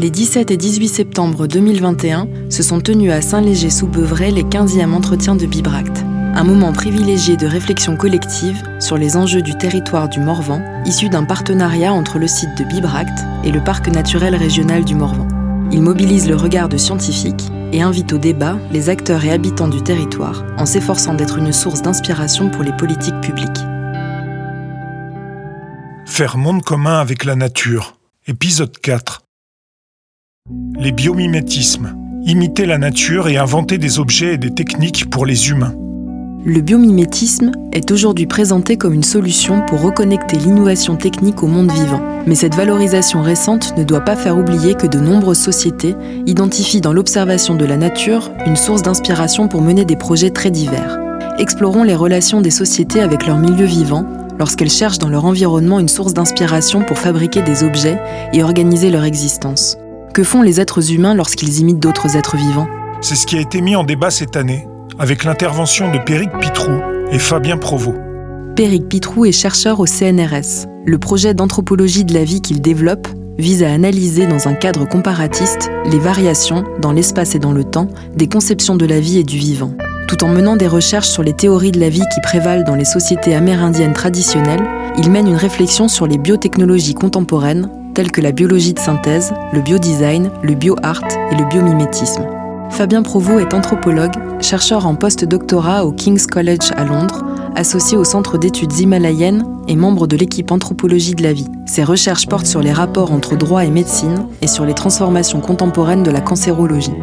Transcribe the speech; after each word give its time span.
Les 0.00 0.10
17 0.10 0.52
et 0.52 0.56
18 0.56 0.86
septembre 0.86 1.48
2021 1.48 2.28
se 2.50 2.62
sont 2.62 2.80
tenus 2.80 3.10
à 3.10 3.20
Saint-Léger-sous-Beuvray 3.20 4.30
les 4.30 4.44
15e 4.44 4.92
entretiens 4.92 5.34
de 5.34 5.44
Bibract, 5.44 6.04
un 6.36 6.44
moment 6.44 6.72
privilégié 6.72 7.36
de 7.36 7.48
réflexion 7.48 7.96
collective 7.96 8.62
sur 8.78 8.96
les 8.96 9.16
enjeux 9.16 9.42
du 9.42 9.58
territoire 9.58 10.08
du 10.08 10.20
Morvan, 10.20 10.62
issu 10.86 11.08
d'un 11.08 11.24
partenariat 11.24 11.92
entre 11.92 12.20
le 12.20 12.28
site 12.28 12.56
de 12.56 12.62
Bibract 12.62 13.26
et 13.42 13.50
le 13.50 13.60
parc 13.64 13.88
naturel 13.88 14.36
régional 14.36 14.84
du 14.84 14.94
Morvan. 14.94 15.26
Il 15.72 15.82
mobilise 15.82 16.28
le 16.28 16.36
regard 16.36 16.68
de 16.68 16.76
scientifiques 16.76 17.50
et 17.72 17.82
invite 17.82 18.12
au 18.12 18.18
débat 18.18 18.56
les 18.70 18.90
acteurs 18.90 19.24
et 19.24 19.32
habitants 19.32 19.66
du 19.66 19.82
territoire 19.82 20.44
en 20.58 20.64
s'efforçant 20.64 21.14
d'être 21.14 21.38
une 21.38 21.52
source 21.52 21.82
d'inspiration 21.82 22.50
pour 22.50 22.62
les 22.62 22.72
politiques 22.72 23.20
publiques. 23.20 23.48
Faire 26.06 26.38
monde 26.38 26.62
commun 26.62 27.00
avec 27.00 27.24
la 27.24 27.34
nature. 27.34 27.96
Épisode 28.28 28.78
4. 28.78 29.27
Les 30.78 30.92
biomimétismes. 30.92 31.94
Imiter 32.24 32.64
la 32.64 32.78
nature 32.78 33.28
et 33.28 33.36
inventer 33.36 33.76
des 33.76 33.98
objets 33.98 34.34
et 34.34 34.38
des 34.38 34.54
techniques 34.54 35.10
pour 35.10 35.26
les 35.26 35.50
humains. 35.50 35.74
Le 36.42 36.62
biomimétisme 36.62 37.52
est 37.72 37.90
aujourd'hui 37.90 38.26
présenté 38.26 38.78
comme 38.78 38.94
une 38.94 39.02
solution 39.02 39.60
pour 39.66 39.82
reconnecter 39.82 40.38
l'innovation 40.38 40.96
technique 40.96 41.42
au 41.42 41.48
monde 41.48 41.70
vivant. 41.70 42.00
Mais 42.26 42.34
cette 42.34 42.54
valorisation 42.54 43.20
récente 43.20 43.76
ne 43.76 43.84
doit 43.84 44.00
pas 44.00 44.16
faire 44.16 44.38
oublier 44.38 44.74
que 44.74 44.86
de 44.86 44.98
nombreuses 44.98 45.38
sociétés 45.40 45.94
identifient 46.26 46.80
dans 46.80 46.94
l'observation 46.94 47.54
de 47.54 47.66
la 47.66 47.76
nature 47.76 48.30
une 48.46 48.56
source 48.56 48.82
d'inspiration 48.82 49.48
pour 49.48 49.60
mener 49.60 49.84
des 49.84 49.96
projets 49.96 50.30
très 50.30 50.50
divers. 50.50 50.98
Explorons 51.38 51.82
les 51.82 51.94
relations 51.94 52.40
des 52.40 52.50
sociétés 52.50 53.02
avec 53.02 53.26
leur 53.26 53.36
milieu 53.36 53.66
vivant 53.66 54.06
lorsqu'elles 54.38 54.70
cherchent 54.70 54.98
dans 54.98 55.10
leur 55.10 55.26
environnement 55.26 55.78
une 55.78 55.88
source 55.88 56.14
d'inspiration 56.14 56.84
pour 56.84 56.98
fabriquer 56.98 57.42
des 57.42 57.64
objets 57.64 58.00
et 58.32 58.42
organiser 58.42 58.90
leur 58.90 59.04
existence. 59.04 59.76
Que 60.14 60.24
font 60.24 60.42
les 60.42 60.60
êtres 60.60 60.92
humains 60.92 61.14
lorsqu'ils 61.14 61.58
imitent 61.60 61.78
d'autres 61.78 62.16
êtres 62.16 62.36
vivants 62.36 62.66
C'est 63.00 63.14
ce 63.14 63.26
qui 63.26 63.36
a 63.36 63.40
été 63.40 63.60
mis 63.60 63.76
en 63.76 63.84
débat 63.84 64.10
cette 64.10 64.36
année, 64.36 64.66
avec 64.98 65.24
l'intervention 65.24 65.92
de 65.92 65.98
Péric 65.98 66.30
Pitrou 66.40 66.80
et 67.12 67.18
Fabien 67.18 67.56
Provost. 67.56 67.96
Péric 68.56 68.88
Pitrou 68.88 69.24
est 69.26 69.32
chercheur 69.32 69.78
au 69.78 69.86
CNRS. 69.86 70.66
Le 70.84 70.98
projet 70.98 71.34
d'anthropologie 71.34 72.04
de 72.04 72.14
la 72.14 72.24
vie 72.24 72.40
qu'il 72.40 72.60
développe 72.60 73.06
vise 73.38 73.62
à 73.62 73.72
analyser 73.72 74.26
dans 74.26 74.48
un 74.48 74.54
cadre 74.54 74.88
comparatiste 74.88 75.70
les 75.84 76.00
variations, 76.00 76.64
dans 76.80 76.92
l'espace 76.92 77.36
et 77.36 77.38
dans 77.38 77.52
le 77.52 77.62
temps, 77.62 77.88
des 78.16 78.28
conceptions 78.28 78.74
de 78.74 78.86
la 78.86 78.98
vie 78.98 79.18
et 79.18 79.24
du 79.24 79.38
vivant. 79.38 79.74
Tout 80.08 80.24
en 80.24 80.28
menant 80.28 80.56
des 80.56 80.66
recherches 80.66 81.08
sur 81.08 81.22
les 81.22 81.34
théories 81.34 81.70
de 81.70 81.78
la 81.78 81.90
vie 81.90 82.02
qui 82.12 82.20
prévalent 82.22 82.64
dans 82.64 82.74
les 82.74 82.86
sociétés 82.86 83.34
amérindiennes 83.34 83.92
traditionnelles, 83.92 84.66
il 84.96 85.10
mène 85.10 85.28
une 85.28 85.36
réflexion 85.36 85.86
sur 85.86 86.06
les 86.06 86.18
biotechnologies 86.18 86.94
contemporaines 86.94 87.70
telles 87.98 88.12
que 88.12 88.20
la 88.20 88.30
biologie 88.30 88.74
de 88.74 88.78
synthèse, 88.78 89.34
le 89.52 89.60
biodesign, 89.60 90.30
le 90.44 90.54
bioart 90.54 91.02
et 91.32 91.34
le 91.34 91.44
biomimétisme. 91.48 92.22
Fabien 92.70 93.02
Provost 93.02 93.40
est 93.40 93.54
anthropologue, 93.54 94.12
chercheur 94.40 94.86
en 94.86 94.94
post-doctorat 94.94 95.84
au 95.84 95.90
King's 95.90 96.28
College 96.28 96.70
à 96.76 96.84
Londres, 96.84 97.24
associé 97.56 97.98
au 97.98 98.04
Centre 98.04 98.38
d'études 98.38 98.78
himalayennes 98.78 99.44
et 99.66 99.74
membre 99.74 100.06
de 100.06 100.16
l'équipe 100.16 100.52
anthropologie 100.52 101.16
de 101.16 101.24
la 101.24 101.32
vie. 101.32 101.48
Ses 101.66 101.82
recherches 101.82 102.28
portent 102.28 102.46
sur 102.46 102.62
les 102.62 102.72
rapports 102.72 103.10
entre 103.10 103.34
droit 103.34 103.64
et 103.64 103.70
médecine 103.70 104.28
et 104.42 104.46
sur 104.46 104.64
les 104.64 104.74
transformations 104.74 105.40
contemporaines 105.40 106.04
de 106.04 106.12
la 106.12 106.20
cancérologie. 106.20 106.94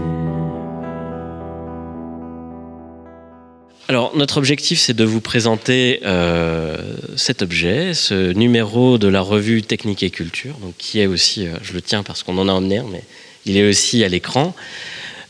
Alors, 3.88 4.18
notre 4.18 4.38
objectif, 4.38 4.80
c'est 4.80 4.96
de 4.96 5.04
vous 5.04 5.22
présenter 5.22 6.00
euh, 6.06 6.76
cet 7.16 7.44
objet, 7.44 7.94
ce 7.94 8.34
numéro 8.34 8.98
de 8.98 9.08
la 9.08 9.22
revue 9.22 9.62
Technique 9.62 10.02
et 10.02 10.10
Culture, 10.10 10.56
qui 10.80 11.00
est 11.02 11.06
aussi, 11.06 11.46
euh, 11.46 11.52
je 11.62 11.74
le 11.74 11.84
tiens 11.84 12.02
parce 12.02 12.24
qu'on 12.24 12.36
en 12.40 12.48
a 12.48 12.52
emmené 12.52 12.80
un, 12.80 12.86
mais 12.92 13.04
il 13.46 13.58
est 13.58 13.70
aussi 13.70 14.04
à 14.04 14.08
l'écran. 14.08 14.56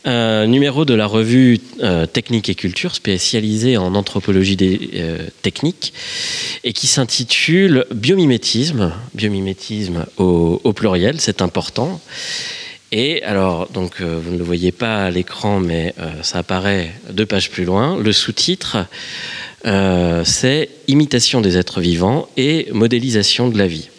Un 0.06 0.46
numéro 0.46 0.86
de 0.86 0.94
la 0.94 1.04
revue 1.04 1.58
euh, 1.82 2.06
Technique 2.06 2.48
et 2.48 2.54
Culture 2.54 2.94
spécialisée 2.94 3.76
en 3.76 3.94
anthropologie 3.94 4.56
des 4.56 4.88
euh, 4.94 5.18
techniques 5.42 5.92
et 6.64 6.72
qui 6.72 6.86
s'intitule 6.86 7.84
Biomimétisme, 7.94 8.90
biomimétisme 9.12 10.06
au 10.16 10.72
pluriel, 10.72 11.20
c'est 11.20 11.42
important. 11.42 12.00
Et 12.92 13.22
alors, 13.24 13.68
donc, 13.68 14.00
euh, 14.00 14.20
vous 14.22 14.30
ne 14.30 14.38
le 14.38 14.44
voyez 14.44 14.70
pas 14.70 15.06
à 15.06 15.10
l'écran, 15.10 15.58
mais 15.58 15.94
euh, 15.98 16.22
ça 16.22 16.38
apparaît 16.38 16.92
deux 17.10 17.26
pages 17.26 17.50
plus 17.50 17.64
loin. 17.64 17.96
Le 17.98 18.12
sous-titre, 18.12 18.86
euh, 19.66 20.22
c'est 20.24 20.68
Imitation 20.86 21.40
des 21.40 21.56
êtres 21.56 21.80
vivants 21.80 22.28
et 22.36 22.68
modélisation 22.72 23.48
de 23.48 23.58
la 23.58 23.66
vie. 23.66 23.90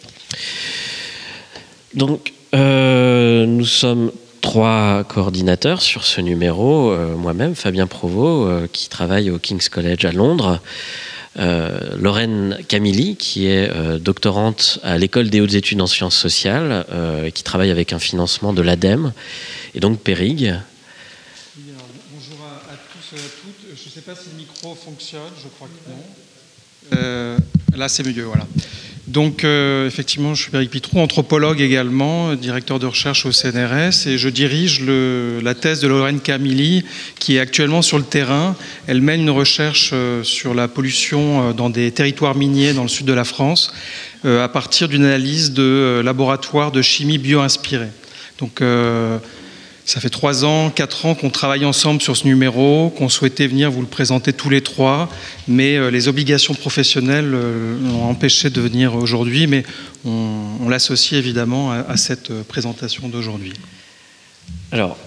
Donc, 1.94 2.32
nous 2.52 3.64
sommes 3.64 4.10
trois 4.40 5.04
coordinateurs 5.04 5.82
sur 5.82 6.04
ce 6.04 6.20
numéro. 6.20 6.96
Moi-même, 7.16 7.54
Fabien 7.54 7.86
Provost, 7.86 8.70
qui 8.72 8.88
travaille 8.88 9.30
au 9.30 9.38
King's 9.38 9.68
College 9.68 10.04
à 10.04 10.12
Londres. 10.12 10.60
Euh, 11.38 11.96
Lorraine 11.96 12.58
Camilly, 12.66 13.16
qui 13.16 13.46
est 13.46 13.70
euh, 13.70 13.98
doctorante 13.98 14.80
à 14.82 14.98
l'école 14.98 15.30
des 15.30 15.40
hautes 15.40 15.54
études 15.54 15.80
en 15.80 15.86
sciences 15.86 16.16
sociales, 16.16 16.84
euh, 16.90 17.30
qui 17.30 17.44
travaille 17.44 17.70
avec 17.70 17.92
un 17.92 18.00
financement 18.00 18.52
de 18.52 18.60
l'ADEME, 18.60 19.12
et 19.74 19.80
donc 19.80 20.00
Périg. 20.00 20.40
Oui, 21.56 21.64
alors, 21.74 21.86
bonjour 22.12 22.44
à, 22.44 22.74
tous 22.74 23.16
et 23.16 23.20
à 23.20 23.28
toutes. 23.42 23.76
Je 23.76 23.88
ne 23.88 23.92
sais 23.92 24.00
pas 24.00 24.16
si 24.16 24.30
le 24.32 24.36
micro 24.38 24.74
fonctionne, 24.74 25.20
je 25.40 25.48
crois 25.48 25.68
que 25.68 25.90
non. 25.90 27.36
Là, 27.76 27.88
c'est 27.88 28.04
mieux, 28.04 28.24
voilà. 28.24 28.46
Donc, 29.08 29.42
euh, 29.42 29.86
effectivement, 29.86 30.34
je 30.34 30.42
suis 30.42 30.50
Péric 30.50 30.70
Pitrou, 30.70 31.00
anthropologue 31.00 31.62
également, 31.62 32.34
directeur 32.34 32.78
de 32.78 32.84
recherche 32.84 33.24
au 33.24 33.32
CNRS, 33.32 34.06
et 34.06 34.18
je 34.18 34.28
dirige 34.28 34.82
la 34.82 35.54
thèse 35.54 35.80
de 35.80 35.88
Lorraine 35.88 36.20
Camilly, 36.20 36.84
qui 37.18 37.36
est 37.36 37.40
actuellement 37.40 37.80
sur 37.80 37.96
le 37.96 38.04
terrain. 38.04 38.54
Elle 38.86 39.00
mène 39.00 39.22
une 39.22 39.30
recherche 39.30 39.90
euh, 39.94 40.22
sur 40.24 40.52
la 40.52 40.68
pollution 40.68 41.48
euh, 41.48 41.52
dans 41.54 41.70
des 41.70 41.90
territoires 41.90 42.34
miniers 42.34 42.74
dans 42.74 42.82
le 42.82 42.88
sud 42.90 43.06
de 43.06 43.14
la 43.14 43.24
France, 43.24 43.72
à 44.24 44.48
partir 44.48 44.88
d'une 44.88 45.04
analyse 45.04 45.52
de 45.52 45.62
euh, 45.62 46.02
laboratoire 46.02 46.70
de 46.70 46.82
chimie 46.82 47.16
bio-inspirée. 47.16 47.88
Donc, 48.40 48.62
ça 49.88 50.00
fait 50.00 50.10
trois 50.10 50.44
ans, 50.44 50.68
quatre 50.68 51.06
ans 51.06 51.14
qu'on 51.14 51.30
travaille 51.30 51.64
ensemble 51.64 52.02
sur 52.02 52.14
ce 52.14 52.26
numéro, 52.26 52.90
qu'on 52.90 53.08
souhaitait 53.08 53.46
venir 53.46 53.70
vous 53.70 53.80
le 53.80 53.86
présenter 53.86 54.34
tous 54.34 54.50
les 54.50 54.60
trois, 54.60 55.08
mais 55.48 55.78
euh, 55.78 55.90
les 55.90 56.08
obligations 56.08 56.52
professionnelles 56.52 57.32
euh, 57.32 57.74
l'ont 57.80 58.04
empêché 58.04 58.50
de 58.50 58.60
venir 58.60 58.94
aujourd'hui, 58.94 59.46
mais 59.46 59.64
on, 60.04 60.68
l'associe 60.68 61.18
évidemment 61.18 61.72
à, 61.72 61.76
à 61.76 61.96
cette 61.96 62.30
euh, 62.30 62.42
présentation 62.42 63.08
d'aujourd'hui. 63.08 63.54
Alors, 64.72 64.98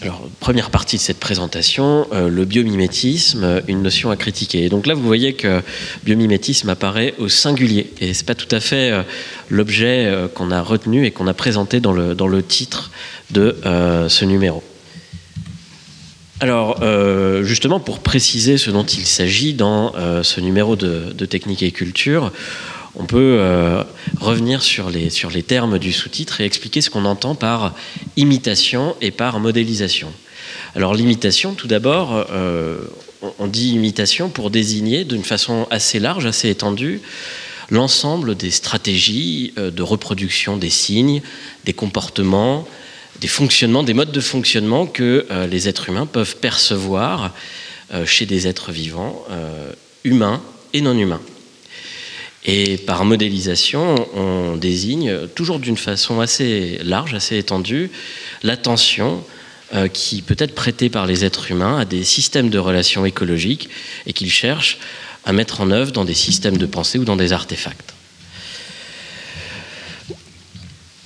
alors, 0.00 0.28
première 0.38 0.70
partie 0.70 0.96
de 0.96 1.00
cette 1.00 1.18
présentation, 1.18 2.06
euh, 2.12 2.28
le 2.28 2.44
biomimétisme, 2.44 3.62
une 3.66 3.82
notion 3.82 4.12
à 4.12 4.16
critiquer. 4.16 4.64
Et 4.64 4.68
donc 4.68 4.86
là, 4.86 4.94
vous 4.94 5.02
voyez 5.02 5.32
que 5.32 5.60
biomimétisme 6.04 6.68
apparaît 6.68 7.14
au 7.18 7.28
singulier. 7.28 7.90
Et 8.00 8.14
c'est 8.14 8.26
pas 8.26 8.36
tout 8.36 8.54
à 8.54 8.60
fait 8.60 8.92
euh, 8.92 9.02
l'objet 9.48 10.06
euh, 10.06 10.28
qu'on 10.28 10.52
a 10.52 10.62
retenu 10.62 11.04
et 11.04 11.10
qu'on 11.10 11.26
a 11.26 11.34
présenté 11.34 11.80
dans 11.80 11.92
le, 11.92 12.14
dans 12.14 12.28
le 12.28 12.44
titre 12.44 12.92
de 13.30 13.56
ce 14.08 14.24
numéro. 14.24 14.62
Alors, 16.40 16.82
justement, 17.42 17.78
pour 17.78 17.98
préciser 17.98 18.56
ce 18.56 18.70
dont 18.70 18.84
il 18.84 19.04
s'agit 19.04 19.52
dans 19.52 19.92
ce 20.22 20.40
numéro 20.40 20.76
de, 20.76 21.12
de 21.12 21.26
Technique 21.26 21.62
et 21.62 21.70
Culture, 21.70 22.32
on 22.98 23.04
peut 23.04 23.38
euh, 23.38 23.84
revenir 24.20 24.62
sur 24.62 24.90
les, 24.90 25.10
termes 25.42 25.78
du 25.78 25.92
sous-titre 25.92 26.40
et 26.40 26.44
expliquer 26.44 26.80
ce 26.80 26.90
qu'on 26.90 27.04
entend 27.04 27.34
par 27.34 27.74
imitation 28.16 28.96
et 29.00 29.12
par 29.12 29.38
modélisation. 29.38 30.12
Alors 30.74 30.94
l'imitation, 30.94 31.54
tout 31.54 31.68
d'abord, 31.68 32.26
euh, 32.30 32.78
on- 33.38 33.46
dit 33.46 33.70
imitation 33.70 34.28
pour 34.28 34.50
désigner 34.50 35.04
d'une 35.04 35.22
façon 35.22 35.66
assez 35.70 36.00
large, 36.00 36.26
assez 36.26 36.50
étendue, 36.50 37.00
l'ensemble 37.70 38.34
des 38.34 38.50
stratégies 38.50 39.52
euh, 39.58 39.70
de 39.70 39.82
reproduction 39.82 40.56
des 40.56 40.70
signes, 40.70 41.22
des 41.64 41.72
comportements, 41.72 42.66
des 43.20 43.28
fonctionnements, 43.28 43.84
des 43.84 43.94
modes 43.94 44.12
de 44.12 44.20
fonctionnement 44.20 44.86
que 44.86 45.26
les 45.50 45.68
êtres 45.68 45.88
humains 45.88 46.06
peuvent 46.06 46.36
percevoir 46.36 47.34
chez 48.04 48.26
des 48.26 48.46
êtres 48.46 48.70
vivants, 48.70 49.26
humains 50.04 50.40
et 50.72 50.80
non 50.80 50.96
humains. 50.96 51.20
Et 52.50 52.78
par 52.78 53.04
modélisation, 53.04 54.08
on 54.16 54.56
désigne, 54.56 55.28
toujours 55.34 55.58
d'une 55.58 55.76
façon 55.76 56.18
assez 56.20 56.80
large, 56.82 57.12
assez 57.12 57.36
étendue, 57.36 57.90
l'attention 58.42 59.22
euh, 59.74 59.86
qui 59.86 60.22
peut 60.22 60.34
être 60.38 60.54
prêtée 60.54 60.88
par 60.88 61.06
les 61.06 61.26
êtres 61.26 61.50
humains 61.50 61.78
à 61.78 61.84
des 61.84 62.04
systèmes 62.04 62.48
de 62.48 62.58
relations 62.58 63.04
écologiques 63.04 63.68
et 64.06 64.14
qu'ils 64.14 64.32
cherchent 64.32 64.78
à 65.26 65.34
mettre 65.34 65.60
en 65.60 65.70
œuvre 65.70 65.92
dans 65.92 66.06
des 66.06 66.14
systèmes 66.14 66.56
de 66.56 66.64
pensée 66.64 66.98
ou 66.98 67.04
dans 67.04 67.16
des 67.16 67.34
artefacts. 67.34 67.92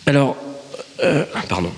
Alors, 0.06 0.36
euh, 1.02 1.24
pardon. 1.48 1.72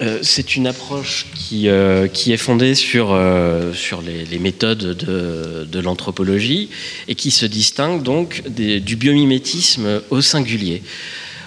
Euh, 0.00 0.20
c'est 0.22 0.54
une 0.54 0.68
approche 0.68 1.26
qui, 1.34 1.68
euh, 1.68 2.06
qui 2.06 2.32
est 2.32 2.36
fondée 2.36 2.76
sur, 2.76 3.12
euh, 3.12 3.72
sur 3.72 4.00
les, 4.00 4.38
méthodes 4.38 4.78
de, 4.78 5.66
de 5.70 5.80
l'anthropologie 5.80 6.68
et 7.08 7.16
qui 7.16 7.32
se 7.32 7.46
distingue 7.46 8.04
donc 8.04 8.44
du 8.48 8.94
biomimétisme 8.94 10.00
au 10.10 10.20
singulier. 10.20 10.82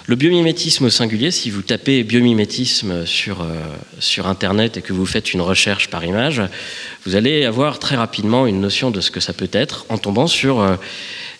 Le 0.06 0.16
biomimétisme 0.16 0.84
au 0.84 0.90
singulier, 0.90 1.30
si 1.30 1.48
vous 1.48 1.62
tapez 1.62 2.02
biomimétisme 2.02 3.06
sur, 3.06 3.46
sur 3.98 4.26
Internet 4.26 4.76
et 4.76 4.82
que 4.82 4.92
vous 4.92 5.06
faites 5.06 5.32
une 5.32 5.40
recherche 5.40 5.88
par 5.88 6.04
image, 6.04 6.42
vous 7.06 7.14
allez 7.14 7.46
avoir 7.46 7.78
très 7.78 7.96
rapidement 7.96 8.46
une 8.46 8.60
notion 8.60 8.90
de 8.90 9.00
ce 9.00 9.10
que 9.10 9.20
ça 9.20 9.32
peut 9.32 9.48
être 9.52 9.86
en 9.88 9.96
tombant 9.96 10.26
sur 10.26 10.76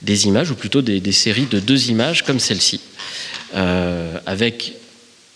des 0.00 0.26
images, 0.26 0.52
ou 0.52 0.54
plutôt 0.54 0.80
des, 0.80 1.00
des 1.00 1.12
séries 1.12 1.46
de 1.50 1.58
deux 1.58 1.90
images 1.90 2.22
comme 2.22 2.38
celle-ci, 2.38 2.80
avec 3.52 4.74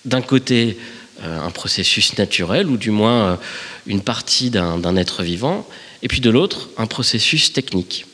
d'un 0.04 0.22
côté 0.22 0.78
un 1.22 1.50
processus 1.50 2.16
naturel, 2.18 2.66
ou 2.68 2.76
du 2.76 2.90
moins 2.90 3.38
une 3.86 4.02
partie 4.02 4.50
d'un 4.50 4.96
être 4.96 5.22
vivant, 5.22 5.66
et 6.02 6.08
puis 6.08 6.20
de 6.20 6.30
l'autre, 6.30 6.68
un 6.76 6.86
processus 6.86 7.52
technique. 7.52 8.06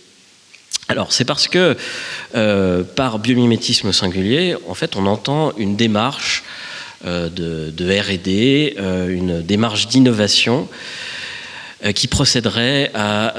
Alors, 0.88 1.12
c'est 1.12 1.24
parce 1.24 1.48
que 1.48 1.76
euh, 2.34 2.82
par 2.82 3.18
biomimétisme 3.18 3.92
singulier, 3.92 4.56
en 4.68 4.74
fait, 4.74 4.96
on 4.96 5.06
entend 5.06 5.52
une 5.56 5.76
démarche 5.76 6.42
euh, 7.06 7.28
de, 7.30 7.98
RD, 7.98 8.78
euh, 8.78 9.08
une 9.08 9.42
démarche 9.42 9.88
d'innovation 9.88 10.68
qui 11.96 12.06
procéderait 12.06 12.92
à 12.94 13.34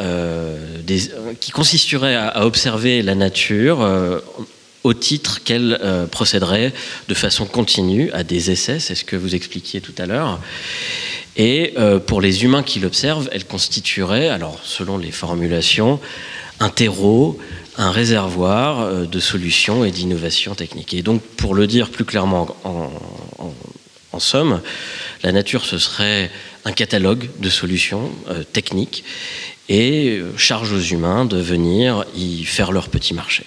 qui 1.39 1.51
consisterait 1.51 2.18
à, 2.18 2.45
observer 2.45 3.01
la 3.01 3.15
nature 3.15 3.80
au 4.83 4.94
titre 4.94 5.44
qu'elle 5.44 5.80
procéderait 6.12 6.74
de 7.07 7.13
façon 7.13 7.45
continue 7.45 8.12
à 8.12 8.24
des 8.24 8.51
essais, 8.51 8.80
c'est 8.80 8.95
ce 8.95 9.06
que 9.06 9.15
vous 9.15 9.35
expliquiez 9.35 9.80
tout 9.81 9.94
à 9.97 10.06
l'heure. 10.06 10.39
Et 11.38 11.74
pour 12.06 12.19
les 12.19 12.44
humains 12.44 12.63
qui 12.63 12.80
l'observent, 12.80 13.30
elle 13.31 13.45
constituerait, 13.45 14.27
alors 14.27 14.59
selon 14.63 14.97
les 14.97 15.12
formulations, 15.12 16.00
un 16.59 16.69
terreau, 16.69 17.39
un 17.77 17.91
réservoir 17.91 18.81
euh, 18.81 19.06
de 19.06 19.19
solutions 19.19 19.83
et 19.83 19.91
d'innovations 19.91 20.56
techniques. 20.56 20.94
Et 20.94 21.01
donc, 21.01 21.21
pour 21.21 21.56
le 21.56 21.68
dire 21.68 21.89
plus 21.89 22.06
clairement 22.06 22.56
en, 22.63 22.91
somme, 24.19 24.62
la 25.24 25.31
nature, 25.31 25.65
ce 25.65 25.79
serait 25.79 26.29
un 26.65 26.71
catalogue 26.71 27.29
de 27.39 27.50
solutions 27.50 28.12
euh, 28.29 28.44
techniques 28.44 29.03
et 29.69 30.19
euh, 30.19 30.38
charge 30.38 30.71
aux 30.71 30.79
humains 30.79 31.25
de 31.25 31.38
venir 31.38 32.06
y 32.15 32.44
faire 32.45 32.71
leur 32.71 32.89
petit 32.89 33.15
marché. 33.15 33.44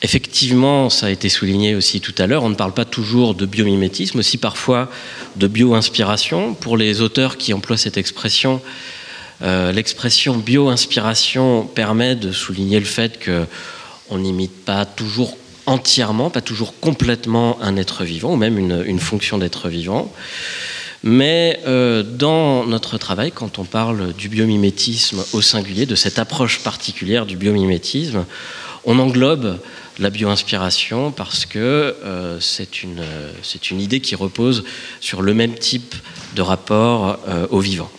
Effectivement, 0.00 0.90
ça 0.90 1.06
a 1.06 1.10
été 1.10 1.28
souligné 1.28 1.74
aussi 1.74 2.00
tout 2.00 2.14
à 2.18 2.28
l'heure, 2.28 2.44
on 2.44 2.50
ne 2.50 2.54
parle 2.54 2.72
pas 2.72 2.84
toujours 2.84 3.34
de 3.34 3.46
biomimétisme, 3.46 4.20
aussi 4.20 4.38
parfois 4.38 4.88
de 5.34 5.48
bio-inspiration. 5.48 6.54
Pour 6.54 6.76
les 6.76 7.00
auteurs 7.00 7.36
qui 7.36 7.52
emploient 7.52 7.76
cette 7.76 7.96
expression, 7.96 8.60
euh, 9.42 9.72
l'expression 9.72 10.36
bio-inspiration 10.36 11.64
permet 11.64 12.14
de 12.14 12.30
souligner 12.30 12.78
le 12.78 12.84
fait 12.84 13.18
qu'on 13.24 14.18
n'imite 14.18 14.64
pas 14.64 14.84
toujours 14.84 15.36
entièrement, 15.66 16.30
pas 16.30 16.42
toujours 16.42 16.78
complètement 16.78 17.60
un 17.60 17.76
être 17.76 18.04
vivant, 18.04 18.34
ou 18.34 18.36
même 18.36 18.56
une, 18.56 19.00
fonction 19.00 19.36
d'être 19.36 19.68
vivant. 19.68 20.12
Mais 21.02 21.60
euh, 21.66 22.04
dans 22.04 22.64
notre 22.66 22.98
travail, 22.98 23.32
quand 23.32 23.58
on 23.58 23.64
parle 23.64 24.12
du 24.12 24.28
biomimétisme 24.28 25.24
au 25.32 25.42
singulier, 25.42 25.86
de 25.86 25.96
cette 25.96 26.20
approche 26.20 26.60
particulière 26.60 27.26
du 27.26 27.36
biomimétisme, 27.36 28.24
on 28.84 28.98
englobe 28.98 29.58
la 29.98 30.10
bio-inspiration 30.10 31.10
parce 31.10 31.46
que 31.46 31.58
euh, 31.58 32.38
c'est 32.40 32.82
une, 32.82 33.02
une, 33.70 33.80
idée 33.80 34.00
qui 34.00 34.14
repose 34.14 34.64
sur 35.00 35.22
le 35.22 35.34
même 35.34 35.54
type 35.54 35.94
de 36.36 36.42
rapport 36.42 37.18
au 37.50 37.60
vivant. 37.60 37.90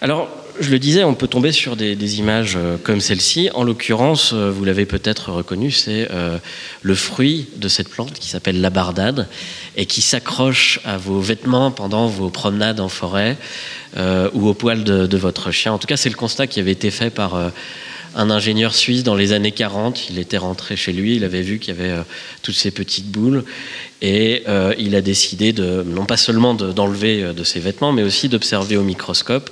Alors, 0.00 0.28
je 0.60 0.70
le 0.70 0.78
disais, 0.78 1.04
on 1.04 1.14
peut 1.14 1.26
tomber 1.26 1.52
sur 1.52 1.74
des, 1.74 2.18
images 2.18 2.54
euh, 2.56 2.76
comme 2.82 3.00
celle-ci. 3.00 3.48
En 3.54 3.64
l'occurrence, 3.64 4.32
euh, 4.34 4.50
vous 4.50 4.64
l'avez 4.64 4.84
peut-être 4.84 5.32
reconnu, 5.32 5.70
c'est 5.70 6.08
euh, 6.10 6.38
le 6.82 6.94
fruit 6.94 7.48
de 7.56 7.68
cette 7.68 7.88
plante 7.88 8.12
qui 8.12 8.28
s'appelle 8.28 8.60
la 8.60 8.70
bardade 8.70 9.26
et 9.76 9.86
qui 9.86 10.02
s'accroche 10.02 10.80
à 10.84 10.98
vos 10.98 11.20
vêtements 11.20 11.70
pendant 11.70 12.06
vos 12.06 12.28
promenades 12.28 12.80
en 12.80 12.88
forêt 12.88 13.36
ou 14.34 14.48
au 14.48 14.54
poil 14.54 14.84
de, 14.84 15.16
votre 15.16 15.50
chien. 15.50 15.72
En 15.72 15.78
tout 15.78 15.88
cas, 15.88 15.96
c'est 15.96 16.10
le 16.10 16.14
constat 16.14 16.46
qui 16.46 16.60
avait 16.60 16.70
été 16.70 16.92
fait 16.92 17.10
par 17.10 17.50
un 18.14 18.30
ingénieur 18.30 18.74
suisse 18.74 19.02
dans 19.02 19.14
les 19.14 19.32
années 19.32 19.52
40. 19.52 20.10
Il 20.10 20.18
était 20.18 20.38
rentré 20.38 20.76
chez 20.76 20.92
lui, 20.92 21.16
il 21.16 21.24
avait 21.24 21.42
vu 21.42 21.58
qu'il 21.58 21.76
y 21.76 21.80
avait 21.80 22.02
toutes 22.42 22.56
ces 22.56 22.70
petites 22.70 23.06
boules 23.06 23.44
et 24.02 24.44
il 24.78 24.94
a 24.96 25.00
décidé 25.00 25.52
de, 25.52 25.84
non 25.86 26.06
pas 26.06 26.16
seulement 26.16 26.54
d'enlever 26.54 27.32
de 27.34 27.44
ses 27.44 27.60
vêtements, 27.60 27.92
mais 27.92 28.02
aussi 28.02 28.28
d'observer 28.28 28.76
au 28.76 28.82
microscope 28.82 29.50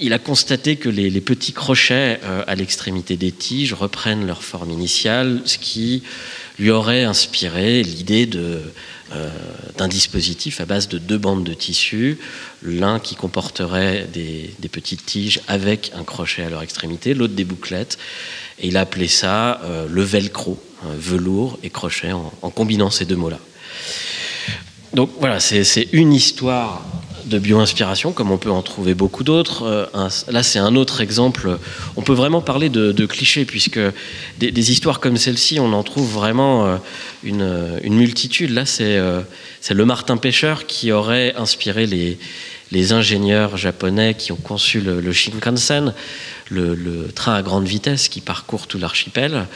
il 0.00 0.12
a 0.12 0.18
constaté 0.18 0.76
que 0.76 0.88
les, 0.88 1.20
petits 1.20 1.52
crochets 1.52 2.20
euh, 2.24 2.42
à 2.46 2.54
l'extrémité 2.54 3.16
des 3.16 3.32
tiges 3.32 3.74
reprennent 3.74 4.26
leur 4.26 4.42
forme 4.42 4.70
initiale, 4.70 5.42
ce 5.44 5.58
qui 5.58 6.02
lui 6.60 6.70
aurait 6.70 7.04
inspiré 7.04 7.82
l'idée 7.82 8.28
euh, 8.36 8.60
d'un 9.78 9.88
dispositif 9.88 10.60
à 10.60 10.66
base 10.66 10.88
de 10.88 10.98
deux 10.98 11.16
bandes 11.16 11.42
de 11.42 11.54
tissu, 11.54 12.18
l'un 12.62 13.00
qui 13.00 13.16
comporterait 13.16 14.06
des, 14.12 14.54
petites 14.70 15.06
tiges 15.06 15.40
avec 15.48 15.90
un 15.96 16.04
crochet 16.04 16.42
à 16.42 16.50
leur 16.50 16.62
extrémité, 16.62 17.14
l'autre 17.14 17.34
des 17.34 17.44
bouclettes. 17.44 17.98
Et 18.60 18.68
il 18.68 18.76
a 18.76 18.82
appelé 18.82 19.08
ça 19.08 19.60
euh, 19.64 19.86
le 19.88 20.02
velcro, 20.02 20.62
velours 20.84 21.58
et 21.62 21.70
crochet, 21.70 22.12
en 22.12 22.50
combinant 22.50 22.90
ces 22.90 23.06
deux 23.06 23.16
mots-là. 23.16 23.38
Donc 24.92 25.10
voilà, 25.18 25.40
c'est 25.40 25.88
une 25.92 26.12
histoire 26.12 26.84
de 27.24 27.38
bio-inspiration, 27.38 28.12
comme 28.12 28.30
on 28.30 28.38
peut 28.38 28.50
en 28.50 28.62
trouver 28.62 28.94
beaucoup 28.94 29.24
d'autres. 29.24 29.64
Euh, 29.64 30.08
là, 30.30 30.42
c'est 30.42 30.58
un 30.58 30.74
autre 30.76 31.00
exemple. 31.00 31.58
On 31.96 32.02
peut 32.02 32.12
vraiment 32.12 32.40
parler 32.40 32.68
de, 32.68 33.06
clichés, 33.06 33.44
puisque 33.44 33.80
des, 34.38 34.72
histoires 34.72 35.00
comme 35.00 35.16
celle-ci, 35.16 35.60
on 35.60 35.72
en 35.72 35.82
trouve 35.82 36.12
vraiment 36.12 36.66
euh, 36.66 37.78
une, 37.82 37.94
multitude. 37.94 38.50
Là, 38.50 38.64
euh, 38.80 39.22
c'est 39.60 39.74
le 39.74 39.84
Martin 39.84 40.16
Pêcheur 40.16 40.66
qui 40.66 40.92
aurait 40.92 41.34
inspiré 41.36 41.86
les, 41.86 42.92
ingénieurs 42.92 43.56
japonais 43.56 44.14
qui 44.14 44.32
ont 44.32 44.36
conçu 44.36 44.80
le, 44.80 45.12
Shinkansen, 45.12 45.92
le, 46.50 47.08
train 47.14 47.34
à 47.34 47.42
grande 47.42 47.66
vitesse 47.66 48.08
qui 48.08 48.20
parcourt 48.20 48.66
tout 48.66 48.78
l'archipel. 48.78 49.46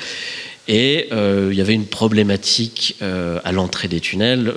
Et 0.67 1.09
euh, 1.13 1.51
il 1.53 1.59
y 1.59 1.61
avait 1.61 1.75
une 1.75 1.87
problématique 1.87 2.97
euh, 3.03 3.39
à 3.45 3.53
l'entrée 3.53 3.89
des 3.89 4.01
tunnels. 4.01 4.53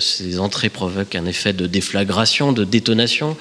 ces 0.00 0.38
entrées 0.38 0.70
provoquent 0.70 1.14
un 1.14 1.26
effet 1.26 1.52
de 1.52 1.66
déflagration, 1.66 2.52
de 2.52 2.64
détonation, 2.64 3.36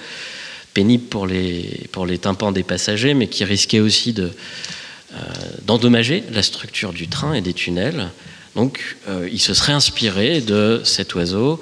pénible 0.73 1.05
pour 1.05 1.27
les, 1.27 1.87
pour 1.91 2.05
les 2.05 2.17
tympans 2.17 2.51
des 2.51 2.63
passagers, 2.63 3.13
mais 3.13 3.27
qui 3.27 3.45
risquait 3.45 3.79
aussi 3.79 4.13
euh, 4.19 4.29
d'endommager 5.65 6.23
la 6.31 6.43
structure 6.43 6.91
du 6.91 7.07
train 7.07 7.33
et 7.33 7.41
des 7.41 7.53
tunnels. 7.53 8.09
Donc 8.55 8.97
il 9.31 9.39
se 9.39 9.53
serait 9.53 9.73
inspiré 9.73 10.41
de 10.41 10.81
cet 10.83 11.13
oiseau, 11.13 11.61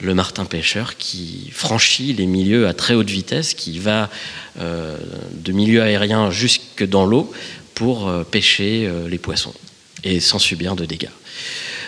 le 0.00 0.14
martin 0.14 0.46
pêcheur, 0.46 0.96
qui 0.96 1.50
franchit 1.52 2.14
les 2.14 2.26
milieux 2.26 2.66
à 2.66 2.72
très 2.72 2.94
haute 2.94 3.10
vitesse, 3.10 3.52
qui 3.52 3.78
va 3.78 4.08
de 4.56 5.52
milieu 5.52 5.82
aérien 5.82 6.30
jusque 6.30 6.84
dans 6.84 7.04
l'eau 7.04 7.30
pour 7.74 8.10
pêcher 8.30 8.90
les 9.08 9.18
poissons 9.18 9.52
et 10.04 10.20
sans 10.20 10.38
subir 10.38 10.76
de 10.76 10.84
dégâts. 10.84 11.10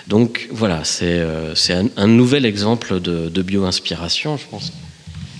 Donc 0.07 0.49
voilà, 0.51 0.85
c'est 0.85 1.19
euh, 1.19 1.55
un, 1.97 2.07
nouvel 2.07 2.45
exemple 2.45 3.01
de, 3.01 3.43
bio-inspiration. 3.43 4.37
Je 4.37 4.45
pense 4.51 4.73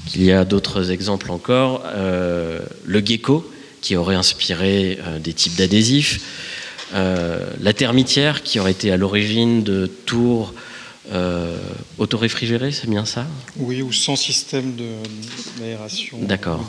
qu'il 0.07 0.25
y 0.25 0.33
a 0.33 0.45
d'autres 0.45 0.91
exemples 0.91 1.31
encore. 1.31 1.83
Euh, 1.87 2.61
le 2.85 3.05
gecko, 3.05 3.51
qui 3.83 3.97
aurait 3.97 4.15
inspiré 4.15 4.99
euh, 5.01 5.19
des 5.19 5.35
types 5.35 5.57
d'adhésifs. 5.57 6.21
la 6.93 7.73
termitière, 7.73 8.43
qui 8.43 8.59
aurait 8.61 8.71
été 8.71 8.91
à 8.91 8.97
l'origine 8.97 9.63
de 9.63 9.87
tours 9.87 10.55
autoréfrigérées, 11.99 12.73
c'est 12.73 12.89
bien 12.89 13.05
ça? 13.05 13.27
Oui, 13.57 13.83
ou 13.83 13.93
sans 13.93 14.17
système 14.17 14.75
d'aération. 15.59 16.19
D'accord. 16.23 16.67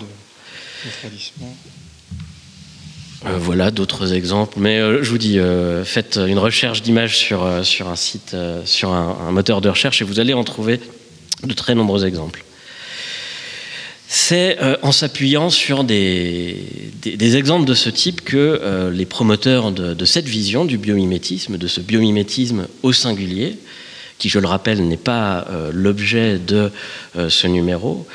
Euh, 3.27 3.37
voilà 3.39 3.71
d'autres 3.71 4.13
exemples. 4.13 4.59
Mais 4.59 4.79
euh, 4.79 5.03
je 5.03 5.09
vous 5.09 5.17
dis, 5.17 5.39
euh, 5.39 5.83
faites 5.83 6.17
une 6.17 6.37
recherche 6.37 6.81
d'images 6.81 7.17
sur, 7.17 7.43
un 7.43 7.63
site, 7.95 8.35
sur 8.65 8.91
un, 8.91 9.31
moteur 9.31 9.61
de 9.61 9.69
recherche 9.69 10.01
et 10.01 10.05
vous 10.05 10.19
allez 10.19 10.33
en 10.33 10.43
trouver 10.43 10.79
de 11.43 11.53
très 11.53 11.75
nombreux 11.75 12.05
exemples. 12.05 12.43
C'est 14.07 14.57
en 14.83 14.91
s'appuyant 14.91 15.49
sur 15.49 15.83
des, 15.83 16.55
exemples 17.35 17.65
de 17.65 17.73
ce 17.73 17.89
type 17.89 18.21
que 18.23 18.89
les 18.93 19.05
promoteurs 19.05 19.71
de, 19.71 20.05
cette 20.05 20.27
vision 20.27 20.63
du 20.63 20.77
biomimétisme, 20.77 21.57
de 21.57 21.67
ce 21.67 21.81
biomimétisme 21.81 22.67
au 22.83 22.93
singulier, 22.93 23.57
qui, 24.19 24.29
je 24.29 24.37
le 24.39 24.47
rappelle, 24.47 24.87
n'est 24.87 24.95
pas 24.95 25.47
l'objet 25.73 26.37
de 26.37 26.71
ce 27.17 27.47
numéro, 27.47 28.07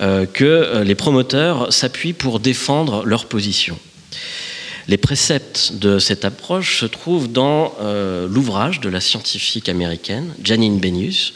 que 0.00 0.82
les 0.82 0.94
promoteurs 0.94 1.72
s'appuient 1.72 2.14
pour 2.14 2.40
défendre 2.40 3.04
leur 3.04 3.26
position. 3.26 3.78
Les 4.88 4.96
préceptes 4.96 5.72
de 5.74 5.98
cette 5.98 6.24
approche 6.24 6.80
se 6.80 6.86
trouvent 6.86 7.30
dans 7.30 7.74
euh, 7.80 8.28
l'ouvrage 8.28 8.80
de 8.80 8.88
la 8.88 9.00
scientifique 9.00 9.68
américaine 9.68 10.32
Janine 10.44 10.78
Benius, 10.78 11.34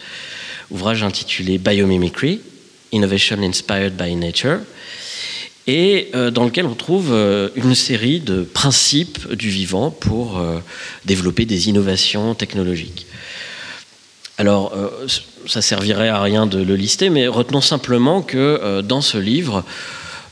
ouvrage 0.70 1.02
intitulé 1.02 1.58
Biomimicry, 1.58 2.40
Innovation 2.92 3.42
Inspired 3.42 3.96
by 3.96 4.14
Nature. 4.14 4.60
et 5.66 6.10
dans 6.32 6.44
lequel 6.44 6.66
on 6.66 6.74
trouve 6.74 7.12
une 7.54 7.74
série 7.74 8.18
de 8.18 8.42
principes 8.42 9.32
du 9.34 9.48
vivant 9.50 9.90
pour 9.90 10.42
développer 11.04 11.44
des 11.44 11.68
innovations 11.68 12.34
technologiques. 12.34 13.06
Alors, 14.38 14.72
ça 15.46 15.62
servirait 15.62 16.08
à 16.08 16.20
rien 16.20 16.46
de 16.46 16.60
le 16.60 16.74
lister, 16.74 17.10
mais 17.10 17.28
retenons 17.28 17.60
simplement 17.60 18.22
que 18.22 18.80
dans 18.80 19.02
ce 19.02 19.18
livre, 19.18 19.64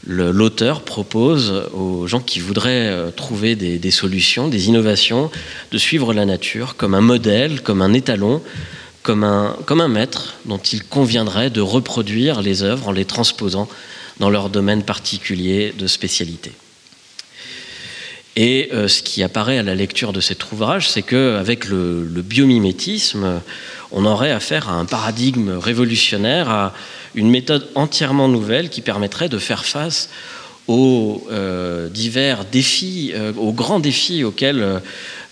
l'auteur 0.07 0.83
propose 0.83 1.65
aux 1.75 2.07
gens 2.07 2.21
qui 2.21 2.41
voudraient 2.41 2.89
euh, 2.89 3.11
trouver 3.11 3.57
des, 3.57 3.91
solutions, 3.91 4.49
des 4.49 4.69
innovations, 4.69 5.31
de 5.73 5.79
suivre 5.79 6.15
la 6.15 6.25
nature 6.25 6.77
comme 6.77 6.95
un 6.95 7.01
modèle, 7.01 7.63
comme 7.63 7.83
un 7.83 7.93
étalon, 7.93 8.43
comme 9.03 9.25
un, 9.25 9.57
comme 9.67 9.81
un 9.81 9.89
maître 9.89 10.35
dont 10.45 10.59
il 10.59 10.85
conviendrait 10.85 11.51
de 11.51 11.61
reproduire 11.61 12.43
les 12.43 12.63
œuvres 12.63 12.89
en 12.89 12.93
les 12.93 13.05
transposant 13.05 13.69
dans 14.21 14.31
leur 14.31 14.51
domaine 14.51 14.83
particulier 14.83 15.73
de 15.77 15.87
spécialité. 15.87 16.53
Et 18.37 18.69
euh, 18.73 18.87
ce 18.87 19.03
qui 19.03 19.25
apparaît 19.25 19.59
à 19.59 19.65
la 19.65 19.75
lecture 19.75 20.13
de 20.13 20.21
cet 20.21 20.53
ouvrage, 20.53 20.89
c'est 20.89 21.03
qu'avec 21.03 21.67
le, 21.67 22.05
le 22.05 22.23
biomimétisme, 22.23 23.41
on 23.91 24.05
aurait 24.05 24.31
affaire 24.31 24.69
à 24.69 24.75
un 24.75 24.85
paradigme 24.85 25.51
révolutionnaire, 25.59 26.49
à 26.49 26.73
une 27.15 27.31
méthode 27.31 27.69
entièrement 27.75 28.29
nouvelle 28.29 28.69
qui 28.69 28.81
permettrait 28.81 29.29
de 29.29 29.39
faire 29.39 29.65
face 29.65 30.09
aux 30.69 31.27
euh, 31.31 31.89
divers 31.89 32.45
défis, 32.45 33.13
euh, 33.15 33.33
aux 33.33 33.53
grands 33.53 33.81
défis 33.81 34.23
auxquels 34.23 34.63
euh, 34.63 34.79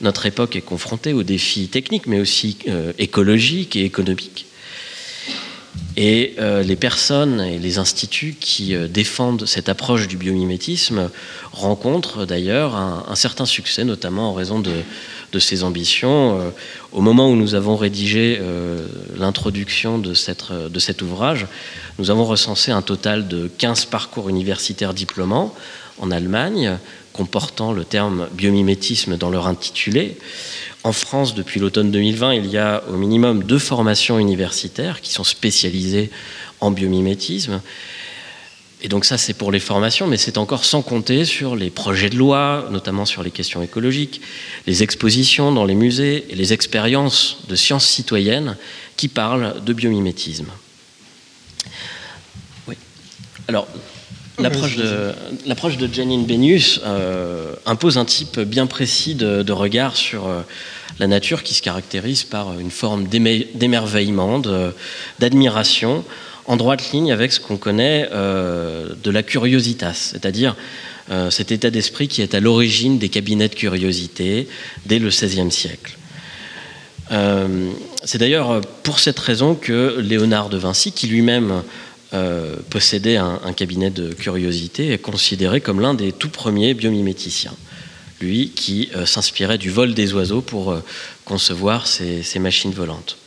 notre 0.00 0.24
époque 0.26 0.56
est 0.56 0.62
confrontée, 0.62 1.12
aux 1.12 1.22
défis 1.22 1.68
techniques, 1.68 2.06
mais 2.06 2.20
aussi 2.20 2.58
écologiques 2.98 3.76
et 3.76 3.84
économiques. 3.84 4.45
Et 5.98 6.36
les 6.38 6.76
personnes 6.76 7.40
et 7.40 7.58
les 7.58 7.78
instituts 7.78 8.36
qui 8.38 8.76
défendent 8.88 9.46
cette 9.46 9.70
approche 9.70 10.08
du 10.08 10.18
biomimétisme 10.18 11.10
rencontrent 11.52 12.26
d'ailleurs 12.26 12.76
un, 12.76 13.14
certain 13.14 13.46
succès, 13.46 13.82
notamment 13.82 14.30
en 14.30 14.34
raison 14.34 14.58
de, 14.58 14.72
de 15.32 15.38
ses 15.38 15.64
ambitions. 15.64 16.40
Euh, 16.40 16.50
au 16.92 17.00
moment 17.00 17.30
où 17.30 17.36
nous 17.36 17.54
avons 17.54 17.76
rédigé 17.76 18.38
euh, 18.40 18.86
l'introduction 19.16 19.98
de, 19.98 20.14
de 20.68 20.78
cet 20.78 21.02
ouvrage, 21.02 21.46
nous 21.98 22.10
avons 22.10 22.24
recensé 22.24 22.72
un 22.72 22.82
total 22.82 23.28
de 23.28 23.48
15 23.58 23.86
parcours 23.86 24.28
universitaires 24.28 24.94
diplômants 24.94 25.54
en 25.98 26.10
Allemagne, 26.10 26.78
comportant 27.12 27.72
le 27.72 27.84
terme 27.84 28.28
biomimétisme 28.32 29.16
dans 29.16 29.30
leur 29.30 29.46
intitulé. 29.46 30.16
En 30.84 30.92
France, 30.92 31.34
depuis 31.34 31.58
l'automne 31.58 31.90
2020, 31.90 32.34
il 32.34 32.46
y 32.46 32.58
a 32.58 32.82
au 32.88 32.96
minimum 32.96 33.42
deux 33.42 33.58
formations 33.58 34.18
universitaires 34.18 35.00
qui 35.00 35.12
sont 35.12 35.24
spécialisées 35.24 36.10
en 36.60 36.70
biomimétisme. 36.70 37.60
Et 38.82 38.88
donc 38.88 39.04
ça, 39.04 39.16
c'est 39.16 39.32
pour 39.32 39.50
les 39.50 39.58
formations, 39.58 40.06
mais 40.06 40.18
c'est 40.18 40.36
encore 40.38 40.64
sans 40.64 40.82
compter 40.82 41.24
sur 41.24 41.56
les 41.56 41.70
projets 41.70 42.10
de 42.10 42.16
loi, 42.16 42.68
notamment 42.70 43.06
sur 43.06 43.22
les 43.22 43.30
questions 43.30 43.62
écologiques, 43.62 44.20
les 44.66 44.82
expositions 44.82 45.50
dans 45.50 45.64
les 45.64 45.74
musées 45.74 46.26
et 46.28 46.34
les 46.34 46.52
expériences 46.52 47.38
de 47.48 47.56
sciences 47.56 47.86
citoyennes 47.86 48.56
qui 48.96 49.08
parlent 49.08 49.64
de 49.64 49.72
biomimétisme. 49.72 50.50
Oui. 52.68 52.76
Alors, 53.48 53.66
l'approche 54.38 55.76
de, 55.76 55.92
Janine 55.92 56.24
Benius 56.24 56.80
euh, 56.84 57.54
impose 57.64 57.98
un 57.98 58.04
type 58.04 58.40
bien 58.40 58.66
précis 58.66 59.14
de, 59.14 59.52
regard 59.52 59.96
sur 59.96 60.26
euh, 60.26 60.40
la 60.98 61.06
nature 61.06 61.42
qui 61.42 61.54
se 61.54 61.62
caractérise 61.62 62.24
par 62.24 62.58
une 62.58 62.70
forme 62.70 63.06
d'émerveillement, 63.06 64.40
d'admiration, 65.18 66.04
en 66.46 66.56
droite 66.56 66.92
ligne 66.92 67.12
avec 67.12 67.32
ce 67.32 67.40
qu'on 67.40 67.56
connaît 67.56 68.08
euh, 68.12 68.90
de 69.02 69.10
la 69.10 69.22
curiositas, 69.22 70.10
c'est-à-dire 70.12 70.56
cet 71.30 71.52
état 71.52 71.70
d'esprit 71.70 72.08
qui 72.08 72.20
est 72.20 72.34
à 72.34 72.40
l'origine 72.40 72.98
des 72.98 73.08
cabinets 73.08 73.46
de 73.46 73.54
curiosité 73.54 74.48
dès 74.86 74.98
le 74.98 75.10
XVIe 75.10 75.52
siècle. 75.52 75.96
C'est 78.02 78.18
d'ailleurs 78.18 78.60
pour 78.82 78.98
cette 78.98 79.20
raison 79.20 79.54
que 79.54 80.00
Léonard 80.00 80.48
de 80.48 80.56
Vinci, 80.56 80.90
qui 80.90 81.06
lui-même 81.06 81.62
possédait 82.70 83.16
un, 83.16 83.52
cabinet 83.54 83.90
de 83.90 84.12
curiosité, 84.12 84.92
est 84.92 84.98
considéré 84.98 85.60
comme 85.60 85.80
l'un 85.80 85.94
des 85.94 86.12
tout 86.12 86.28
premiers 86.28 86.74
biomiméticiens. 86.74 87.54
Lui 88.20 88.50
qui 88.50 88.90
s'inspirait 89.04 89.58
du 89.58 89.70
vol 89.70 89.92
des 89.92 90.14
oiseaux 90.14 90.40
pour 90.40 90.80
concevoir 91.24 91.86
ces 91.86 92.38
machines 92.38 92.72
volantes. 92.72 93.18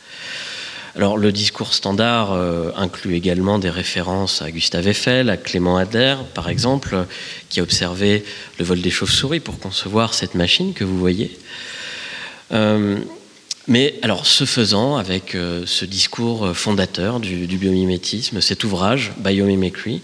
Alors 0.96 1.16
le 1.16 1.30
discours 1.30 1.72
standard 1.72 2.32
euh, 2.32 2.72
inclut 2.76 3.14
également 3.14 3.60
des 3.60 3.70
références 3.70 4.42
à 4.42 4.50
Gustave 4.50 4.88
Eiffel, 4.88 5.30
à 5.30 5.36
Clément 5.36 5.76
Adler 5.76 6.16
par 6.34 6.48
exemple, 6.48 7.06
qui 7.48 7.60
a 7.60 7.62
observé 7.62 8.24
le 8.58 8.64
vol 8.64 8.80
des 8.80 8.90
chauves-souris 8.90 9.40
pour 9.40 9.58
concevoir 9.60 10.14
cette 10.14 10.34
machine 10.34 10.74
que 10.74 10.82
vous 10.82 10.98
voyez. 10.98 11.38
Euh, 13.60 13.68
mais 13.68 13.94
alors 14.02 14.26
ce 14.26 14.44
faisant, 14.44 14.96
avec 14.96 15.34
euh, 15.34 15.64
ce 15.66 15.84
discours 15.84 16.56
fondateur 16.56 17.20
du, 17.20 17.46
biomimétisme, 17.46 18.40
cet 18.40 18.64
ouvrage, 18.64 19.12
Biomimicry, 19.18 20.02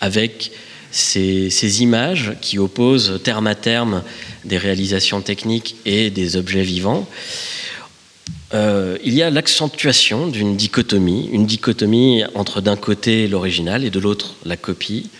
avec 0.00 0.52
ces, 0.90 1.50
ces, 1.50 1.82
images 1.82 2.36
qui 2.40 2.58
opposent 2.58 3.20
terme 3.22 3.46
à 3.46 3.54
terme 3.54 4.02
des 4.44 4.58
réalisations 4.58 5.20
techniques 5.20 5.76
et 5.84 6.10
des 6.10 6.36
objets 6.36 6.62
vivants, 6.62 7.06
euh, 8.52 8.98
il 9.04 9.14
y 9.14 9.22
a 9.22 9.30
l'accentuation 9.30 10.26
d'une 10.26 10.56
dichotomie, 10.56 11.28
une 11.32 11.46
dichotomie 11.46 12.24
entre 12.34 12.60
d'un 12.60 12.76
côté 12.76 13.28
l'original 13.28 13.84
et 13.84 13.90
de 13.90 14.00
l'autre 14.00 14.34
la 14.44 14.56
copie. 14.56 15.10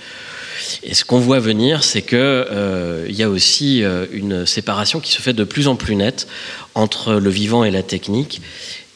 Et 0.83 0.95
ce 0.95 1.05
qu'on 1.05 1.19
voit 1.19 1.41
venir, 1.41 1.85
c'est 1.85 2.03
qu'il 2.03 2.19
euh, 2.19 3.07
y 3.09 3.23
a 3.23 3.31
aussi 3.31 3.83
euh, 3.83 4.07
une 4.13 4.47
séparation 4.47 5.01
qui 5.01 5.13
se 5.13 5.23
fait 5.23 5.33
de 5.33 5.45
plus 5.45 5.69
en 5.69 5.77
plus 5.77 5.97
nette 5.97 6.27
entre 6.75 7.15
le 7.15 7.31
vivant 7.31 7.65
et 7.65 7.71
la 7.71 7.83
technique, 7.83 8.41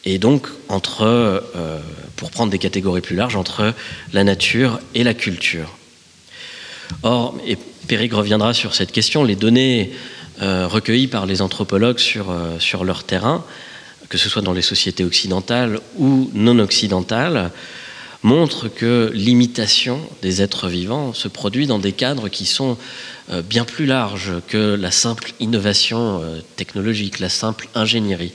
et 0.04 0.18
donc 0.18 0.48
entre, 0.68 1.42
pour 2.16 2.30
prendre 2.30 2.50
des 2.50 2.58
catégories 2.58 3.00
plus 3.00 3.16
larges, 3.16 3.36
entre 3.36 3.72
la 4.12 4.22
nature 4.22 4.78
et 4.94 5.02
la 5.02 5.14
culture. 5.14 5.78
Or, 7.02 7.34
et 7.46 7.56
Péric 7.88 8.12
reviendra 8.12 8.52
sur 8.52 8.74
cette 8.74 8.92
question, 8.92 9.24
les 9.24 9.34
données 9.34 9.92
recueillies 10.40 11.06
par 11.06 11.24
les 11.24 11.40
anthropologues 11.40 11.98
sur 11.98 12.84
leur 12.84 13.04
terrain 13.04 13.44
que 14.08 14.18
ce 14.18 14.28
soit 14.28 14.42
dans 14.42 14.52
les 14.52 14.62
sociétés 14.62 15.04
occidentales 15.04 15.80
ou 15.98 16.30
non 16.34 16.58
occidentales, 16.58 17.50
montre 18.24 18.68
que 18.68 19.10
l'imitation 19.12 20.00
des 20.22 20.40
êtres 20.40 20.68
vivants 20.68 21.12
se 21.12 21.28
produit 21.28 21.66
dans 21.66 21.78
des 21.78 21.92
cadres 21.92 22.30
qui 22.30 22.46
sont 22.46 22.78
euh, 23.30 23.42
bien 23.42 23.66
plus 23.66 23.84
larges 23.84 24.32
que 24.48 24.74
la 24.74 24.90
simple 24.90 25.32
innovation 25.40 26.22
euh, 26.22 26.40
technologique, 26.56 27.18
la 27.20 27.28
simple 27.28 27.68
ingénierie. 27.74 28.32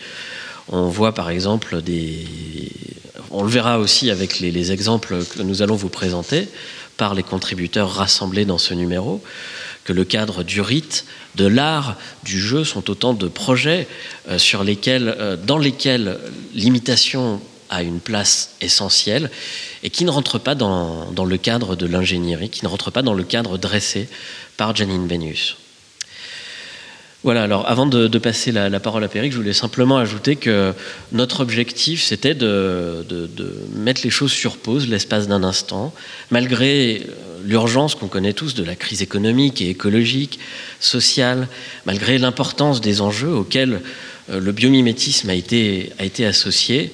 On 0.69 0.89
voit 0.89 1.13
par 1.13 1.31
exemple 1.31 1.81
des... 1.81 2.27
On 3.31 3.41
le 3.41 3.49
verra 3.49 3.79
aussi 3.79 4.11
avec 4.11 4.39
les, 4.39 4.51
les 4.51 4.71
exemples 4.71 5.25
que 5.25 5.41
nous 5.41 5.63
allons 5.63 5.75
vous 5.75 5.89
présenter 5.89 6.47
par 6.95 7.15
les 7.15 7.23
contributeurs 7.23 7.89
rassemblés 7.89 8.45
dans 8.45 8.59
ce 8.59 8.75
numéro, 8.75 9.23
que 9.85 9.93
le 9.93 10.03
cadre 10.03 10.43
du 10.43 10.61
rite 10.61 11.05
de 11.35 11.47
l'art, 11.47 11.97
du 12.23 12.39
jeu 12.39 12.63
sont 12.63 12.91
autant 12.91 13.15
de 13.15 13.27
projets 13.27 13.87
euh, 14.29 14.37
sur 14.37 14.63
lesquels, 14.63 15.39
dans 15.47 15.57
lesquels 15.57 16.19
l'imitation 16.53 17.41
a 17.69 17.83
une 17.83 17.99
place 17.99 18.55
essentielle 18.61 19.29
et 19.83 19.89
qui 19.89 20.05
ne 20.05 20.09
rentre 20.09 20.39
pas 20.39 20.55
dans, 20.55 21.07
le 21.25 21.37
cadre 21.37 21.75
de 21.75 21.85
l'ingénierie, 21.85 22.49
qui 22.49 22.63
ne 22.63 22.69
rentre 22.69 22.91
pas 22.91 23.01
dans 23.01 23.13
le 23.13 23.23
cadre 23.23 23.57
dressé 23.57 24.07
par 24.57 24.75
Janine 24.75 25.07
Benius. 25.07 25.57
Voilà, 27.23 27.43
alors 27.43 27.69
avant 27.69 27.85
de, 27.85 28.17
passer 28.17 28.53
la, 28.53 28.79
parole 28.79 29.03
à 29.03 29.09
Péric, 29.09 29.33
je 29.33 29.37
voulais 29.37 29.53
simplement 29.53 29.97
ajouter 29.97 30.37
que 30.37 30.73
notre 31.11 31.41
objectif, 31.41 32.01
c'était 32.01 32.33
de, 32.33 33.05
mettre 33.75 34.01
les 34.03 34.09
choses 34.09 34.31
sur 34.31 34.57
pause 34.57 34.87
l'espace 34.87 35.27
d'un 35.27 35.43
instant, 35.43 35.93
malgré 36.31 37.05
l'urgence 37.43 37.95
qu'on 37.95 38.07
connaît 38.07 38.33
tous 38.33 38.53
de 38.53 38.63
la 38.63 38.75
crise 38.75 39.01
économique 39.01 39.61
et 39.61 39.69
écologique, 39.69 40.39
sociale, 40.79 41.47
malgré 41.85 42.17
l'importance 42.17 42.79
des 42.79 43.01
enjeux 43.01 43.33
auxquels 43.33 43.81
euh, 44.29 44.39
le 44.39 44.51
biomimétisme 44.51 45.29
a 45.29 45.33
été 45.33 46.25
associé. 46.25 46.91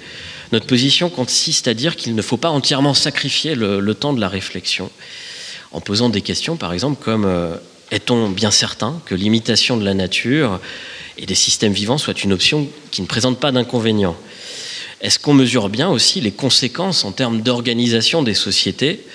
Notre 0.55 0.67
position 0.67 1.09
consiste 1.09 1.67
à 1.67 1.73
dire 1.73 1.97
qu'il 1.97 2.15
ne 2.15 2.21
faut 2.21 2.37
pas 2.37 2.49
entièrement 2.49 2.93
sacrifier 2.93 3.55
le, 3.55 3.93
temps 3.93 4.13
de 4.13 4.21
la 4.21 4.29
réflexion 4.29 4.89
en 5.73 5.81
posant 5.81 6.07
des 6.07 6.21
questions, 6.21 6.55
par 6.55 6.71
exemple, 6.71 7.03
comme 7.03 7.25
euh, 7.25 7.57
est-on 7.91 8.29
bien 8.29 8.51
certain 8.51 9.01
que 9.05 9.15
l'imitation 9.15 9.75
de 9.75 9.83
la 9.83 9.93
nature 9.93 10.61
et 11.17 11.25
des 11.25 11.35
systèmes 11.35 11.73
vivants 11.73 11.97
soit 11.97 12.23
une 12.23 12.31
option 12.31 12.69
qui 12.89 13.01
ne 13.01 13.05
présente 13.05 13.37
pas 13.37 13.51
d'inconvénients 13.51 14.15
Est-ce 15.01 15.19
qu'on 15.19 15.33
mesure 15.33 15.67
bien 15.67 15.89
aussi 15.89 16.21
les 16.21 16.31
conséquences 16.31 17.03
en 17.03 17.11
termes 17.11 17.41
d'organisation 17.41 18.23
des 18.23 18.33
sociétés 18.33 19.05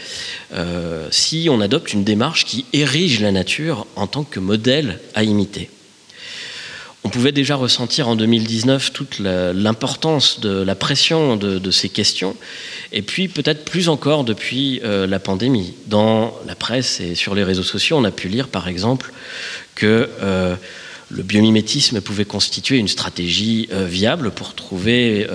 euh, 0.53 1.09
si 1.11 1.49
on 1.51 1.63
adopte 1.63 1.95
une 1.95 2.05
démarche 2.05 2.45
qui 2.45 2.67
érige 2.75 3.21
la 3.21 3.33
nature 3.33 3.87
en 3.97 4.07
tant 4.07 4.25
que 4.25 4.41
modèle 4.41 5.01
à 5.15 5.25
imiter? 5.25 5.71
Pouvait 7.11 7.33
déjà 7.33 7.57
ressentir 7.57 8.09
en 8.09 8.17
2019 8.17 8.93
toute 8.93 9.19
l'importance 9.19 10.41
de 10.41 10.63
la 10.63 10.75
pression 10.75 11.37
de, 11.37 11.71
ces 11.71 11.89
questions, 11.89 12.37
et 12.93 13.03
puis 13.03 13.29
peut-être 13.29 13.65
plus 13.65 13.89
encore 13.89 14.25
depuis 14.25 14.81
euh, 14.85 15.07
la 15.07 15.19
pandémie. 15.19 15.75
Dans 15.87 16.35
la 16.47 16.55
presse 16.55 17.01
et 17.01 17.15
sur 17.15 17.35
les 17.35 17.45
réseaux 17.45 17.63
sociaux, 17.63 17.97
on 17.97 18.05
a 18.05 18.11
pu 18.11 18.29
lire 18.29 18.49
par 18.49 18.69
exemple 18.69 19.13
que 19.75 20.09
euh, 20.23 20.57
le 21.11 21.23
biomimétisme 21.23 22.01
pouvait 22.01 22.25
constituer 22.25 22.79
une 22.79 22.89
stratégie 22.89 23.69
euh, 23.73 23.85
viable 23.85 24.31
pour 24.31 24.55
trouver 24.55 25.27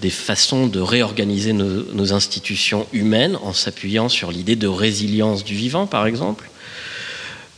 des 0.00 0.10
façons 0.10 0.66
de 0.66 0.78
réorganiser 0.78 1.54
nos 1.54 2.12
institutions 2.12 2.86
humaines 2.92 3.38
en 3.42 3.54
s'appuyant 3.54 4.10
sur 4.10 4.30
l'idée 4.30 4.56
de 4.56 4.66
résilience 4.68 5.42
du 5.42 5.54
vivant, 5.54 5.86
par 5.86 6.06
exemple 6.06 6.50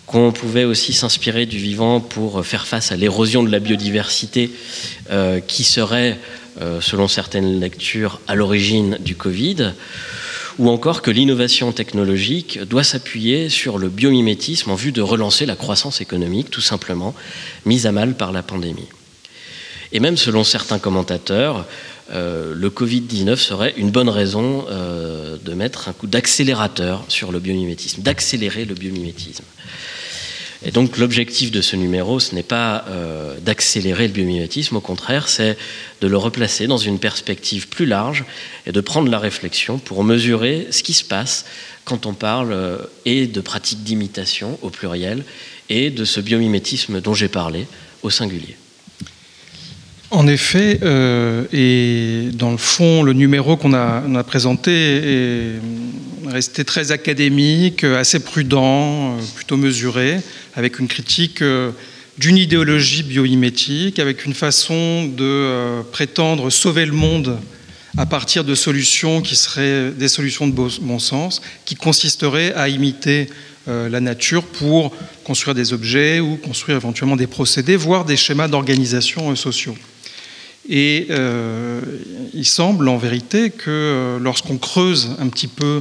qu'on 0.09 0.33
pouvait 0.33 0.65
aussi 0.65 0.95
s'inspirer 0.95 1.45
du 1.45 1.59
vivant 1.59 2.01
pour 2.01 2.45
faire 2.45 2.67
face 2.67 2.93
à 2.93 2.97
l'érosion 2.97 3.43
de 3.43 3.53
la 3.53 3.61
biodiversité 3.61 4.51
euh, 5.11 5.39
qui 5.39 5.65
serait, 5.65 6.19
euh, 6.63 6.81
selon 6.81 7.09
certaines 7.09 7.61
lectures, 7.61 8.19
à 8.27 8.35
l'origine 8.35 8.97
du 9.01 9.17
Covid, 9.17 9.75
ou 10.59 10.71
encore 10.71 11.03
que 11.03 11.11
l'innovation 11.11 11.73
technologique 11.73 12.59
doit 12.63 12.85
s'appuyer 12.85 13.51
sur 13.51 13.77
le 13.77 13.91
biomimétisme 13.91 14.71
en 14.71 14.77
vue 14.77 14.93
de 14.93 15.03
relancer 15.03 15.45
la 15.45 15.57
croissance 15.57 16.01
économique, 16.01 16.51
tout 16.51 16.63
simplement, 16.63 17.15
mise 17.67 17.87
à 17.87 17.93
mal 17.93 18.15
par 18.15 18.33
la 18.33 18.43
pandémie. 18.43 18.89
Et 19.93 20.01
même 20.01 20.17
selon 20.17 20.43
certains 20.43 20.79
commentateurs, 20.79 21.67
euh, 22.13 22.55
le 22.57 22.71
Covid-19 22.71 23.37
serait 23.37 23.75
une 23.77 23.91
bonne 23.91 24.09
raison 24.09 24.65
de 25.45 25.55
mettre 25.55 25.89
un 25.91 25.93
coup 25.93 26.07
d'accélérateur 26.07 27.05
sur 27.09 27.31
le 27.31 27.41
biomimétisme, 27.41 28.01
d'accélérer 28.01 28.65
le 28.65 28.75
biomimétisme. 28.75 29.45
Et 30.65 30.73
donc 30.73 30.99
l'objectif 30.99 31.53
de 31.53 31.61
ce 31.61 31.77
numéro, 31.77 32.19
ce 32.19 32.35
n'est 32.35 32.43
pas 32.43 32.85
euh, 32.89 33.39
d'accélérer 33.41 34.09
le 34.09 34.13
biomimétisme, 34.13 34.77
au 34.77 34.81
contraire, 34.81 35.29
c'est 35.29 35.57
de 36.01 36.09
le 36.09 36.17
replacer 36.17 36.67
dans 36.67 36.79
une 36.79 36.99
perspective 36.99 37.69
plus 37.69 37.87
large 37.87 38.25
et 38.67 38.73
de 38.73 38.81
prendre 38.81 39.09
la 39.09 39.21
réflexion 39.21 39.79
pour 39.79 40.03
mesurer 40.03 40.67
ce 40.71 40.83
qui 40.83 40.95
se 40.95 41.05
passe 41.05 41.45
quand 41.85 42.07
on 42.07 42.13
parle 42.13 42.53
euh, 42.53 42.79
et 43.05 43.29
de 43.29 43.41
pratiques 43.41 43.85
d'imitation 43.85 44.59
au 44.63 44.71
pluriel 44.71 45.25
et 45.69 45.91
de 45.91 46.05
ce 46.05 46.21
biomimétisme 46.21 47.01
dont 47.01 47.15
j'ai 47.15 47.29
parlé 47.29 47.67
au 48.03 48.11
singulier. 48.11 48.57
En 50.11 50.27
effet, 50.27 50.81
euh, 50.83 51.45
et 51.53 52.31
dans 52.33 52.51
le 52.51 52.57
fond, 52.57 53.03
le 53.03 53.13
numéro 53.13 53.57
qu'on 53.57 53.75
a, 53.75 54.03
a, 54.03 54.25
présenté 54.25 54.73
est 54.73 55.61
resté 56.31 56.65
très 56.65 56.93
académique, 56.93 57.85
assez 57.85 58.21
prudent, 58.21 59.17
plutôt 59.35 59.57
mesuré 59.57 60.21
avec 60.55 60.79
une 60.79 60.89
critique 60.89 61.43
euh, 61.43 61.71
d'une 62.19 62.37
idéologie 62.37 63.03
biomimétique, 63.03 63.99
avec 63.99 64.25
une 64.25 64.35
façon 64.35 65.07
de 65.07 65.25
euh, 65.25 65.83
prétendre 65.93 66.51
sauver 66.51 66.85
le 66.85 66.93
monde 66.93 67.39
à 67.97 68.07
partir 68.07 68.45
de 68.45 68.55
solutions 68.55 69.23
qui 69.23 69.37
seraient 69.37 69.91
des 69.91 70.09
solutions 70.09 70.47
de 70.47 70.53
bon 70.53 70.99
sens, 70.99 71.41
qui 71.65 71.75
consisteraient 71.75 72.53
à 72.55 72.69
imiter 72.69 73.29
euh, 73.69 73.89
la 73.89 74.01
nature 74.01 74.45
pour 74.45 74.95
construire 75.25 75.55
des 75.55 75.73
objets 75.73 76.21
ou 76.21 76.37
construire 76.37 76.77
éventuellement 76.77 77.17
des 77.17 77.27
procédés, 77.27 77.77
voire 77.77 78.05
des 78.05 78.17
schémas 78.17 78.49
d'organisation 78.49 79.35
sociaux. 79.37 79.77
Et 80.69 81.09
il 82.35 82.45
semble 82.45 82.89
en 82.89 82.99
vérité 82.99 83.49
que 83.49 84.19
lorsqu'on 84.21 84.59
creuse 84.59 85.17
un 85.19 85.29
petit 85.29 85.49
peu 85.49 85.81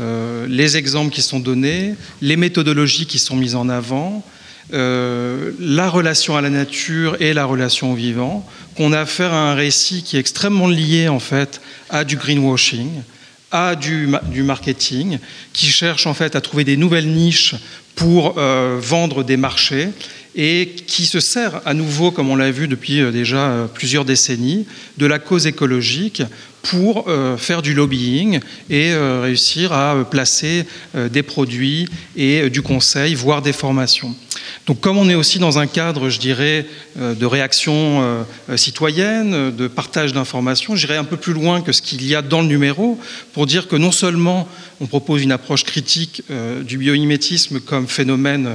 euh, 0.00 0.46
les 0.48 0.76
exemples 0.76 1.12
qui 1.12 1.22
sont 1.22 1.38
donnés, 1.38 1.94
les 2.20 2.36
méthodologies 2.36 3.06
qui 3.06 3.18
sont 3.18 3.36
mises 3.36 3.54
en 3.54 3.68
avant, 3.68 4.24
euh, 4.72 5.52
la 5.60 5.88
relation 5.88 6.36
à 6.36 6.40
la 6.40 6.50
nature 6.50 7.16
et 7.20 7.32
la 7.32 7.44
relation 7.44 7.92
au 7.92 7.94
vivant, 7.94 8.44
qu'on 8.76 8.92
a 8.92 9.00
affaire 9.00 9.32
à 9.32 9.52
un 9.52 9.54
récit 9.54 10.02
qui 10.02 10.16
est 10.16 10.20
extrêmement 10.20 10.68
lié 10.68 11.08
en 11.08 11.20
fait 11.20 11.60
à 11.90 12.04
du 12.04 12.16
greenwashing, 12.16 12.90
à 13.52 13.76
du, 13.76 14.08
marketing, 14.42 15.18
qui 15.52 15.66
cherche 15.66 16.08
en 16.08 16.14
fait 16.14 16.34
à 16.34 16.40
trouver 16.40 16.64
des 16.64 16.76
nouvelles 16.76 17.08
niches 17.08 17.54
pour 17.94 18.34
euh, 18.36 18.78
vendre 18.80 19.22
des 19.22 19.36
marchés 19.36 19.90
et 20.34 20.74
qui 20.88 21.06
se 21.06 21.20
sert 21.20 21.60
à 21.64 21.74
nouveau, 21.74 22.10
comme 22.10 22.30
on 22.30 22.34
l'a 22.34 22.50
vu 22.50 22.66
depuis 22.66 23.00
déjà 23.12 23.68
plusieurs 23.72 24.04
décennies, 24.04 24.66
de 24.98 25.06
la 25.06 25.20
cause 25.20 25.46
écologique 25.46 26.24
pour 26.64 27.08
euh, 27.08 27.36
faire 27.36 27.62
du 27.62 27.74
lobbying 27.74 28.40
et 28.70 28.92
euh, 28.92 29.20
réussir 29.22 29.72
à 29.72 29.94
euh, 29.94 30.04
placer 30.04 30.66
des 30.94 31.22
produits 31.22 31.86
et 32.16 32.48
du 32.48 32.62
conseil, 32.62 33.14
voire 33.14 33.42
des 33.42 33.52
formations. 33.52 34.14
Donc 34.66 34.80
comme 34.80 34.96
on 34.96 35.08
est 35.08 35.14
aussi 35.14 35.38
dans 35.38 35.58
un 35.58 35.66
cadre, 35.66 36.08
je 36.08 36.18
dirais, 36.18 36.66
de 36.96 37.26
réaction 37.26 38.24
citoyenne, 38.56 39.54
de 39.54 39.68
partage 39.68 40.12
d'informations, 40.12 40.76
j'irai 40.76 40.96
un 40.96 41.04
peu 41.04 41.16
plus 41.16 41.32
loin 41.32 41.60
que 41.60 41.72
ce 41.72 41.82
qu'il 41.82 42.06
y 42.06 42.14
a 42.14 42.22
dans 42.22 42.40
le 42.40 42.46
numéro 42.46 42.98
pour 43.32 43.46
dire 43.46 43.68
que 43.68 43.76
non 43.76 43.92
seulement 43.92 44.48
on 44.80 44.86
propose 44.86 45.22
une 45.22 45.32
approche 45.32 45.64
critique 45.64 46.22
du 46.62 46.78
biomimétisme 46.78 47.60
comme 47.60 47.88
phénomène 47.88 48.50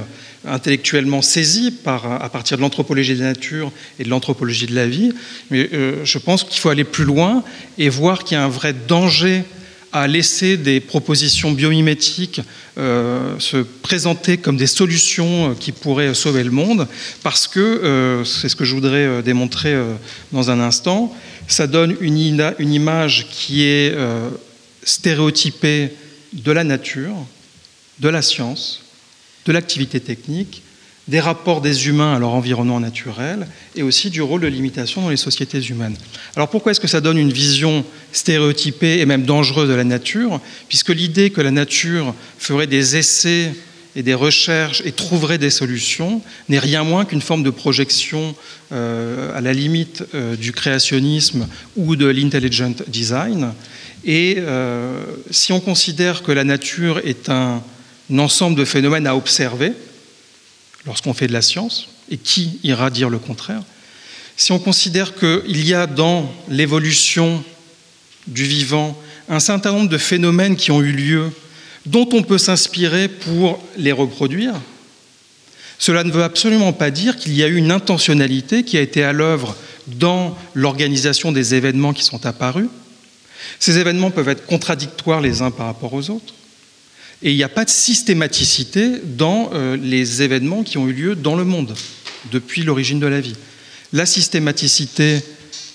intellectuellement 0.46 1.22
saisi 1.22 1.74
à 1.84 2.28
partir 2.28 2.56
de 2.56 2.62
l'anthropologie 2.62 3.14
de 3.14 3.20
la 3.20 3.26
nature 3.26 3.72
et 3.98 4.04
de 4.04 4.08
l'anthropologie 4.08 4.66
de 4.66 4.74
la 4.74 4.86
vie, 4.86 5.12
mais 5.50 5.68
euh, 5.72 6.04
je 6.04 6.18
pense 6.18 6.44
qu'il 6.44 6.58
faut 6.58 6.70
aller 6.70 6.84
plus 6.84 7.04
loin 7.04 7.44
et 7.78 7.88
voir 7.88 8.24
qu'il 8.24 8.36
y 8.36 8.40
a 8.40 8.44
un 8.44 8.48
vrai 8.48 8.72
danger 8.72 9.44
à 9.92 10.06
laisser 10.06 10.56
des 10.56 10.78
propositions 10.80 11.50
biomimétiques 11.50 12.40
euh, 12.78 13.38
se 13.38 13.56
présenter 13.58 14.36
comme 14.38 14.56
des 14.56 14.68
solutions 14.68 15.54
qui 15.58 15.72
pourraient 15.72 16.14
sauver 16.14 16.44
le 16.44 16.52
monde, 16.52 16.86
parce 17.22 17.48
que, 17.48 17.60
euh, 17.60 18.24
c'est 18.24 18.48
ce 18.48 18.56
que 18.56 18.64
je 18.64 18.74
voudrais 18.74 19.22
démontrer 19.22 19.76
dans 20.32 20.50
un 20.50 20.60
instant, 20.60 21.14
ça 21.48 21.66
donne 21.66 21.96
une 22.00 22.72
image 22.72 23.26
qui 23.30 23.64
est 23.64 23.94
stéréotypée 24.84 25.90
de 26.32 26.52
la 26.52 26.62
nature, 26.62 27.16
de 27.98 28.08
la 28.08 28.22
science, 28.22 28.82
de 29.50 29.54
l'activité 29.54 29.98
technique, 29.98 30.62
des 31.08 31.18
rapports 31.18 31.60
des 31.60 31.88
humains 31.88 32.14
à 32.14 32.18
leur 32.20 32.30
environnement 32.30 32.78
naturel 32.78 33.48
et 33.74 33.82
aussi 33.82 34.10
du 34.10 34.22
rôle 34.22 34.42
de 34.42 34.46
l'imitation 34.46 35.02
dans 35.02 35.08
les 35.08 35.16
sociétés 35.16 35.60
humaines. 35.60 35.96
Alors 36.36 36.48
pourquoi 36.48 36.70
est-ce 36.70 36.78
que 36.78 36.86
ça 36.86 37.00
donne 37.00 37.18
une 37.18 37.32
vision 37.32 37.84
stéréotypée 38.12 39.00
et 39.00 39.06
même 39.06 39.24
dangereuse 39.24 39.68
de 39.68 39.74
la 39.74 39.82
nature 39.82 40.40
Puisque 40.68 40.90
l'idée 40.90 41.30
que 41.30 41.40
la 41.40 41.50
nature 41.50 42.14
ferait 42.38 42.68
des 42.68 42.96
essais 42.96 43.52
et 43.96 44.04
des 44.04 44.14
recherches 44.14 44.82
et 44.84 44.92
trouverait 44.92 45.38
des 45.38 45.50
solutions 45.50 46.22
n'est 46.48 46.60
rien 46.60 46.84
moins 46.84 47.04
qu'une 47.04 47.20
forme 47.20 47.42
de 47.42 47.50
projection 47.50 48.36
euh, 48.70 49.36
à 49.36 49.40
la 49.40 49.52
limite 49.52 50.04
euh, 50.14 50.36
du 50.36 50.52
créationnisme 50.52 51.48
ou 51.76 51.96
de 51.96 52.06
l'intelligent 52.06 52.72
design. 52.86 53.52
Et 54.04 54.36
euh, 54.38 55.02
si 55.32 55.52
on 55.52 55.58
considère 55.58 56.22
que 56.22 56.30
la 56.30 56.44
nature 56.44 57.00
est 57.04 57.28
un 57.30 57.64
un 58.10 58.18
ensemble 58.18 58.56
de 58.56 58.64
phénomènes 58.64 59.06
à 59.06 59.16
observer 59.16 59.72
lorsqu'on 60.86 61.14
fait 61.14 61.26
de 61.26 61.32
la 61.32 61.42
science, 61.42 61.88
et 62.10 62.16
qui 62.16 62.58
ira 62.64 62.90
dire 62.90 63.10
le 63.10 63.18
contraire? 63.18 63.62
Si 64.36 64.52
on 64.52 64.58
considère 64.58 65.14
qu'il 65.14 65.66
y 65.66 65.74
a 65.74 65.86
dans 65.86 66.32
l'évolution 66.48 67.44
du 68.26 68.44
vivant 68.44 68.98
un 69.28 69.40
certain 69.40 69.72
nombre 69.72 69.88
de 69.88 69.98
phénomènes 69.98 70.56
qui 70.56 70.70
ont 70.70 70.80
eu 70.80 70.92
lieu, 70.92 71.30
dont 71.86 72.08
on 72.12 72.22
peut 72.22 72.38
s'inspirer 72.38 73.08
pour 73.08 73.62
les 73.76 73.92
reproduire, 73.92 74.54
cela 75.78 76.04
ne 76.04 76.10
veut 76.10 76.22
absolument 76.22 76.72
pas 76.72 76.90
dire 76.90 77.16
qu'il 77.16 77.34
y 77.34 77.42
a 77.42 77.48
eu 77.48 77.56
une 77.56 77.70
intentionnalité 77.70 78.64
qui 78.64 78.76
a 78.76 78.82
été 78.82 79.02
à 79.02 79.12
l'œuvre 79.12 79.56
dans 79.86 80.36
l'organisation 80.54 81.32
des 81.32 81.54
événements 81.54 81.92
qui 81.92 82.04
sont 82.04 82.26
apparus. 82.26 82.68
Ces 83.58 83.78
événements 83.78 84.10
peuvent 84.10 84.28
être 84.28 84.46
contradictoires 84.46 85.20
les 85.20 85.42
uns 85.42 85.50
par 85.50 85.66
rapport 85.66 85.94
aux 85.94 86.10
autres. 86.10 86.34
Et 87.22 87.32
il 87.32 87.36
n'y 87.36 87.42
a 87.42 87.48
pas 87.48 87.64
de 87.64 87.70
systématicité 87.70 88.92
dans 89.04 89.50
euh, 89.52 89.76
les 89.76 90.22
événements 90.22 90.62
qui 90.62 90.78
ont 90.78 90.88
eu 90.88 90.92
lieu 90.92 91.14
dans 91.14 91.36
le 91.36 91.44
monde 91.44 91.74
depuis 92.32 92.62
l'origine 92.62 92.98
de 92.98 93.06
la 93.06 93.20
vie. 93.20 93.34
La 93.92 94.06
systématicité 94.06 95.20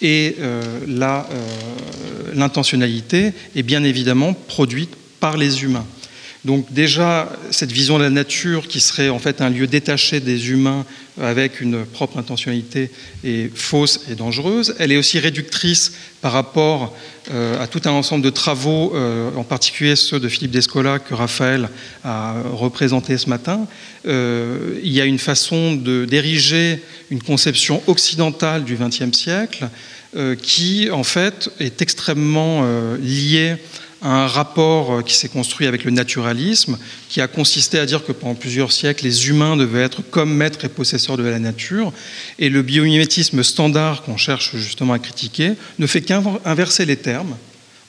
et 0.02 0.36
euh, 0.40 0.62
euh, 0.88 1.24
l'intentionnalité 2.34 3.34
est 3.56 3.64
bien 3.64 3.84
évidemment 3.84 4.34
produite 4.34 4.92
par 5.20 5.38
les 5.38 5.64
humains. 5.64 5.86
Donc 6.46 6.72
déjà, 6.72 7.28
cette 7.50 7.72
vision 7.72 7.98
de 7.98 8.04
la 8.04 8.12
nature 8.12 8.68
qui 8.68 8.80
serait 8.80 9.10
en 9.10 9.18
fait 9.18 9.42
un 9.42 9.50
lieu 9.50 9.66
détaché 9.66 10.20
des 10.20 10.52
humains 10.52 10.86
avec 11.20 11.60
une 11.60 11.86
propre 11.86 12.20
intentionnalité 12.20 12.92
est 13.24 13.50
fausse 13.56 14.02
et 14.12 14.14
dangereuse. 14.14 14.76
Elle 14.78 14.92
est 14.92 14.98
aussi 14.98 15.18
réductrice 15.18 15.94
par 16.22 16.34
rapport 16.34 16.96
euh, 17.32 17.60
à 17.60 17.66
tout 17.66 17.82
un 17.86 17.92
ensemble 17.92 18.24
de 18.24 18.30
travaux, 18.30 18.96
euh, 18.96 19.32
en 19.36 19.44
particulier 19.44 19.96
ceux 19.96 20.20
de 20.20 20.28
Philippe 20.30 20.52
Descola 20.52 21.00
que 21.00 21.16
Raphaël 21.16 21.68
a 22.04 22.36
représenté 22.54 23.18
ce 23.18 23.28
matin. 23.28 23.66
Euh, 24.06 24.80
il 24.84 24.92
y 24.92 25.02
a 25.02 25.06
une 25.06 25.18
façon 25.18 25.74
d'ériger 25.74 26.80
une 27.10 27.24
conception 27.24 27.82
occidentale 27.88 28.66
du 28.66 28.76
XXe 28.76 29.18
siècle 29.18 29.68
qui, 30.42 30.90
en 30.92 31.04
fait, 31.04 31.50
est 31.60 31.82
extrêmement 31.82 32.64
liée 33.02 33.58
un 34.06 34.28
rapport 34.28 35.04
qui 35.04 35.16
s'est 35.16 35.30
construit 35.30 35.66
avec 35.66 35.84
le 35.84 35.90
naturalisme, 35.90 36.78
qui 37.10 37.22
a 37.22 37.28
consisté 37.28 37.80
à 37.80 37.88
dire 37.88 38.06
que 38.06 38.12
pendant 38.12 38.36
plusieurs 38.36 38.72
siècles, 38.72 39.04
les 39.04 39.30
humains 39.30 39.58
devaient 39.58 39.82
être 39.82 40.04
comme 40.04 40.32
maîtres 40.32 40.64
et 40.64 40.70
possesseurs 40.70 41.18
de 41.18 41.24
la 41.24 41.40
nature, 41.40 41.92
et 42.38 42.50
le 42.50 42.62
biomimétisme 42.62 43.42
standard 43.42 44.04
qu'on 44.04 44.18
cherche 44.18 44.56
justement 44.56 44.94
à 44.94 45.00
critiquer 45.00 45.54
ne 45.80 45.88
fait 45.88 46.02
qu'inverser 46.02 46.86
les 46.86 46.98
termes 46.98 47.36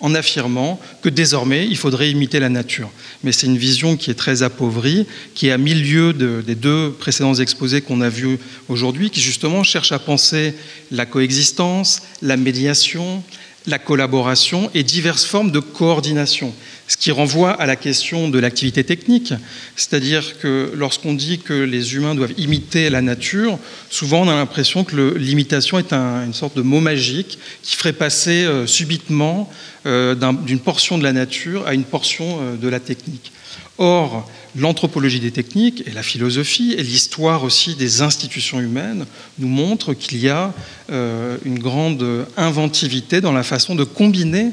en 0.00 0.14
affirmant 0.14 0.80
que 1.02 1.08
désormais 1.08 1.66
il 1.66 1.76
faudrait 1.76 2.10
imiter 2.10 2.40
la 2.40 2.48
nature. 2.48 2.90
Mais 3.22 3.32
c'est 3.32 3.46
une 3.46 3.58
vision 3.58 3.96
qui 3.96 4.10
est 4.10 4.14
très 4.14 4.42
appauvrie, 4.42 5.06
qui 5.34 5.48
est 5.48 5.52
à 5.52 5.58
milieu 5.58 6.12
des 6.14 6.54
deux 6.54 6.92
précédents 6.98 7.34
exposés 7.34 7.82
qu'on 7.82 8.00
a 8.00 8.08
vus 8.08 8.38
aujourd'hui, 8.68 9.10
qui 9.10 9.20
justement 9.20 9.62
cherche 9.62 9.92
à 9.92 9.98
penser 9.98 10.54
la 10.90 11.04
coexistence, 11.06 12.02
la 12.22 12.36
médiation, 12.36 13.22
la 13.66 13.78
collaboration 13.78 14.70
et 14.74 14.82
diverses 14.82 15.24
formes 15.24 15.50
de 15.50 15.60
coordination. 15.60 16.54
Ce 16.88 16.96
qui 16.96 17.10
renvoie 17.10 17.50
à 17.50 17.66
la 17.66 17.74
question 17.74 18.28
de 18.28 18.38
l'activité 18.38 18.84
technique, 18.84 19.34
c'est-à-dire 19.74 20.38
que 20.38 20.70
lorsqu'on 20.76 21.14
dit 21.14 21.40
que 21.40 21.52
les 21.52 21.96
humains 21.96 22.14
doivent 22.14 22.34
imiter 22.38 22.90
la 22.90 23.02
nature, 23.02 23.58
souvent 23.90 24.22
on 24.22 24.28
a 24.28 24.34
l'impression 24.34 24.84
que 24.84 25.14
l'imitation 25.16 25.80
est 25.80 25.92
une 25.92 26.34
sorte 26.34 26.56
de 26.56 26.62
mot 26.62 26.80
magique 26.80 27.38
qui 27.62 27.74
ferait 27.74 27.92
passer 27.92 28.44
euh, 28.44 28.68
subitement 28.68 29.50
euh, 29.86 30.14
d'une 30.44 30.60
portion 30.60 30.96
de 30.96 31.02
la 31.02 31.12
nature 31.12 31.66
à 31.66 31.74
une 31.74 31.84
portion 31.84 32.38
euh, 32.40 32.56
de 32.56 32.68
la 32.68 32.78
technique. 32.78 33.32
Or, 33.78 34.30
l'anthropologie 34.54 35.20
des 35.20 35.32
techniques 35.32 35.82
et 35.86 35.90
la 35.90 36.04
philosophie 36.04 36.74
et 36.78 36.82
l'histoire 36.82 37.42
aussi 37.42 37.74
des 37.74 38.00
institutions 38.00 38.60
humaines 38.60 39.06
nous 39.38 39.48
montrent 39.48 39.92
qu'il 39.92 40.18
y 40.18 40.30
a 40.30 40.54
une 40.88 41.58
grande 41.58 42.26
inventivité 42.38 43.20
dans 43.20 43.32
la 43.32 43.42
façon 43.42 43.74
de 43.74 43.84
combiner 43.84 44.52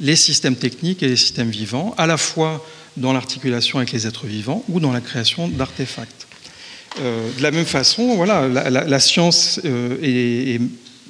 les 0.00 0.16
systèmes 0.16 0.56
techniques 0.56 1.02
et 1.02 1.08
les 1.08 1.16
systèmes 1.16 1.50
vivants, 1.50 1.94
à 1.98 2.06
la 2.06 2.16
fois 2.16 2.64
dans 2.96 3.12
l'articulation 3.12 3.78
avec 3.78 3.92
les 3.92 4.06
êtres 4.06 4.26
vivants 4.26 4.64
ou 4.68 4.80
dans 4.80 4.92
la 4.92 5.00
création 5.00 5.48
d'artefacts. 5.48 6.26
Euh, 7.00 7.30
de 7.36 7.42
la 7.42 7.50
même 7.50 7.66
façon, 7.66 8.16
voilà, 8.16 8.48
la, 8.48 9.00
science 9.00 9.60
euh, 9.64 9.96
est 10.02 10.60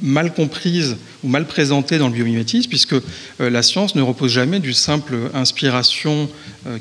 mal 0.03 0.35
comprise 0.35 0.97
ou 1.25 1.29
mal 1.29 1.47
présentée 1.47 1.99
dans 1.99 2.09
le 2.09 2.15
biomimétisme, 2.15 2.69
puisque 2.69 2.95
euh, 2.95 3.01
la 3.39 3.63
science 3.63 3.95
ne 3.95 4.03
repose 4.03 4.33
jamais 4.33 4.61
d'une 4.61 4.75
simple 4.75 5.17
inspiration 5.35 6.29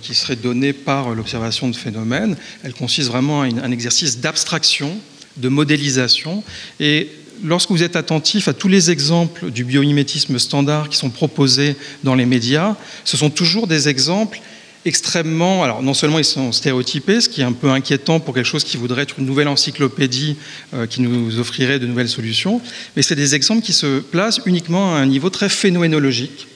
qui 0.02 0.14
serait 0.14 0.36
donnée 0.36 0.74
par 0.74 1.16
l'observation 1.16 1.70
de 1.70 1.76
phénomènes. 1.76 2.36
Elle 2.64 2.74
consiste 2.74 3.08
vraiment 3.08 3.44
à 3.44 3.46
un 3.46 3.72
exercice 3.72 4.20
d'abstraction, 4.20 4.98
de 5.38 5.48
modélisation. 5.48 6.44
Et 6.82 7.10
lorsque 7.44 7.70
vous 7.70 7.84
êtes 7.84 7.96
attentif 7.96 8.48
à 8.48 8.54
tous 8.54 8.68
les 8.68 8.92
exemples 8.92 9.52
du 9.52 9.64
biomimétisme 9.64 10.40
standard 10.40 10.90
qui 10.90 10.98
sont 10.98 11.10
proposés 11.10 11.76
dans 12.04 12.16
les 12.16 12.26
médias, 12.26 12.76
ce 13.06 13.18
sont 13.18 13.30
toujours 13.30 13.68
des 13.68 13.90
exemples 13.90 14.40
extrêmement. 14.86 15.64
Alors, 15.64 15.84
non 15.84 15.94
seulement 15.94 16.20
ils 16.20 16.26
sont 16.26 16.52
stéréotypés, 16.52 17.22
ce 17.22 17.30
qui 17.30 17.42
est 17.42 17.46
un 17.46 17.52
peu 17.54 17.70
inquiétant 17.70 18.20
pour 18.20 18.34
quelque 18.34 18.46
chose 18.46 18.64
qui 18.64 18.78
voudrait 18.78 19.04
être 19.04 19.20
une 19.20 19.26
nouvelle 19.26 19.48
encyclopédie 19.48 20.38
euh, 20.74 20.88
qui 20.88 21.02
nous 21.02 21.40
offrirait 21.40 21.80
de 21.80 21.88
nouvelles 21.88 22.10
solutions, 22.10 22.62
mais 22.96 23.02
c'est 23.02 23.16
des 23.16 23.36
exemples 23.36 23.62
qui 23.62 23.74
se 23.74 24.00
placent 24.00 24.42
uniquement 24.46 24.96
à 24.96 25.00
un 25.00 25.06
niveau 25.06 25.30
très 25.30 25.50
phénoménologique 25.50 26.48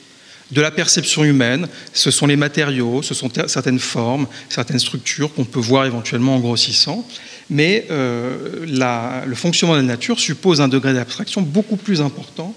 de 0.50 0.60
la 0.60 0.70
perception 0.70 1.24
humaine. 1.24 1.68
Ce 1.92 2.10
sont 2.10 2.26
les 2.26 2.36
matériaux, 2.36 3.02
ce 3.02 3.14
sont 3.14 3.30
certaines 3.46 3.78
formes, 3.78 4.26
certaines 4.48 4.78
structures 4.78 5.32
qu'on 5.34 5.44
peut 5.44 5.60
voir 5.60 5.86
éventuellement 5.86 6.36
en 6.36 6.40
grossissant. 6.40 7.06
Mais 7.50 7.86
euh, 7.90 9.24
le 9.26 9.34
fonctionnement 9.34 9.76
de 9.76 9.80
la 9.80 9.86
nature 9.86 10.18
suppose 10.18 10.60
un 10.60 10.68
degré 10.68 10.94
d'abstraction 10.94 11.42
beaucoup 11.42 11.76
plus 11.76 12.00
important. 12.00 12.54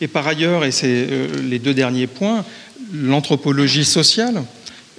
Et 0.00 0.08
par 0.08 0.26
ailleurs, 0.28 0.64
et 0.64 0.70
c'est 0.70 0.86
euh, 1.10 1.26
les 1.42 1.58
deux 1.58 1.74
derniers 1.74 2.06
points, 2.06 2.44
l'anthropologie 2.92 3.84
sociale, 3.84 4.42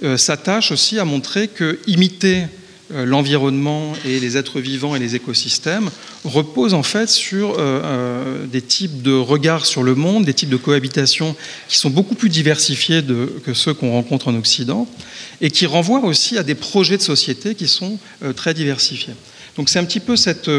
euh, 0.02 0.16
s'attache 0.16 0.72
aussi 0.72 0.98
à 0.98 1.04
montrer 1.04 1.48
que 1.48 1.78
imiter 1.86 2.44
l'environnement 2.92 3.92
et 4.04 4.18
les 4.18 4.36
êtres 4.36 4.58
vivants 4.58 4.96
et 4.96 4.98
les 4.98 5.14
écosystèmes 5.14 5.90
repose 6.24 6.74
en 6.74 6.82
fait 6.82 7.08
sur 7.08 7.56
des 8.50 8.62
types 8.62 9.02
de 9.02 9.12
regards 9.12 9.64
sur 9.64 9.84
le 9.84 9.94
monde, 9.94 10.24
des 10.24 10.34
types 10.34 10.48
de 10.48 10.56
cohabitation 10.56 11.36
qui 11.68 11.76
sont 11.76 11.90
beaucoup 11.90 12.16
plus 12.16 12.30
diversifiés 12.30 13.00
que 13.44 13.54
ceux 13.54 13.74
qu'on 13.74 13.92
rencontre 13.92 14.26
en 14.26 14.34
Occident 14.34 14.88
et 15.40 15.52
qui 15.52 15.66
renvoient 15.66 16.02
aussi 16.02 16.36
à 16.36 16.42
des 16.42 16.56
projets 16.56 16.96
de 16.96 17.02
société 17.02 17.54
qui 17.54 17.68
sont 17.68 17.96
très 18.34 18.54
diversifiés. 18.54 19.14
Donc 19.56 19.68
c'est 19.68 19.78
un 19.78 19.84
petit 19.84 20.00
peu 20.00 20.16
cette, 20.16 20.50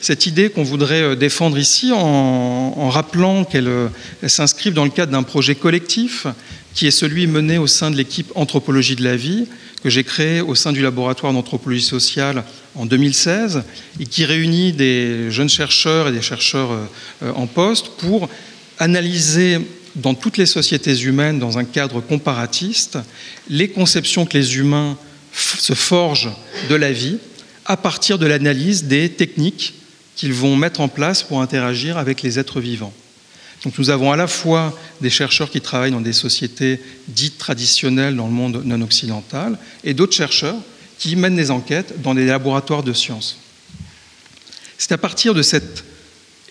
cette 0.00 0.26
idée 0.26 0.50
qu'on 0.50 0.62
voudrait 0.62 1.16
défendre 1.16 1.58
ici 1.58 1.92
en, 1.92 1.98
en 1.98 2.90
rappelant 2.90 3.44
qu'elle 3.44 3.90
s'inscrive 4.26 4.74
dans 4.74 4.84
le 4.84 4.90
cadre 4.90 5.12
d'un 5.12 5.22
projet 5.22 5.54
collectif 5.54 6.26
qui 6.74 6.88
est 6.88 6.90
celui 6.90 7.26
mené 7.26 7.56
au 7.56 7.66
sein 7.66 7.90
de 7.90 7.96
l'équipe 7.96 8.30
Anthropologie 8.34 8.96
de 8.96 9.04
la 9.04 9.16
vie, 9.16 9.46
que 9.82 9.90
j'ai 9.90 10.04
créé 10.04 10.40
au 10.40 10.54
sein 10.54 10.72
du 10.72 10.82
laboratoire 10.82 11.32
d'anthropologie 11.32 11.82
sociale 11.82 12.44
en 12.74 12.84
2016, 12.84 13.62
et 14.00 14.06
qui 14.06 14.24
réunit 14.24 14.72
des 14.72 15.30
jeunes 15.30 15.48
chercheurs 15.48 16.08
et 16.08 16.12
des 16.12 16.22
chercheurs 16.22 16.72
euh, 17.22 17.32
en 17.34 17.46
poste 17.46 17.90
pour 17.98 18.28
analyser 18.78 19.60
dans 19.94 20.14
toutes 20.14 20.36
les 20.36 20.46
sociétés 20.46 20.98
humaines, 21.02 21.38
dans 21.38 21.58
un 21.58 21.64
cadre 21.64 22.00
comparatiste, 22.00 22.98
les 23.48 23.68
conceptions 23.68 24.26
que 24.26 24.36
les 24.36 24.56
humains 24.56 24.98
se 25.32 25.74
forgent 25.74 26.32
de 26.68 26.74
la 26.74 26.90
vie 26.90 27.18
à 27.64 27.76
partir 27.76 28.18
de 28.18 28.26
l'analyse 28.26 28.84
des 28.84 29.10
techniques 29.10 29.74
qu'ils 30.16 30.32
vont 30.32 30.56
mettre 30.56 30.80
en 30.80 30.88
place 30.88 31.22
pour 31.22 31.40
interagir 31.40 31.98
avec 31.98 32.22
les 32.22 32.38
êtres 32.38 32.60
vivants. 32.60 32.92
Donc 33.64 33.78
nous 33.78 33.90
avons 33.90 34.12
à 34.12 34.16
la 34.16 34.26
fois 34.26 34.78
des 35.00 35.10
chercheurs 35.10 35.50
qui 35.50 35.60
travaillent 35.60 35.90
dans 35.90 36.00
des 36.00 36.12
sociétés 36.12 36.80
dites 37.08 37.38
traditionnelles 37.38 38.14
dans 38.14 38.26
le 38.26 38.32
monde 38.32 38.62
non 38.64 38.80
occidental 38.82 39.58
et 39.84 39.94
d'autres 39.94 40.14
chercheurs 40.14 40.56
qui 40.98 41.16
mènent 41.16 41.36
des 41.36 41.50
enquêtes 41.50 42.02
dans 42.02 42.14
des 42.14 42.26
laboratoires 42.26 42.82
de 42.82 42.92
sciences. 42.92 43.38
C'est 44.76 44.92
à 44.92 44.98
partir 44.98 45.34
de 45.34 45.42
cet 45.42 45.84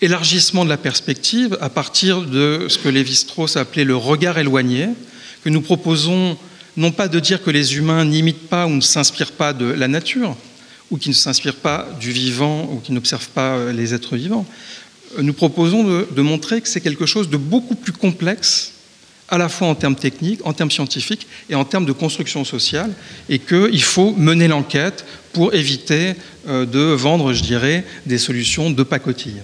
élargissement 0.00 0.64
de 0.64 0.70
la 0.70 0.76
perspective, 0.76 1.56
à 1.60 1.68
partir 1.68 2.22
de 2.22 2.66
ce 2.68 2.78
que 2.78 2.88
Lévi-Strauss 2.88 3.56
appelait 3.56 3.84
le 3.84 3.96
regard 3.96 4.38
éloigné, 4.38 4.88
que 5.44 5.50
nous 5.50 5.60
proposons 5.60 6.36
non 6.76 6.90
pas 6.90 7.06
de 7.06 7.20
dire 7.20 7.42
que 7.42 7.50
les 7.50 7.76
humains 7.76 8.04
n'imitent 8.04 8.48
pas 8.48 8.66
ou 8.66 8.70
ne 8.70 8.80
s'inspirent 8.80 9.32
pas 9.32 9.52
de 9.52 9.66
la 9.66 9.86
nature, 9.86 10.36
ou 10.90 10.98
qui 10.98 11.08
ne 11.08 11.14
s'inspirent 11.14 11.56
pas 11.56 11.88
du 12.00 12.12
vivant, 12.12 12.68
ou 12.72 12.80
qui 12.80 12.92
n'observent 12.92 13.28
pas 13.28 13.72
les 13.72 13.94
êtres 13.94 14.16
vivants, 14.16 14.46
nous 15.20 15.32
proposons 15.32 15.84
de, 15.84 16.22
montrer 16.22 16.60
que 16.60 16.68
c'est 16.68 16.80
quelque 16.80 17.06
chose 17.06 17.28
de 17.28 17.36
beaucoup 17.36 17.74
plus 17.74 17.92
complexe, 17.92 18.72
à 19.28 19.38
la 19.38 19.48
fois 19.48 19.68
en 19.68 19.74
termes 19.74 19.94
techniques, 19.96 20.40
en 20.44 20.52
termes 20.52 20.70
scientifiques 20.70 21.26
et 21.48 21.54
en 21.54 21.64
termes 21.64 21.86
de 21.86 21.92
construction 21.92 22.44
sociale, 22.44 22.92
et 23.28 23.38
qu'il 23.38 23.82
faut 23.82 24.12
mener 24.12 24.48
l'enquête 24.48 25.04
pour 25.32 25.54
éviter 25.54 26.14
euh, 26.46 26.66
de 26.66 26.80
vendre, 26.80 27.32
je 27.32 27.42
dirais, 27.42 27.84
des 28.06 28.18
solutions 28.18 28.70
de 28.70 28.82
pacotille. 28.82 29.42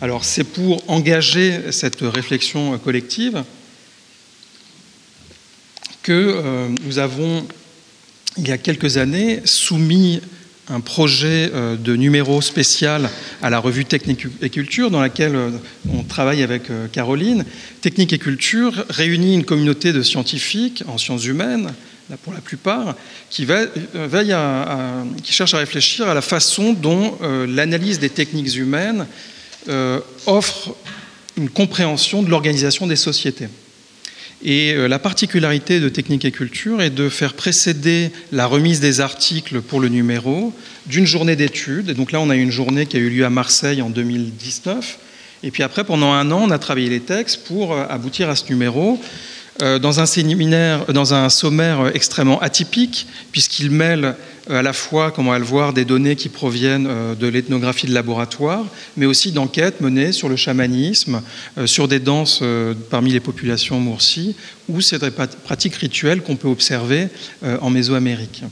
Alors 0.00 0.24
c'est 0.24 0.44
pour 0.44 0.82
engager 0.88 1.70
cette 1.70 2.00
réflexion 2.00 2.76
collective 2.78 3.44
que 6.02 6.12
euh, 6.12 6.68
nous 6.84 6.98
avons, 6.98 7.46
il 8.38 8.48
y 8.48 8.52
a 8.52 8.58
quelques 8.58 8.96
années, 8.96 9.40
soumis 9.44 10.20
un 10.68 10.80
projet 10.80 11.50
euh, 11.52 11.76
de 11.76 11.96
numéro 11.96 12.40
spécial 12.40 13.10
à 13.42 13.50
la 13.50 13.58
revue 13.58 13.84
Technique 13.84 14.26
et 14.40 14.48
Culture, 14.48 14.90
dans 14.90 15.00
laquelle 15.00 15.34
euh, 15.34 15.50
on 15.92 16.02
travaille 16.04 16.42
avec 16.42 16.70
euh, 16.70 16.86
Caroline. 16.86 17.44
Technique 17.80 18.12
et 18.12 18.18
Culture 18.18 18.84
réunit 18.88 19.34
une 19.34 19.44
communauté 19.44 19.92
de 19.92 20.02
scientifiques 20.02 20.84
en 20.86 20.98
sciences 20.98 21.26
humaines, 21.26 21.72
pour 22.24 22.34
la 22.34 22.40
plupart, 22.40 22.94
qui, 23.30 23.46
va, 23.46 23.64
qui 25.22 25.32
cherche 25.32 25.54
à 25.54 25.58
réfléchir 25.58 26.08
à 26.08 26.14
la 26.14 26.20
façon 26.20 26.74
dont 26.74 27.16
l'analyse 27.48 28.00
des 28.00 28.10
techniques 28.10 28.54
humaines 28.54 29.06
offre 30.26 30.74
une 31.38 31.48
compréhension 31.48 32.22
de 32.22 32.28
l'organisation 32.28 32.86
des 32.86 32.96
sociétés. 32.96 33.48
Et 34.44 34.74
euh, 34.74 34.88
la 34.88 34.98
particularité 34.98 35.78
de 35.78 35.88
Technique 35.88 36.24
et 36.24 36.32
Culture 36.32 36.82
est 36.82 36.90
de 36.90 37.08
faire 37.08 37.34
précéder 37.34 38.10
la 38.32 38.46
remise 38.46 38.80
des 38.80 39.00
articles 39.00 39.60
pour 39.60 39.80
le 39.80 39.88
numéro 39.88 40.52
d'une 40.86 41.06
journée 41.06 41.36
d'études. 41.36 41.90
Et 41.90 41.94
donc 41.94 42.10
là, 42.10 42.20
on 42.20 42.28
a 42.28 42.36
eu 42.36 42.40
une 42.40 42.50
journée 42.50 42.86
qui 42.86 42.96
a 42.96 43.00
eu 43.00 43.08
lieu 43.08 43.24
à 43.24 43.30
Marseille 43.30 43.82
en 43.82 43.90
2019. 43.90 44.98
Et 45.44 45.50
puis 45.52 45.62
après, 45.62 45.84
pendant 45.84 46.12
un 46.12 46.30
an, 46.32 46.40
on 46.42 46.50
a 46.50 46.58
travaillé 46.58 46.88
les 46.88 47.00
textes 47.00 47.44
pour 47.44 47.72
euh, 47.72 47.84
aboutir 47.88 48.28
à 48.28 48.36
ce 48.36 48.48
numéro. 48.48 49.00
Euh, 49.60 49.78
dans 49.78 50.00
un 50.00 50.06
séminaire, 50.06 50.86
dans 50.86 51.12
un 51.12 51.28
sommaire 51.28 51.90
extrêmement 51.94 52.40
atypique, 52.40 53.06
puisqu'il 53.32 53.70
mêle 53.70 54.14
euh, 54.50 54.60
à 54.60 54.62
la 54.62 54.72
fois, 54.72 55.10
comme 55.10 55.28
on 55.28 55.30
va 55.30 55.38
le 55.38 55.44
voir, 55.44 55.74
des 55.74 55.84
données 55.84 56.16
qui 56.16 56.30
proviennent 56.30 56.86
euh, 56.88 57.14
de 57.14 57.26
l'ethnographie 57.26 57.86
de 57.86 57.92
laboratoire, 57.92 58.64
mais 58.96 59.04
aussi 59.04 59.30
d'enquêtes 59.30 59.82
menées 59.82 60.12
sur 60.12 60.30
le 60.30 60.36
chamanisme, 60.36 61.20
sur 61.66 61.86
des 61.86 62.00
danses 62.00 62.42
parmi 62.90 63.12
les 63.12 63.20
populations 63.20 63.78
Moursi, 63.78 64.36
ou 64.68 64.78
des 64.80 65.10
pratiques 65.44 65.74
rituelles 65.74 66.22
qu'on 66.22 66.36
peut 66.36 66.48
observer 66.48 67.08
en 67.60 67.68
Mésoamérique. 67.70 68.42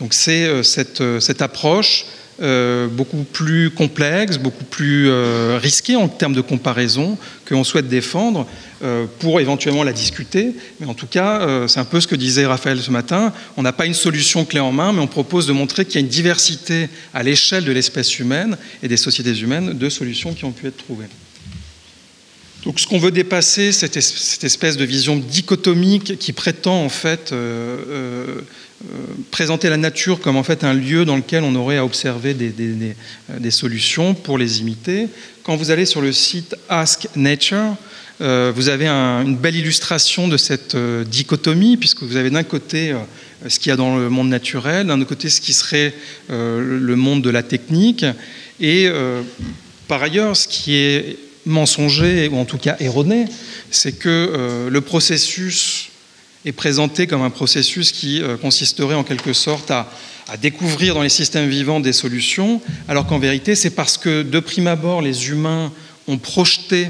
Donc 0.00 0.14
c'est 0.14 0.62
cette, 0.62 1.42
approche 1.42 2.06
euh, 2.42 2.88
beaucoup 2.88 3.22
plus 3.22 3.70
complexe, 3.70 4.38
beaucoup 4.38 4.64
plus 4.64 5.08
euh, 5.08 5.56
risqué 5.62 5.94
en 5.94 6.08
termes 6.08 6.34
de 6.34 6.40
comparaison 6.40 7.16
qu'on 7.48 7.62
souhaite 7.62 7.86
défendre 7.86 8.48
euh, 8.82 9.06
pour 9.20 9.40
éventuellement 9.40 9.84
la 9.84 9.92
discuter. 9.92 10.52
Mais 10.80 10.86
en 10.86 10.94
tout 10.94 11.06
cas, 11.06 11.66
c'est 11.68 11.78
un 11.78 11.84
peu 11.84 12.00
ce 12.00 12.08
que 12.08 12.16
disait 12.16 12.44
Raphaël 12.44 12.80
ce 12.80 12.90
matin. 12.90 13.32
On 13.56 13.62
n'a 13.62 13.72
pas 13.72 13.86
une 13.86 13.94
solution 13.94 14.44
clé 14.44 14.58
en 14.58 14.72
main, 14.72 14.92
mais 14.92 15.00
on 15.00 15.06
propose 15.06 15.46
de 15.46 15.52
montrer 15.52 15.84
qu'il 15.84 15.94
y 15.94 15.98
a 15.98 16.00
une 16.00 16.08
diversité 16.08 16.88
à 17.12 17.22
l'échelle 17.22 17.64
de 17.64 17.72
l'espèce 17.72 18.18
humaine 18.18 18.56
et 18.82 18.88
des 18.88 18.96
sociétés 18.96 19.38
humaines 19.38 19.78
de 19.78 19.88
solutions 19.88 20.34
qui 20.34 20.44
ont 20.44 20.52
pu 20.52 20.66
être 20.66 20.78
trouvées. 20.78 21.06
Donc, 22.64 22.80
ce 22.80 22.86
qu'on 22.86 22.98
veut 22.98 23.10
dépasser, 23.10 23.72
c'est 23.72 24.00
cette 24.00 24.44
espèce 24.44 24.78
de 24.78 24.84
vision 24.84 25.16
dichotomique 25.16 26.18
qui 26.18 26.32
prétend 26.32 26.82
en 26.82 26.88
fait 26.88 27.30
euh, 27.32 28.40
présenter 29.30 29.68
la 29.68 29.76
nature 29.76 30.20
comme 30.20 30.36
en 30.36 30.42
fait 30.42 30.64
un 30.64 30.72
lieu 30.72 31.04
dans 31.04 31.16
lequel 31.16 31.42
on 31.44 31.54
aurait 31.56 31.76
à 31.76 31.84
observer 31.84 32.32
des, 32.32 32.54
euh, 33.30 33.50
solutions 33.50 34.14
pour 34.14 34.38
les 34.38 34.60
imiter. 34.60 35.08
Quand 35.42 35.56
vous 35.56 35.70
allez 35.70 35.84
sur 35.84 36.00
le 36.00 36.10
site 36.10 36.56
Ask 36.70 37.06
Nature, 37.16 37.76
euh, 38.22 38.50
vous 38.54 38.70
avez 38.70 38.88
une 38.88 39.36
belle 39.36 39.56
illustration 39.56 40.26
de 40.26 40.38
cette 40.38 40.74
dichotomie, 40.74 41.76
puisque 41.76 42.02
vous 42.02 42.16
avez 42.16 42.30
d'un 42.30 42.44
côté 42.44 42.94
ce 43.46 43.58
qu'il 43.58 43.70
y 43.70 43.72
a 43.72 43.76
dans 43.76 43.98
le 43.98 44.08
monde 44.08 44.30
naturel, 44.30 44.86
d'un 44.86 44.98
autre 45.00 45.10
côté 45.10 45.28
ce 45.28 45.42
qui 45.42 45.52
serait 45.52 45.92
le 46.30 46.94
monde 46.94 47.20
de 47.20 47.30
la 47.30 47.42
technique, 47.42 48.06
et 48.60 48.88
par 49.86 50.02
ailleurs, 50.02 50.36
ce 50.36 50.48
qui 50.48 50.76
est 50.76 51.18
mensonger, 51.46 52.28
ou 52.28 52.36
en 52.38 52.44
tout 52.44 52.58
cas 52.58 52.76
erroné, 52.80 53.26
c'est 53.70 53.98
que 53.98 54.68
le 54.70 54.80
processus 54.80 55.90
est 56.44 56.52
présenté 56.52 57.06
comme 57.06 57.22
un 57.22 57.30
processus 57.30 57.92
qui 57.92 58.22
euh, 58.22 58.36
consisterait 58.36 58.94
en 58.94 59.04
quelque 59.04 59.32
sorte 59.32 59.70
à, 59.70 59.88
découvrir 60.40 60.94
dans 60.94 61.02
les 61.02 61.10
systèmes 61.10 61.50
vivants 61.50 61.80
des 61.80 61.92
solutions, 61.92 62.62
alors 62.88 63.06
qu'en 63.06 63.18
vérité, 63.18 63.54
c'est 63.54 63.68
parce 63.68 63.98
que 63.98 64.22
de 64.22 64.40
prime 64.40 64.68
abord, 64.68 65.02
les 65.02 65.28
humains 65.28 65.70
ont 66.08 66.16
projeté 66.16 66.88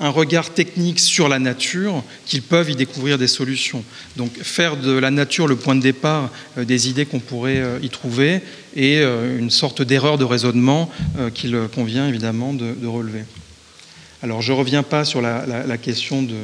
un 0.00 0.08
regard 0.08 0.50
technique 0.50 0.98
sur 0.98 1.28
la 1.28 1.38
nature 1.38 2.02
qu'ils 2.26 2.42
peuvent 2.42 2.70
y 2.70 2.76
découvrir 2.76 3.18
des 3.18 3.28
solutions. 3.28 3.84
Donc 4.16 4.32
faire 4.38 4.76
de 4.76 4.92
la 4.92 5.10
nature 5.10 5.46
le 5.46 5.56
point 5.56 5.76
de 5.76 5.82
départ 5.82 6.30
euh, 6.58 6.64
des 6.64 6.88
idées 6.88 7.06
qu'on 7.06 7.20
pourrait 7.20 7.58
euh, 7.58 7.78
y 7.82 7.90
trouver 7.90 8.40
est 8.76 9.02
une 9.02 9.50
sorte 9.50 9.82
d'erreur 9.82 10.16
de 10.16 10.24
raisonnement 10.24 10.88
qu'il 11.34 11.58
convient 11.74 12.06
évidemment 12.08 12.54
de, 12.54 12.86
relever. 12.86 13.24
Alors 14.22 14.42
je 14.42 14.52
ne 14.52 14.58
reviens 14.58 14.84
pas 14.84 15.04
sur 15.04 15.20
la 15.20 15.76
question 15.76 16.22
de, 16.22 16.36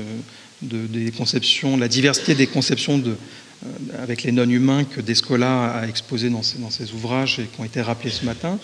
de, 0.63 0.87
des 0.87 1.11
conceptions, 1.11 1.77
la 1.77 1.89
diversité 1.89 2.35
des 2.35 2.47
conceptions 2.47 3.03
euh, 3.05 4.03
avec 4.03 4.23
les 4.23 4.33
non-humains 4.33 4.85
que 4.85 5.01
Descola 5.01 5.71
a 5.71 5.87
exposé 5.87 6.31
dans 6.31 6.43
ses, 6.43 6.59
dans 6.59 6.71
ses, 6.71 6.93
ouvrages 6.93 7.39
et 7.39 7.45
qui 7.45 7.61
ont 7.61 7.65
été 7.65 7.81
rappelés 7.81 8.11
ce 8.11 8.25
matin. 8.25 8.59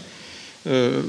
Euh, 0.66 1.02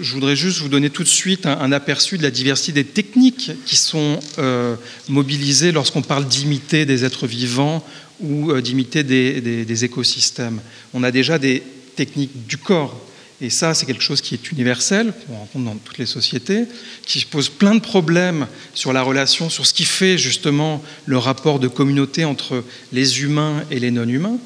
je 0.00 0.12
voudrais 0.12 0.36
juste 0.36 0.60
vous 0.60 0.68
donner 0.68 0.90
tout 0.90 1.02
de 1.02 1.08
suite 1.08 1.46
un, 1.46 1.72
aperçu 1.72 2.18
de 2.18 2.22
la 2.22 2.30
diversité 2.30 2.72
des 2.72 2.84
techniques 2.84 3.52
qui 3.64 3.76
sont 3.76 4.20
euh, 4.38 4.76
mobilisées 5.08 5.72
lorsqu'on 5.72 6.02
parle 6.02 6.26
d'imiter 6.26 6.86
des 6.86 7.04
êtres 7.04 7.26
vivants 7.26 7.84
ou 8.20 8.52
d'imiter 8.60 9.02
des, 9.02 9.40
des, 9.40 9.84
écosystèmes. 9.84 10.60
On 10.92 11.02
a 11.02 11.10
déjà 11.10 11.38
des 11.38 11.62
techniques 11.96 12.46
du 12.46 12.56
corps 12.56 13.00
et 13.40 13.50
ça, 13.50 13.74
c'est 13.74 13.84
quelque 13.84 14.02
chose 14.02 14.20
qui 14.20 14.34
est 14.34 14.52
universel, 14.52 15.12
qu'on 15.26 15.34
rencontre 15.34 15.64
dans 15.64 15.74
toutes 15.76 15.98
les 15.98 16.06
sociétés, 16.06 16.64
qui 17.04 17.24
pose 17.24 17.48
plein 17.48 17.74
de 17.74 17.80
problèmes 17.80 18.46
sur 18.74 18.92
la 18.92 19.02
relation, 19.02 19.50
sur 19.50 19.66
ce 19.66 19.74
qui 19.74 19.84
fait 19.84 20.16
justement 20.16 20.82
le 21.06 21.18
rapport 21.18 21.58
de 21.58 21.68
communauté 21.68 22.24
entre 22.24 22.64
les 22.92 23.22
humains 23.22 23.64
et 23.70 23.80
les 23.80 23.90
non-humains. 23.90 24.38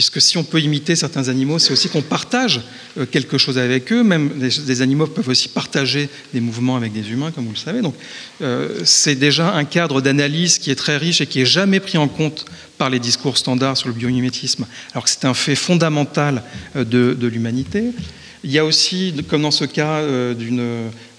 Puisque 0.00 0.22
si 0.22 0.38
on 0.38 0.44
peut 0.44 0.62
imiter 0.62 0.96
certains 0.96 1.28
animaux, 1.28 1.58
c'est 1.58 1.74
aussi 1.74 1.90
qu'on 1.90 2.00
partage 2.00 2.62
euh, 2.96 3.04
quelque 3.04 3.36
chose 3.36 3.58
avec 3.58 3.92
eux. 3.92 4.02
Même 4.02 4.30
des 4.38 4.80
animaux 4.80 5.06
peuvent 5.06 5.28
aussi 5.28 5.48
partager 5.48 6.08
des 6.32 6.40
mouvements 6.40 6.76
avec 6.76 6.94
des 6.94 7.10
humains, 7.10 7.30
comme 7.30 7.44
vous 7.44 7.50
le 7.50 7.58
savez. 7.58 7.82
Donc, 7.82 7.94
euh, 8.40 8.80
c'est 8.84 9.14
déjà 9.14 9.52
un 9.52 9.66
cadre 9.66 10.00
d'analyse 10.00 10.56
qui 10.56 10.70
est 10.70 10.74
très 10.74 10.96
riche 10.96 11.20
et 11.20 11.26
qui 11.26 11.42
est 11.42 11.44
jamais 11.44 11.80
pris 11.80 11.98
en 11.98 12.08
compte 12.08 12.46
par 12.78 12.88
les 12.88 12.98
discours 12.98 13.36
standards 13.36 13.76
sur 13.76 13.88
le 13.88 13.94
biomimétisme, 13.94 14.64
alors 14.92 15.04
que 15.04 15.10
c'est 15.10 15.26
un 15.26 15.34
fait 15.34 15.54
fondamental 15.54 16.44
euh, 16.76 16.84
de, 16.84 17.26
l'humanité. 17.26 17.90
Il 18.42 18.50
y 18.50 18.58
a 18.58 18.64
aussi, 18.64 19.12
comme 19.28 19.42
dans 19.42 19.50
ce 19.50 19.66
cas, 19.66 20.02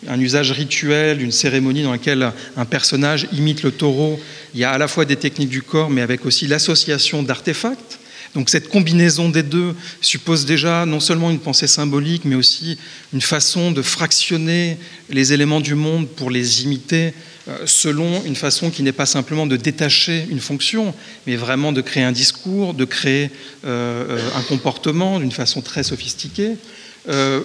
un 0.09 0.19
usage 0.19 0.51
rituel, 0.53 1.19
d'une 1.19 1.31
cérémonie 1.31 1.83
dans 1.83 1.91
laquelle 1.91 2.31
un 2.57 2.65
personnage 2.65 3.27
imite 3.31 3.61
le 3.61 3.69
taureau. 3.69 4.19
Il 4.55 4.59
y 4.59 4.63
a 4.63 4.71
à 4.71 4.79
la 4.79 4.87
fois 4.87 5.05
des 5.05 5.17
techniques 5.17 5.49
du 5.49 5.61
corps, 5.61 5.91
mais 5.91 6.01
avec 6.01 6.25
aussi 6.25 6.47
l'association 6.47 7.21
d'artefacts. 7.21 8.00
Donc 8.33 8.49
cette 8.49 8.69
combinaison 8.69 9.29
des 9.29 9.43
deux 9.43 9.75
suppose 9.99 10.45
déjà 10.45 10.85
non 10.85 10.99
seulement 10.99 11.31
une 11.31 11.39
pensée 11.39 11.67
symbolique, 11.67 12.23
mais 12.25 12.35
aussi 12.35 12.77
une 13.13 13.21
façon 13.21 13.71
de 13.71 13.81
fractionner 13.81 14.77
les 15.09 15.33
éléments 15.33 15.59
du 15.59 15.75
monde 15.75 16.07
pour 16.07 16.29
les 16.29 16.63
imiter 16.63 17.13
euh, 17.47 17.57
selon 17.65 18.23
une 18.23 18.35
façon 18.35 18.69
qui 18.69 18.83
n'est 18.83 18.91
pas 18.91 19.05
simplement 19.05 19.47
de 19.47 19.57
détacher 19.57 20.27
une 20.29 20.39
fonction, 20.39 20.93
mais 21.25 21.35
vraiment 21.35 21.71
de 21.71 21.81
créer 21.81 22.03
un 22.03 22.11
discours, 22.11 22.73
de 22.73 22.85
créer 22.85 23.31
euh, 23.65 24.19
un 24.35 24.41
comportement 24.43 25.19
d'une 25.19 25.31
façon 25.31 25.61
très 25.61 25.83
sophistiquée. 25.83 26.55
Euh, 27.09 27.41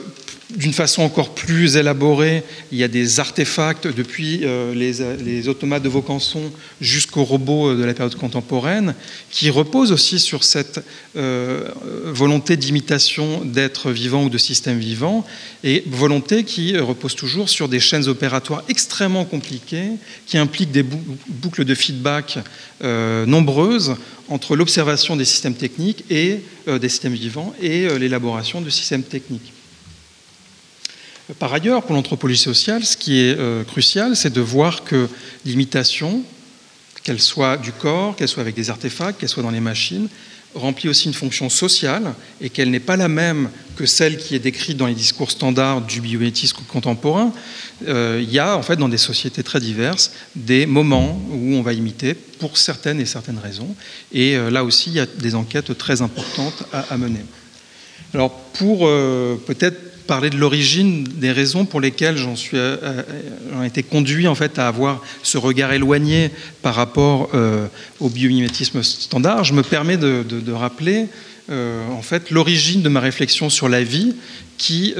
d'une 0.54 0.72
façon 0.72 1.02
encore 1.02 1.34
plus 1.34 1.76
élaborée, 1.76 2.44
il 2.70 2.78
y 2.78 2.84
a 2.84 2.88
des 2.88 3.18
artefacts 3.18 3.88
depuis 3.88 4.40
euh, 4.44 4.74
les, 4.74 5.48
automates 5.48 5.82
de 5.82 5.88
Vaucanson 5.88 6.52
jusqu'aux 6.80 7.24
robots 7.24 7.74
de 7.74 7.82
la 7.82 7.94
période 7.94 8.14
contemporaine, 8.14 8.94
qui 9.30 9.50
reposent 9.50 9.90
aussi 9.90 10.20
sur 10.20 10.44
cette 10.44 10.84
euh, 11.16 11.68
volonté 12.04 12.56
d'imitation 12.56 13.44
d'êtres 13.44 13.90
vivants 13.90 14.24
ou 14.24 14.30
de 14.30 14.38
systèmes 14.38 14.78
vivants, 14.78 15.26
et 15.64 15.82
volonté 15.86 16.44
qui 16.44 16.78
repose 16.78 17.16
toujours 17.16 17.48
sur 17.48 17.68
des 17.68 17.80
chaînes 17.80 18.06
opératoires 18.06 18.62
extrêmement 18.68 19.24
compliquées, 19.24 19.90
qui 20.26 20.38
impliquent 20.38 20.72
des 20.72 20.84
boucles 20.84 21.64
de 21.64 21.74
feedback 21.74 22.38
nombreuses 22.82 23.96
entre 24.28 24.54
l'observation 24.54 25.16
des 25.16 25.24
systèmes 25.24 25.54
techniques 25.54 26.04
et 26.10 26.40
des 26.66 26.88
systèmes 26.88 27.14
vivants 27.14 27.54
et 27.60 27.88
l'élaboration 27.98 28.60
de 28.60 28.70
systèmes 28.70 29.02
techniques. 29.02 29.55
Par 31.34 31.52
ailleurs, 31.52 31.82
pour 31.82 31.96
l'anthropologie 31.96 32.40
sociale, 32.40 32.84
ce 32.84 32.96
qui 32.96 33.18
est 33.18 33.36
euh, 33.36 33.64
crucial, 33.64 34.14
c'est 34.14 34.32
de 34.32 34.40
voir 34.40 34.84
que 34.84 35.08
l'imitation, 35.44 36.22
qu'elle 37.02 37.20
soit 37.20 37.56
du 37.56 37.72
corps, 37.72 38.14
qu'elle 38.14 38.28
soit 38.28 38.42
avec 38.42 38.54
des 38.54 38.70
artefacts, 38.70 39.18
qu'elle 39.18 39.28
soit 39.28 39.42
dans 39.42 39.50
les 39.50 39.60
machines, 39.60 40.08
remplit 40.54 40.88
aussi 40.88 41.06
une 41.06 41.14
fonction 41.14 41.50
sociale 41.50 42.14
et 42.40 42.48
qu'elle 42.48 42.70
n'est 42.70 42.80
pas 42.80 42.96
la 42.96 43.08
même 43.08 43.50
que 43.74 43.86
celle 43.86 44.16
qui 44.16 44.36
est 44.36 44.38
décrite 44.38 44.76
dans 44.76 44.86
les 44.86 44.94
discours 44.94 45.32
standards 45.32 45.82
du 45.82 46.00
bioéthisme 46.00 46.58
contemporain. 46.68 47.32
Euh, 47.88 48.20
il 48.22 48.32
y 48.32 48.38
a 48.38 48.56
en 48.56 48.62
fait 48.62 48.76
dans 48.76 48.88
des 48.88 48.96
sociétés 48.96 49.42
très 49.42 49.60
diverses 49.60 50.12
des 50.36 50.64
moments 50.64 51.20
où 51.30 51.54
on 51.54 51.62
va 51.62 51.72
imiter 51.72 52.14
pour 52.14 52.56
certaines 52.56 53.00
et 53.00 53.04
certaines 53.04 53.38
raisons. 53.38 53.74
Et 54.12 54.36
euh, 54.36 54.48
là 54.48 54.62
aussi, 54.62 54.90
il 54.90 54.96
y 54.96 55.00
a 55.00 55.06
des 55.06 55.34
enquêtes 55.34 55.76
très 55.76 56.02
importantes 56.02 56.62
à, 56.72 56.96
mener. 56.96 57.24
Alors 58.14 58.30
pour 58.30 58.88
peut-être 59.46 59.95
parler 60.06 60.30
de 60.30 60.36
l'origine 60.36 61.04
des 61.04 61.32
raisons 61.32 61.64
pour 61.64 61.80
lesquelles 61.80 62.16
j'en 62.16 62.36
suis 62.36 62.56
euh, 62.56 62.76
euh, 62.82 63.62
été 63.64 63.82
conduit 63.82 64.28
en 64.28 64.34
fait 64.34 64.58
à 64.58 64.68
avoir 64.68 65.02
ce 65.22 65.38
regard 65.38 65.72
éloigné 65.72 66.30
par 66.62 66.74
rapport 66.74 67.30
euh, 67.34 67.66
au 68.00 68.08
biomimétisme 68.08 68.82
standard. 68.82 69.44
Je 69.44 69.52
me 69.52 69.62
permets 69.62 69.96
de, 69.96 70.52
rappeler 70.52 71.06
en 71.50 72.02
fait 72.02 72.30
l'origine 72.30 72.82
de 72.82 72.88
ma 72.88 73.00
réflexion 73.00 73.50
sur 73.50 73.68
la 73.68 73.82
vie 73.82 74.14
qui 74.58 74.94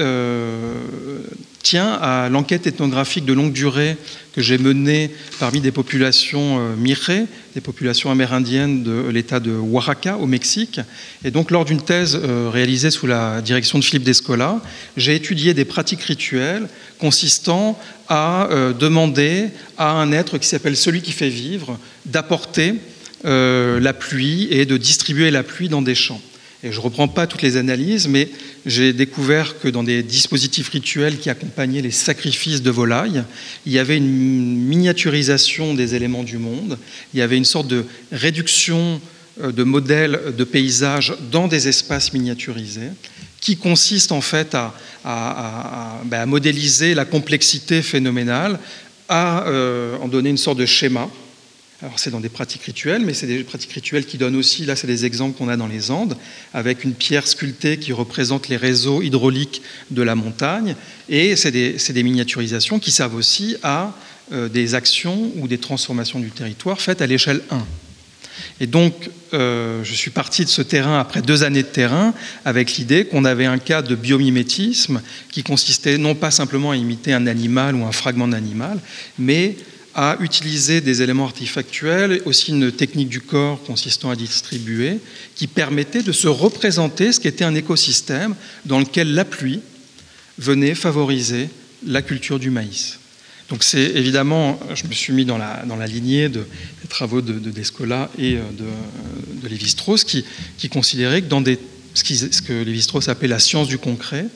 tient 1.67 1.99
à 2.01 2.29
l'enquête 2.29 2.65
ethnographique 2.65 3.25
de 3.25 3.33
longue 3.33 3.51
durée 3.51 3.97
que 4.33 4.41
j'ai 4.41 4.57
menée 4.57 5.11
parmi 5.37 5.59
des 5.59 5.73
populations 5.73 6.59
euh, 6.59 7.25
des 7.55 7.59
populations 7.61 8.09
amérindiennes 8.09 8.83
de 8.83 9.09
l'État 9.09 9.41
de 9.41 9.51
Oaxaca 9.51 10.15
au 10.15 10.27
Mexique. 10.27 10.79
Et 11.25 11.31
donc 11.31 11.51
lors 11.51 11.65
d'une 11.65 11.81
thèse 11.81 12.17
euh, 12.23 12.49
réalisée 12.49 12.89
sous 12.89 13.05
la 13.05 13.41
direction 13.41 13.79
de 13.79 13.83
Philippe 13.83 14.05
Descola, 14.05 14.61
j'ai 14.95 15.13
étudié 15.15 15.53
des 15.53 15.65
pratiques 15.65 16.03
rituelles 16.03 16.69
consistant 16.99 17.77
à 18.07 18.47
euh, 18.49 18.71
demander 18.71 19.49
à 19.77 19.91
un 19.91 20.13
être 20.13 20.37
qui 20.37 20.47
s'appelle 20.47 20.77
celui 20.77 21.01
qui 21.01 21.11
fait 21.11 21.27
vivre 21.27 21.77
d'apporter 22.05 22.75
euh, 23.25 23.81
la 23.81 23.91
pluie 23.91 24.47
et 24.51 24.65
de 24.65 24.77
distribuer 24.77 25.31
la 25.31 25.43
pluie 25.43 25.67
dans 25.67 25.81
des 25.81 25.95
champs. 25.95 26.21
Je 26.71 26.77
ne 26.77 26.83
reprends 26.83 27.07
pas 27.07 27.27
toutes 27.27 27.41
les 27.41 27.57
analyses, 27.57 28.07
mais 28.07 28.29
j'ai 28.65 28.93
découvert 28.93 29.59
que 29.59 29.67
dans 29.67 29.83
des 29.83 30.03
dispositifs 30.03 30.69
rituels 30.69 31.17
qui 31.17 31.29
accompagnaient 31.29 31.81
les 31.81 31.91
sacrifices 31.91 32.61
de 32.61 32.71
volailles, 32.71 33.23
il 33.65 33.71
y 33.71 33.79
avait 33.79 33.97
une 33.97 34.57
miniaturisation 34.57 35.73
des 35.73 35.95
éléments 35.95 36.23
du 36.23 36.37
monde, 36.37 36.77
il 37.13 37.19
y 37.19 37.21
avait 37.21 37.37
une 37.37 37.45
sorte 37.45 37.67
de 37.67 37.85
réduction 38.11 39.01
euh, 39.41 39.51
de 39.51 39.63
modèles 39.63 40.33
de 40.37 40.43
paysages 40.43 41.15
dans 41.31 41.47
des 41.47 41.67
espaces 41.67 42.13
miniaturisés, 42.13 42.89
qui 43.39 43.57
consiste 43.57 44.11
en 44.11 44.21
fait 44.21 44.55
à, 44.55 44.73
ben, 46.05 46.25
modéliser 46.25 46.93
la 46.95 47.05
complexité 47.05 47.81
phénoménale, 47.81 48.59
à 49.09 49.47
euh, 49.47 49.95
en 50.01 50.07
donner 50.07 50.29
une 50.29 50.37
sorte 50.37 50.57
de 50.57 50.65
schéma 50.65 51.09
Alors 51.83 51.99
c'est 51.99 52.09
dans 52.09 52.19
des 52.19 52.29
pratiques 52.29 52.63
rituelles, 52.63 53.03
mais 53.05 53.13
c'est 53.13 53.27
des 53.27 53.43
pratiques 53.43 53.73
rituelles 53.73 54.05
qui 54.05 54.17
donnent 54.17 54.35
aussi, 54.35 54.65
là 54.65 54.75
c'est 54.75 54.87
des 54.87 55.05
exemples 55.05 55.37
qu'on 55.37 55.47
a 55.47 55.57
dans 55.57 55.67
les 55.67 55.91
Andes, 55.91 56.17
avec 56.55 56.83
une 56.83 56.93
pierre 56.93 57.27
sculptée 57.27 57.77
qui 57.77 57.93
représente 57.93 58.47
les 58.47 58.57
réseaux 58.57 59.03
hydrauliques 59.03 59.61
de 59.91 60.01
la 60.01 60.15
montagne, 60.15 60.75
et 61.07 61.35
c'est 61.35 61.51
des, 61.51 62.03
miniaturisations 62.03 62.79
qui 62.79 62.89
servent 62.89 63.13
aussi 63.13 63.57
à 63.61 63.93
euh, 64.31 64.49
des 64.49 64.73
actions 64.73 65.31
ou 65.35 65.47
des 65.47 65.59
transformations 65.59 66.19
du 66.19 66.31
territoire 66.31 66.81
faites 66.81 67.03
à 67.03 67.07
l'échelle 67.07 67.41
1. 67.51 67.63
Et 68.59 68.65
donc, 68.65 69.11
euh, 69.33 69.83
je 69.83 69.93
suis 69.93 70.09
parti 70.09 70.45
de 70.45 70.49
ce 70.49 70.63
terrain 70.63 70.99
après 70.99 71.21
deux 71.21 71.43
années 71.43 71.61
de 71.61 71.67
terrain 71.67 72.13
avec 72.43 72.77
l'idée 72.77 73.05
qu'on 73.05 73.23
avait 73.23 73.45
un 73.45 73.59
cas 73.59 73.83
de 73.83 73.93
biomimétisme 73.93 75.01
qui 75.31 75.43
consistait 75.43 75.99
non 75.99 76.15
pas 76.15 76.31
simplement 76.31 76.71
à 76.71 76.75
imiter 76.75 77.13
un 77.13 77.27
animal 77.27 77.75
ou 77.75 77.85
un 77.85 77.91
fragment 77.91 78.27
d'animal, 78.27 78.79
mais 79.19 79.55
à 79.97 80.15
utiliser 80.19 80.79
des 80.79 81.01
éléments 81.01 81.25
artefactuels, 81.25 82.21
aussi 82.25 82.51
une 82.51 82.71
technique 82.71 83.09
du 83.09 83.19
corps 83.19 83.61
consistant 83.63 84.11
à 84.11 84.15
distribuer, 84.15 84.99
qui 85.35 85.47
permettait 85.47 86.03
de 86.03 86.11
se 86.11 86.27
représenter 86.27 87.11
ce 87.11 87.19
qu'était 87.19 87.43
un 87.43 87.55
écosystème 87.55 88.35
dans 88.65 88.77
lequel 88.77 89.15
la 89.15 89.25
pluie 89.25 89.59
venait 90.37 90.75
favoriser 90.75 91.49
la 91.83 92.03
culture 92.03 92.37
du 92.37 92.51
maïs. 92.51 92.99
Donc 93.49 93.63
c'est 93.63 93.81
évidemment, 93.95 94.59
je 94.75 94.85
me 94.85 94.93
suis 94.93 95.13
mis 95.13 95.25
dans 95.25 95.39
la, 95.39 95.63
dans 95.65 95.77
la 95.77 95.87
lignée 95.87 96.29
de, 96.29 96.45
des 96.81 96.87
travaux 96.87 97.21
de, 97.21 97.49
Descola 97.49 98.11
et 98.19 98.35
euh, 98.35 98.41
de, 98.51 99.41
de 99.41 99.47
Lévi-Strauss 99.47 100.03
qui, 100.03 100.23
qui 100.59 100.69
considéraient 100.69 101.23
que 101.23 101.27
dans 101.27 101.41
des, 101.41 101.57
ce, 101.95 102.03
ce 102.03 102.41
que 102.43 102.53
Lévi-Strauss 102.53 103.09
appelait 103.09 103.29
la 103.29 103.39
science 103.39 103.67
du 103.67 103.79
concret, 103.79 104.27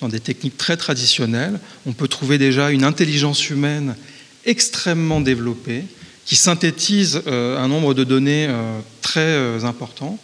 dans 0.00 0.08
des 0.08 0.18
techniques 0.18 0.56
très 0.56 0.76
traditionnelles, 0.76 1.60
on 1.86 1.92
peut 1.92 2.08
trouver 2.08 2.36
déjà 2.36 2.72
une 2.72 2.82
intelligence 2.82 3.48
humaine 3.48 3.94
extrêmement 4.44 5.20
développé, 5.20 5.84
qui 6.24 6.36
synthétise 6.36 7.22
euh, 7.26 7.58
un 7.58 7.68
nombre 7.68 7.94
de 7.94 8.04
données 8.04 8.46
euh, 8.48 8.78
très 9.00 9.20
euh, 9.20 9.64
important 9.64 10.18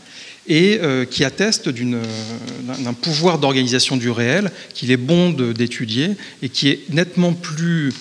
et 0.51 0.81
qui 1.11 1.25
atteste 1.25 1.69
d'un 1.69 2.95
pouvoir 2.95 3.39
d'organisation 3.39 3.99
du 3.99 4.09
réel 4.09 4.51
qu'il 4.73 4.91
est 4.91 4.97
bon 4.97 5.29
d'étudier 5.29 6.13
et 6.41 6.49
qui 6.49 6.71
est 6.71 6.85
nettement 6.89 7.35
plus 7.35 7.93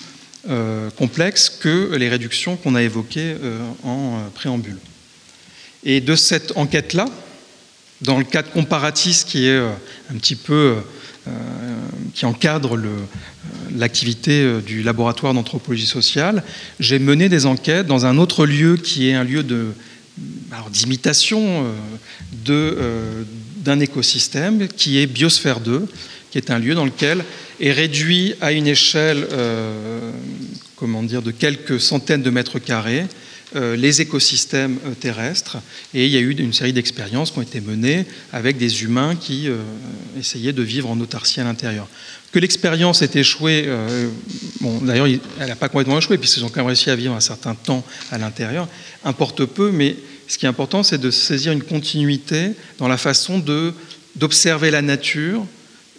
complexe 0.96 1.50
que 1.50 1.94
les 1.94 2.08
réductions 2.08 2.56
qu'on 2.56 2.74
a 2.74 2.82
évoquées 2.82 3.34
en 3.84 4.20
préambule. 4.34 4.78
Et 5.84 6.00
de 6.00 6.16
cette 6.16 6.56
enquête-là, 6.56 7.04
dans 8.00 8.16
le 8.16 8.24
cadre 8.24 8.50
comparatiste 8.50 9.28
qui 9.28 9.46
est 9.46 9.58
un 9.58 10.16
petit 10.16 10.34
peu 10.34 10.76
qui 12.14 12.24
encadre 12.24 12.78
l'activité 13.76 14.42
euh, 14.42 14.60
du 14.60 14.82
laboratoire 14.82 15.34
d'anthropologie 15.34 15.86
sociale, 15.86 16.42
j'ai 16.80 16.98
mené 16.98 17.28
des 17.28 17.46
enquêtes 17.46 17.86
dans 17.86 18.06
un 18.06 18.18
autre 18.18 18.46
lieu 18.46 18.76
qui 18.76 19.08
est 19.08 19.14
un 19.14 19.24
lieu 19.24 19.44
d'imitation 20.70 21.64
de, 22.44 22.52
euh, 22.78 23.22
d'un 23.64 23.80
écosystème 23.80 24.68
qui 24.68 24.98
est 24.98 25.06
Biosphère 25.06 25.60
2, 25.60 25.86
qui 26.30 26.38
est 26.38 26.50
un 26.50 26.58
lieu 26.58 26.74
dans 26.74 26.84
lequel 26.84 27.24
est 27.60 27.72
réduit 27.72 28.34
à 28.40 28.52
une 28.52 28.66
échelle 28.66 29.26
euh, 29.32 30.10
comment 30.76 31.02
dire, 31.02 31.22
de 31.22 31.30
quelques 31.30 31.80
centaines 31.80 32.22
de 32.22 32.30
mètres 32.30 32.58
carrés 32.58 33.02
euh, 33.02 33.06
les 33.54 34.00
écosystèmes 34.00 34.78
euh, 34.84 34.94
terrestres. 34.94 35.58
Et 35.94 36.06
il 36.06 36.10
y 36.10 36.16
a 36.16 36.20
eu 36.20 36.32
une 36.32 36.52
série 36.52 36.72
d'expériences 36.72 37.30
qui 37.30 37.38
ont 37.38 37.42
été 37.42 37.60
menées 37.60 38.06
avec 38.32 38.58
des 38.58 38.82
humains 38.82 39.16
qui 39.16 39.48
euh, 39.48 39.56
essayaient 40.18 40.52
de 40.52 40.62
vivre 40.62 40.90
en 40.90 41.00
autarcie 41.00 41.40
à 41.40 41.44
l'intérieur. 41.44 41.88
Que 42.30 42.38
l'expérience 42.38 43.00
ait 43.00 43.10
échoué, 43.14 43.66
bon, 44.60 44.80
d'ailleurs, 44.82 45.06
elle 45.06 45.48
n'a 45.48 45.56
pas 45.56 45.70
complètement 45.70 45.96
échoué, 45.96 46.18
puisqu'ils 46.18 46.44
ont 46.44 46.50
quand 46.50 46.60
même 46.60 46.66
réussi 46.66 46.90
à 46.90 46.94
vivre 46.94 47.14
un 47.14 47.20
certain 47.20 47.54
temps 47.54 47.82
à 48.10 48.18
l'intérieur, 48.18 48.68
importe 49.02 49.46
peu, 49.46 49.70
mais 49.72 49.96
ce 50.26 50.36
qui 50.36 50.44
est 50.44 50.48
important, 50.48 50.82
c'est 50.82 50.98
de 50.98 51.10
saisir 51.10 51.52
une 51.52 51.62
continuité 51.62 52.50
dans 52.76 52.86
la 52.86 52.98
façon 52.98 53.42
d'observer 54.14 54.70
la 54.70 54.82
nature, 54.82 55.46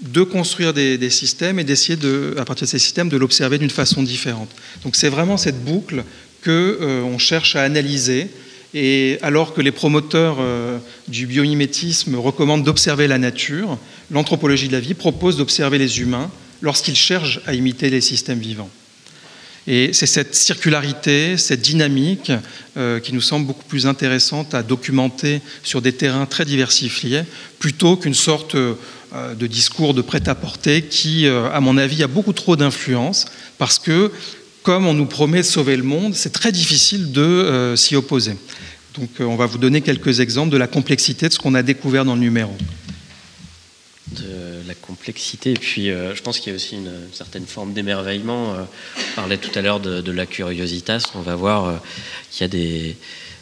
de 0.01 0.21
construire 0.21 0.71
des, 0.71 0.99
des 0.99 1.09
systèmes 1.09 1.57
et 1.57 1.63
d'essayer, 1.63 1.95
de, 1.95 2.35
à 2.37 2.45
partir 2.45 2.65
de 2.65 2.69
ces 2.69 2.79
systèmes, 2.79 3.09
de 3.09 3.17
l'observer 3.17 3.57
d'une 3.57 3.71
façon 3.71 4.03
différente. 4.03 4.49
Donc 4.83 4.95
c'est 4.95 5.09
vraiment 5.09 5.35
cette 5.35 5.63
boucle 5.63 6.03
qu'on 6.43 6.49
euh, 6.51 7.17
cherche 7.17 7.55
à 7.55 7.63
analyser. 7.63 8.29
Et 8.73 9.17
alors 9.21 9.53
que 9.53 9.61
les 9.61 9.71
promoteurs 9.71 10.37
euh, 10.39 10.77
du 11.07 11.25
biomimétisme 11.25 12.15
recommandent 12.15 12.63
d'observer 12.63 13.07
la 13.07 13.17
nature, 13.17 13.77
l'anthropologie 14.11 14.67
de 14.67 14.73
la 14.73 14.79
vie 14.79 14.93
propose 14.93 15.37
d'observer 15.37 15.79
les 15.79 16.01
humains 16.01 16.29
lorsqu'ils 16.61 16.95
cherchent 16.95 17.39
à 17.47 17.53
imiter 17.53 17.89
les 17.89 18.01
systèmes 18.01 18.39
vivants. 18.39 18.69
Et 19.67 19.91
c'est 19.93 20.05
cette 20.05 20.35
circularité, 20.35 21.37
cette 21.37 21.61
dynamique 21.61 22.31
euh, 22.77 22.99
qui 22.99 23.13
nous 23.13 23.21
semble 23.21 23.47
beaucoup 23.47 23.65
plus 23.65 23.87
intéressante 23.87 24.53
à 24.53 24.63
documenter 24.63 25.41
sur 25.63 25.81
des 25.81 25.93
terrains 25.93 26.25
très 26.25 26.45
diversifiés, 26.45 27.23
plutôt 27.59 27.97
qu'une 27.97 28.13
sorte 28.13 28.55
de 28.55 29.47
discours 29.47 29.95
de 29.95 30.03
prêt-à-porter 30.03 30.83
qui, 30.83 31.27
à 31.27 31.59
mon 31.59 31.77
avis, 31.77 32.03
a 32.03 32.07
beaucoup 32.07 32.33
trop 32.33 32.55
d'influence, 32.55 33.25
parce 33.57 33.79
que 33.79 34.11
comme 34.63 34.85
on 34.85 34.93
nous 34.93 35.05
promet 35.05 35.39
de 35.39 35.43
sauver 35.43 35.77
le 35.77 35.83
monde, 35.83 36.13
c'est 36.15 36.31
très 36.31 36.51
difficile 36.51 37.11
de 37.11 37.21
euh, 37.21 37.75
s'y 37.75 37.95
opposer. 37.95 38.35
Donc 38.97 39.09
euh, 39.19 39.25
on 39.25 39.35
va 39.35 39.45
vous 39.45 39.57
donner 39.57 39.81
quelques 39.81 40.19
exemples 40.19 40.51
de 40.51 40.57
la 40.57 40.67
complexité 40.67 41.27
de 41.27 41.33
ce 41.33 41.39
qu'on 41.39 41.55
a 41.55 41.63
découvert 41.63 42.05
dans 42.05 42.15
le 42.15 42.21
numéro. 42.21 42.53
De 44.11 44.67
la 44.67 44.73
complexité, 44.73 45.51
et 45.51 45.59
puis 45.59 45.91
euh, 45.91 46.15
je 46.15 46.21
pense 46.21 46.39
qu'il 46.39 46.51
y 46.51 46.53
a 46.53 46.55
aussi 46.55 46.75
une, 46.75 46.91
certaine 47.13 47.45
forme 47.45 47.73
d'émerveillement. 47.73 48.55
on 48.55 49.15
parlait 49.15 49.37
tout 49.37 49.51
à 49.57 49.61
l'heure 49.61 49.79
de, 49.79 50.11
la 50.11 50.25
curiositas, 50.25 51.11
on 51.15 51.21
va 51.21 51.35
voir 51.35 51.81
qu'il 52.31 52.41
y 52.41 52.45
a 52.45 52.47
des... 52.47 52.97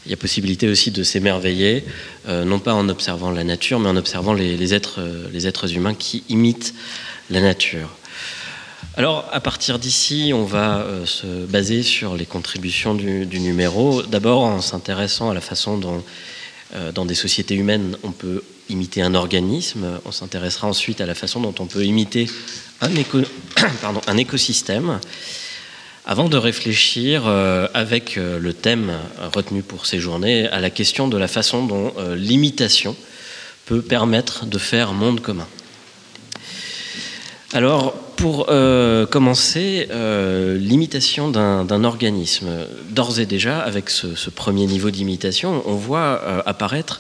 Il 0.06 0.12
y 0.12 0.14
a 0.14 0.18
possibilité 0.18 0.70
aussi 0.70 0.92
de 0.92 1.04
s'émerveiller, 1.04 1.84
non 2.30 2.60
pas 2.60 2.74
en 2.74 2.88
observant 2.88 3.30
la 3.30 3.44
nature, 3.44 3.78
mais 3.78 3.90
en 3.90 3.98
observant 3.98 4.32
les, 4.34 4.74
êtres, 4.74 5.02
les 5.34 5.48
êtres 5.48 5.76
humains 5.76 5.96
qui 5.96 6.24
imitent 6.30 6.74
la 7.30 7.42
nature. 7.42 7.90
Alors, 8.98 9.30
à 9.32 9.40
partir 9.40 9.78
d'ici, 9.78 10.32
on 10.34 10.44
va 10.44 10.80
euh, 10.80 11.06
se 11.06 11.28
baser 11.46 11.84
sur 11.84 12.16
les 12.16 12.26
contributions 12.26 12.96
du, 12.96 13.28
numéro. 13.40 14.02
D'abord, 14.02 14.42
en 14.42 14.60
s'intéressant 14.60 15.30
à 15.30 15.36
la 15.36 15.40
façon 15.40 15.78
dont, 15.78 16.04
euh, 16.74 16.92
dans 16.92 17.06
des 17.06 17.14
sociétés 17.14 17.54
humaines, 17.54 17.96
on 18.02 18.12
peut 18.12 18.42
imiter 18.70 19.04
un 19.04 19.14
organisme. 19.14 20.00
On 20.06 20.12
s'intéressera 20.12 20.68
ensuite 20.68 21.00
à 21.00 21.06
la 21.06 21.14
façon 21.14 21.42
dont 21.42 21.54
on 21.60 21.68
peut 21.68 21.86
imiter 21.86 22.28
un, 22.82 22.90
écosystème. 24.18 25.00
Avant 26.08 26.28
de 26.28 26.38
réfléchir 26.38 27.26
euh, 27.28 27.68
avec 27.76 28.16
le 28.16 28.52
thème 28.52 28.94
retenu 29.32 29.62
pour 29.62 29.86
ces 29.86 30.00
journées 30.00 30.48
à 30.48 30.60
la 30.60 30.72
question 30.72 31.08
de 31.08 31.18
la 31.18 31.28
façon 31.28 31.68
dont 31.68 31.94
l'imitation 32.16 32.96
peut 33.68 33.84
permettre 33.84 34.48
de 34.48 34.58
faire 34.58 34.94
monde 34.94 35.22
commun. 35.22 35.48
Alors, 37.54 37.94
pour 38.18 38.48
euh, 38.50 39.06
commencer, 39.06 39.88
euh, 39.92 40.58
l'imitation 40.58 41.30
d'un 41.30 41.84
organisme. 41.84 42.48
D'ores 42.90 43.20
et 43.20 43.26
déjà, 43.26 43.60
avec 43.60 43.90
ce, 43.90 44.30
premier 44.30 44.66
niveau 44.66 44.90
d'imitation, 44.90 45.62
on 45.66 45.76
voit 45.76 46.22
euh, 46.24 46.42
apparaître 46.46 47.00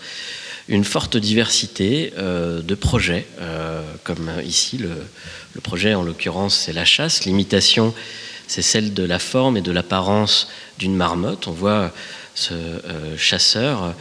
une 0.69 0.83
forte 0.83 1.17
diversité 1.17 2.11
de 2.17 2.75
projets, 2.75 3.25
comme 4.03 4.29
ici, 4.43 4.77
le, 4.77 5.61
projet 5.61 5.93
en 5.93 6.03
l'occurrence 6.03 6.55
c'est 6.65 6.73
la 6.73 6.83
chasse, 6.83 7.23
l'imitation 7.23 7.93
c'est 8.47 8.61
celle 8.61 8.93
de 8.93 9.03
la 9.03 9.17
forme 9.17 9.55
et 9.55 9.61
de 9.61 9.71
l'apparence 9.71 10.49
d'une 10.77 10.93
marmotte. 10.93 11.47
On 11.47 11.51
voit 11.51 11.93
ce 12.35 12.53
chasseur 13.17 13.93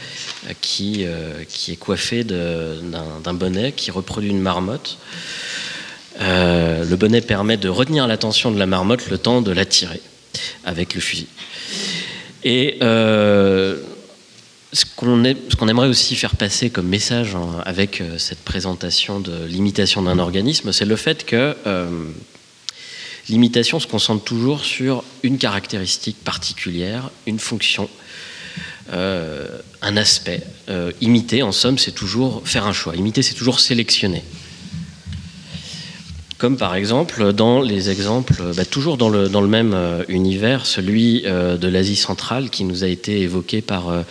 qui 0.60 1.04
est 1.04 1.76
coiffé 1.78 2.24
d'un 2.24 3.34
bonnet 3.34 3.70
qui 3.70 3.92
reproduit 3.92 4.30
une 4.30 4.40
marmotte. 4.40 4.98
Euh, 6.20 6.84
le 6.84 6.96
bonnet 6.96 7.20
permet 7.20 7.56
de 7.56 7.68
retenir 7.68 8.06
l'attention 8.06 8.50
de 8.50 8.58
la 8.58 8.66
marmotte 8.66 9.08
le 9.08 9.18
temps 9.18 9.42
de 9.42 9.52
la 9.52 9.64
tirer 9.64 10.00
avec 10.64 10.94
le 10.94 11.00
fusil. 11.00 11.28
Et 12.44 12.78
euh, 12.82 13.80
ce 14.72 14.84
qu'on 14.86 15.68
aimerait 15.68 15.88
aussi 15.88 16.16
faire 16.16 16.36
passer 16.36 16.70
comme 16.70 16.86
message 16.86 17.36
avec 17.64 18.00
euh, 18.00 18.18
cette 18.18 18.40
présentation 18.40 19.20
de 19.20 19.44
l'imitation 19.46 20.02
d'un 20.02 20.18
organisme, 20.18 20.72
c'est 20.72 20.84
le 20.84 20.96
fait 20.96 21.24
que 21.26 21.54
l'imitation 23.28 23.80
se 23.80 23.86
concentre 23.86 24.24
toujours 24.24 24.64
sur 24.64 25.02
une 25.22 25.38
caractéristique 25.38 26.22
particulière, 26.22 27.10
une 27.26 27.40
fonction, 27.40 27.90
un 28.92 29.96
aspect. 29.96 30.42
imiter, 31.00 31.42
en 31.42 31.50
somme, 31.50 31.76
c'est 31.76 31.90
toujours 31.90 32.42
faire 32.44 32.66
un 32.66 32.72
choix. 32.72 32.94
Imiter, 32.94 33.22
c'est 33.22 33.34
toujours 33.34 33.58
sélectionner. 33.58 34.22
Comme 36.38 36.58
par 36.58 36.74
exemple 36.74 37.32
dans 37.32 37.62
les 37.62 37.88
exemples, 37.88 38.42
bah, 38.54 38.66
toujours 38.66 38.98
dans 38.98 39.08
le, 39.08 39.46
même 39.46 39.72
euh, 39.74 40.04
univers, 40.08 40.66
celui 40.66 41.22
euh, 41.24 41.56
de 41.56 41.66
l'Asie 41.66 41.96
centrale 41.96 42.50
qui 42.50 42.64
nous 42.64 42.84
a 42.84 42.88
été 42.88 43.22
évoqué 43.22 43.62
par 43.62 43.88
euh, 43.88 44.02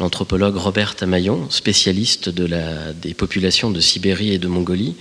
l'anthropologue 0.00 0.56
Robert 0.56 0.96
Tamayon, 0.96 1.48
spécialiste 1.50 2.30
des 2.30 3.14
populations 3.14 3.70
de 3.70 3.78
Sibérie 3.78 4.32
et 4.32 4.38
de 4.38 4.48
Mongolie. 4.48 4.96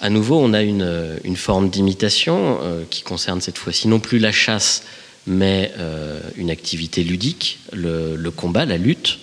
À 0.00 0.10
nouveau, 0.10 0.40
on 0.40 0.54
a 0.54 0.62
une, 0.62 1.18
une 1.22 1.36
forme 1.36 1.68
d'imitation 1.68 2.58
qui 2.88 3.02
concerne 3.02 3.42
cette 3.42 3.58
fois-ci 3.58 3.86
non 3.86 4.00
plus 4.00 4.18
la 4.18 4.32
chasse, 4.32 4.82
mais 5.26 5.70
une 6.38 6.50
activité 6.50 7.04
ludique, 7.04 7.58
le, 7.74 8.30
combat, 8.30 8.64
la 8.64 8.78
lutte. 8.78 9.18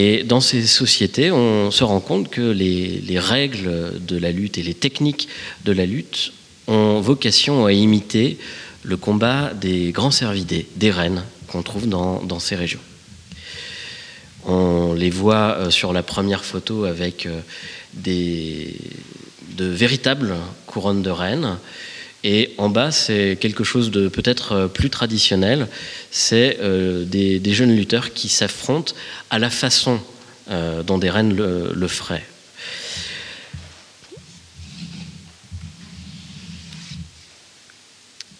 Et 0.00 0.22
dans 0.22 0.40
ces 0.40 0.64
sociétés, 0.64 1.32
on 1.32 1.72
se 1.72 1.82
rend 1.82 1.98
compte 1.98 2.28
que 2.28 2.40
les, 2.40 3.00
les, 3.00 3.18
règles 3.18 3.94
de 4.00 4.16
la 4.16 4.30
lutte 4.30 4.56
et 4.56 4.62
les 4.62 4.74
techniques 4.74 5.26
de 5.64 5.72
la 5.72 5.86
lutte 5.86 6.32
ont 6.68 7.00
vocation 7.00 7.66
à 7.66 7.72
imiter 7.72 8.38
le 8.84 8.96
combat 8.96 9.52
des 9.54 9.90
grands 9.90 10.12
cervidés, 10.12 10.68
des 10.76 10.92
reines 10.92 11.24
qu'on 11.48 11.64
trouve 11.64 11.88
dans, 11.88 12.38
ces 12.38 12.54
régions. 12.54 12.78
On 14.46 14.94
les 14.94 15.10
voit 15.10 15.68
sur 15.70 15.92
la 15.92 16.04
première 16.04 16.44
photo 16.44 16.84
avec 16.84 17.26
des, 17.94 18.76
de 19.56 19.64
véritables 19.64 20.36
couronnes 20.66 21.02
de 21.02 21.10
reines. 21.10 21.58
Et 22.24 22.54
en 22.58 22.68
bas, 22.68 22.90
c'est 22.90 23.38
quelque 23.40 23.62
chose 23.62 23.90
de 23.90 24.08
peut-être 24.08 24.52
euh, 24.52 24.68
plus 24.68 24.90
traditionnel. 24.90 25.68
C'est 26.10 26.58
euh, 26.60 27.04
des, 27.04 27.40
jeunes 27.52 27.74
lutteurs 27.76 28.12
qui 28.12 28.28
s'affrontent 28.28 28.94
à 29.30 29.38
la 29.38 29.50
façon 29.50 30.00
euh, 30.50 30.82
dont 30.82 30.98
des 30.98 31.10
reines 31.10 31.36
le, 31.36 31.88
feraient. 31.88 32.24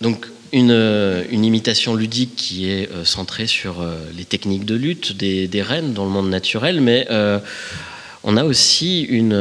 Donc 0.01 0.27
une, 0.53 1.27
imitation 1.31 1.95
ludique 1.95 2.35
qui 2.35 2.69
est 2.69 2.89
centrée 3.05 3.47
sur 3.47 3.85
les 4.17 4.25
techniques 4.25 4.65
de 4.65 4.75
lutte 4.75 5.17
des, 5.17 5.47
des, 5.47 5.63
reines 5.63 5.93
dans 5.93 6.05
le 6.05 6.11
monde 6.11 6.31
naturel, 6.31 6.81
mais 6.81 7.07
on 8.23 8.37
a 8.37 8.45
aussi 8.45 9.03
une, 9.03 9.35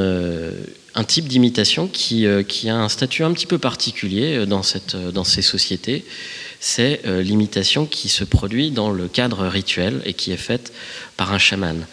un 0.97 1.03
type 1.03 1.27
d'imitation 1.27 1.87
qui, 1.87 2.25
euh, 2.25 2.41
qui, 2.41 2.69
a 2.69 2.75
un 2.75 2.89
statut 2.89 3.23
un 3.23 3.31
petit 3.31 3.45
peu 3.45 3.59
particulier 3.59 4.35
euh, 4.35 4.45
dans, 4.47 4.63
cette, 4.63 4.95
dans 4.95 5.23
ces 5.23 5.43
sociétés. 5.43 6.03
C'est 6.59 7.01
l'imitation 7.05 7.85
qui 7.85 8.09
se 8.09 8.23
produit 8.23 8.71
dans 8.71 8.89
le 8.89 9.07
cadre 9.07 9.45
rituel 9.45 10.01
et 10.05 10.15
qui 10.15 10.31
est 10.31 10.37
faite 10.37 10.73
par 11.15 11.31
un 11.31 11.37
chaman. 11.37 11.85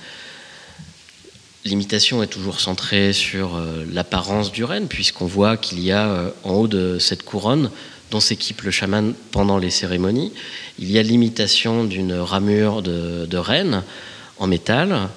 L'imitation 1.67 2.23
est 2.23 2.29
toujours 2.29 2.61
centrée 2.61 3.13
sur 3.13 3.61
l'apparence 3.93 4.53
du 4.53 4.65
renne, 4.65 4.89
puisqu'on 4.89 5.27
voit 5.27 5.59
qu'il 5.59 5.81
y 5.81 5.93
a 5.93 6.33
en 6.45 6.55
haut 6.55 6.67
de 6.67 6.99
cette 6.99 7.25
couronne 7.25 7.71
dont 8.11 8.21
s'équipe 8.21 8.63
le 8.63 8.71
chaman 8.71 9.13
pendant 9.33 9.59
les 9.59 9.69
cérémonies, 9.69 10.33
il 10.79 10.91
y 10.91 10.99
a 10.99 11.03
l'imitation 11.03 11.85
d'une 11.85 12.15
ramure 12.15 12.81
de, 12.81 13.27
de 13.27 13.37
reine 13.37 13.83
en 14.39 14.47
métal, 14.47 15.11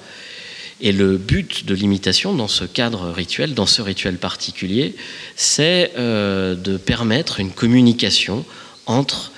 et 0.79 0.91
le 0.91 1.17
but 1.17 1.65
de 1.65 1.73
l'imitation 1.73 2.33
dans 2.35 2.47
ce 2.47 2.63
cadre 2.63 3.09
rituel, 3.09 3.53
dans 3.53 3.65
ce 3.65 3.81
rituel 3.81 4.17
particulier, 4.17 4.95
c'est 5.35 5.91
euh, 5.97 6.55
de 6.55 6.77
permettre 6.77 7.39
une 7.39 7.51
communication 7.51 8.45
entre 8.85 9.31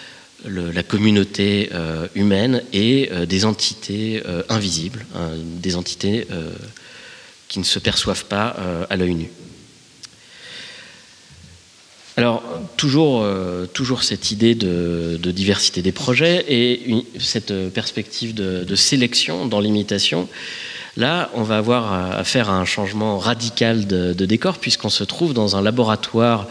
la 0.45 0.83
communauté 0.83 1.69
euh, 1.73 2.07
humaine 2.15 2.63
et 2.71 3.09
euh, 3.11 3.25
des 3.25 3.43
entités 3.43 4.23
invisibles, 4.47 5.05
hein, 5.15 5.31
des 5.61 5.75
entités 5.75 6.27
qui 7.47 7.59
ne 7.59 7.63
se 7.63 7.79
perçoivent 7.79 8.25
pas 8.25 8.55
à 8.89 8.95
l'œil 8.95 9.15
nu. 9.15 9.29
Alors, 12.15 12.43
toujours, 12.75 13.25
toujours 13.73 14.03
cette 14.03 14.31
idée 14.31 14.53
de, 14.53 15.17
diversité 15.31 15.81
des 15.81 15.93
projets 15.93 16.45
et 16.49 17.05
cette 17.17 17.69
perspective 17.69 18.33
de, 18.33 18.65
de 18.65 18.75
sélection 18.75 19.45
dans 19.45 19.61
l'imitation 19.61 20.27
Là, 21.00 21.30
on 21.34 21.43
va 21.43 21.56
avoir 21.56 21.93
à 21.93 22.26
faire 22.26 22.50
un 22.50 22.66
changement 22.66 23.20
radical 23.20 23.88
de, 23.88 24.26
décor 24.26 24.58
puisqu'on 24.58 24.89
se 24.89 25.06
trouve 25.06 25.34
dans 25.34 25.56
un 25.56 25.62
laboratoire 25.62 26.45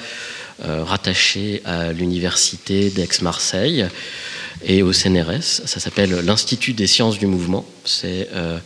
euh, 0.65 0.83
rattaché 0.85 1.61
à 1.67 1.93
l'université 1.93 2.89
d'Aix-Marseille 2.89 3.87
et 4.65 4.83
au 4.83 4.95
CNRS. 4.95 5.43
Ça 5.43 5.81
s'appelle 5.81 6.25
l'Institut 6.25 6.73
des 6.73 6.87
sciences 6.87 7.19
du 7.19 7.27
mouvement. 7.27 7.67
C'est 7.85 8.31
euh, 8.33 8.59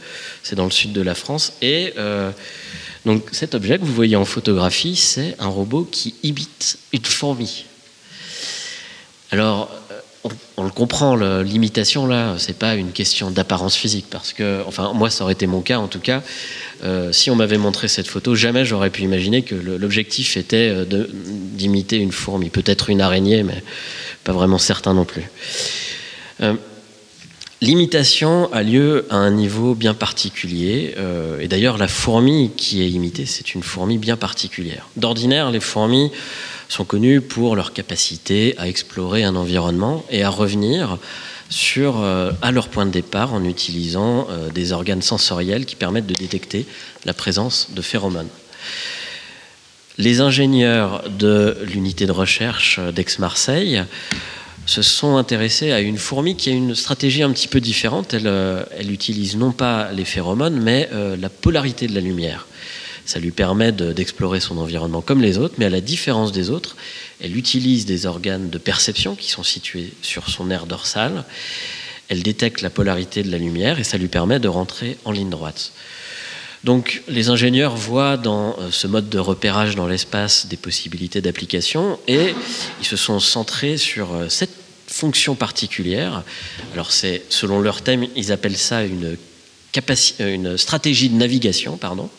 dans 0.53 0.66
le 0.66 0.70
sud 0.70 0.93
de 0.93 1.03
la 1.03 1.16
France. 1.16 1.55
Et 1.62 1.95
euh, 1.99 2.30
donc 3.05 3.24
cet 3.33 3.57
objet 3.57 3.76
que 3.80 3.85
vous 3.85 3.93
voyez 3.93 4.14
en 4.14 4.24
photographie, 4.24 4.95
c'est 4.95 5.35
un 5.41 5.49
robot 5.49 5.83
qui 5.91 6.14
imite 6.22 6.78
une 6.93 7.05
fourmi. 7.05 7.64
Alors, 9.33 9.68
on, 10.56 10.64
le 10.64 10.70
comprend, 10.70 11.16
l'imitation 11.42 12.06
là, 12.06 12.36
c'est 12.38 12.56
pas 12.56 12.74
une 12.74 12.92
question 12.92 13.30
d'apparence 13.30 13.74
physique 13.74 14.06
parce 14.08 14.32
que, 14.32 14.62
enfin, 14.66 14.92
moi, 14.94 15.10
ça 15.10 15.24
aurait 15.24 15.32
été 15.32 15.46
mon 15.46 15.60
cas 15.60 15.78
en 15.78 15.88
tout 15.88 15.98
cas. 15.98 16.22
Euh, 16.84 17.12
si 17.12 17.30
on 17.30 17.36
m'avait 17.36 17.58
montré 17.58 17.88
cette 17.88 18.08
photo, 18.08 18.34
jamais 18.34 18.64
j'aurais 18.64 18.90
pu 18.90 19.02
imaginer 19.02 19.42
que 19.42 19.54
l'objectif 19.54 20.36
était 20.36 20.68
euh, 20.70 21.06
d'imiter 21.14 21.96
une 21.96 22.12
fourmi, 22.12 22.50
peut-être 22.50 22.90
une 22.90 23.00
araignée, 23.00 23.42
mais 23.42 23.62
pas 24.24 24.32
vraiment 24.32 24.58
certain 24.58 24.94
non 24.94 25.04
plus. 25.04 25.24
Euh, 26.40 26.54
l'imitation 27.62 28.52
a 28.52 28.62
lieu 28.62 29.06
à 29.08 29.16
un 29.16 29.30
niveau 29.30 29.74
bien 29.74 29.94
particulier, 29.94 30.94
et 31.40 31.48
d'ailleurs 31.48 31.78
la 31.78 31.88
fourmi 31.88 32.50
qui 32.56 32.82
est 32.82 32.90
imitée, 32.90 33.24
c'est 33.24 33.54
une 33.54 33.62
fourmi 33.62 33.96
bien 33.96 34.18
particulière. 34.18 34.88
D'ordinaire, 34.96 35.50
les 35.50 35.60
fourmis 35.60 36.10
sont 36.68 36.84
connus 36.84 37.20
pour 37.20 37.56
leur 37.56 37.72
capacité 37.72 38.54
à 38.58 38.68
explorer 38.68 39.24
un 39.24 39.36
environnement 39.36 40.04
et 40.10 40.22
à 40.22 40.28
revenir 40.28 40.98
euh, 41.78 42.32
à 42.40 42.50
leur 42.50 42.68
point 42.68 42.86
de 42.86 42.90
départ 42.90 43.34
en 43.34 43.44
utilisant 43.44 44.26
euh, 44.30 44.48
des 44.50 44.72
organes 44.72 45.02
sensoriels 45.02 45.66
qui 45.66 45.76
permettent 45.76 46.06
de 46.06 46.14
détecter 46.14 46.66
la 47.04 47.12
présence 47.12 47.68
de 47.74 47.82
phéromones. 47.82 48.28
Les 49.98 50.20
ingénieurs 50.20 51.04
de 51.10 51.58
l'unité 51.62 52.06
de 52.06 52.12
recherche 52.12 52.80
d'Aix-Marseille 52.80 53.84
se 54.66 54.82
sont 54.82 55.16
intéressés 55.16 55.72
à 55.72 55.80
une 55.80 55.98
fourmi 55.98 56.36
qui 56.36 56.50
a 56.50 56.52
une 56.52 56.74
stratégie 56.74 57.22
un 57.22 57.32
petit 57.32 57.48
peu 57.48 57.60
différente. 57.60 58.14
Elle, 58.14 58.26
euh, 58.26 58.64
utilise 58.88 59.36
non 59.36 59.52
pas 59.52 59.92
les 59.92 60.04
phéromones, 60.04 60.60
mais 60.60 60.88
la 60.92 61.28
polarité 61.28 61.86
de 61.86 61.94
la 61.94 62.00
lumière. 62.00 62.46
Ça 63.04 63.18
lui 63.18 63.32
permet 63.32 63.72
d'explorer 63.72 64.38
son 64.40 64.58
environnement 64.58 65.00
comme 65.00 65.20
les 65.20 65.38
autres, 65.38 65.54
mais 65.58 65.64
à 65.64 65.70
la 65.70 65.80
différence 65.80 66.30
des 66.30 66.50
autres, 66.50 66.76
elle 67.20 67.36
utilise 67.36 67.84
des 67.84 68.06
organes 68.06 68.48
de 68.48 68.58
perception 68.58 69.16
qui 69.16 69.30
sont 69.30 69.42
situés 69.42 69.92
sur 70.02 70.28
son 70.28 70.50
aire 70.50 70.66
dorsale. 70.66 71.24
Elle 72.08 72.22
détecte 72.22 72.62
la 72.62 72.70
polarité 72.70 73.22
de 73.22 73.30
la 73.30 73.38
lumière 73.38 73.80
et 73.80 73.84
ça 73.84 73.98
lui 73.98 74.08
permet 74.08 74.38
de 74.38 74.48
rentrer 74.48 74.98
en 75.04 75.12
ligne 75.12 75.30
droite. 75.30 75.72
Donc 76.64 77.02
les 77.08 77.28
ingénieurs 77.28 77.76
voient 77.76 78.16
dans 78.16 78.56
euh, 78.58 78.70
ce 78.70 78.86
mode 78.86 79.08
de 79.08 79.18
repérage 79.18 79.74
dans 79.74 79.86
l'espace 79.88 80.46
des 80.46 80.56
possibilités 80.56 81.20
d'application 81.20 81.98
et 82.06 82.34
ils 82.80 82.86
se 82.86 82.96
sont 82.96 83.18
centrés 83.18 83.76
sur 83.76 84.14
euh, 84.14 84.28
cette 84.28 84.54
fonction 84.86 85.34
particulière. 85.34 86.22
Alors 86.74 86.92
c'est 86.92 87.22
selon 87.30 87.60
leur 87.60 87.82
thème, 87.82 88.06
ils 88.14 88.30
appellent 88.30 88.56
ça 88.56 88.84
une, 88.84 89.16
une 90.20 90.56
stratégie 90.56 91.08
de 91.08 91.16
navigation, 91.16 91.76
pardon. 91.76 92.10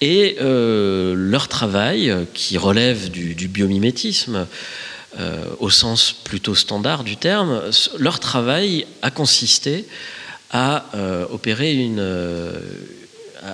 Et 0.00 0.36
euh, 0.40 1.14
leur 1.16 1.48
travail, 1.48 2.14
qui 2.34 2.56
relève 2.56 3.10
du, 3.10 3.48
biomimétisme, 3.48 4.46
euh, 5.18 5.44
au 5.58 5.70
sens 5.70 6.12
plutôt 6.12 6.54
standard 6.54 7.02
du 7.02 7.16
terme, 7.16 7.62
leur 7.98 8.20
travail 8.20 8.86
a 9.02 9.10
consisté 9.10 9.86
à 10.50 10.86
euh, 10.94 11.26
opérer 11.30 11.72
une, 11.74 12.00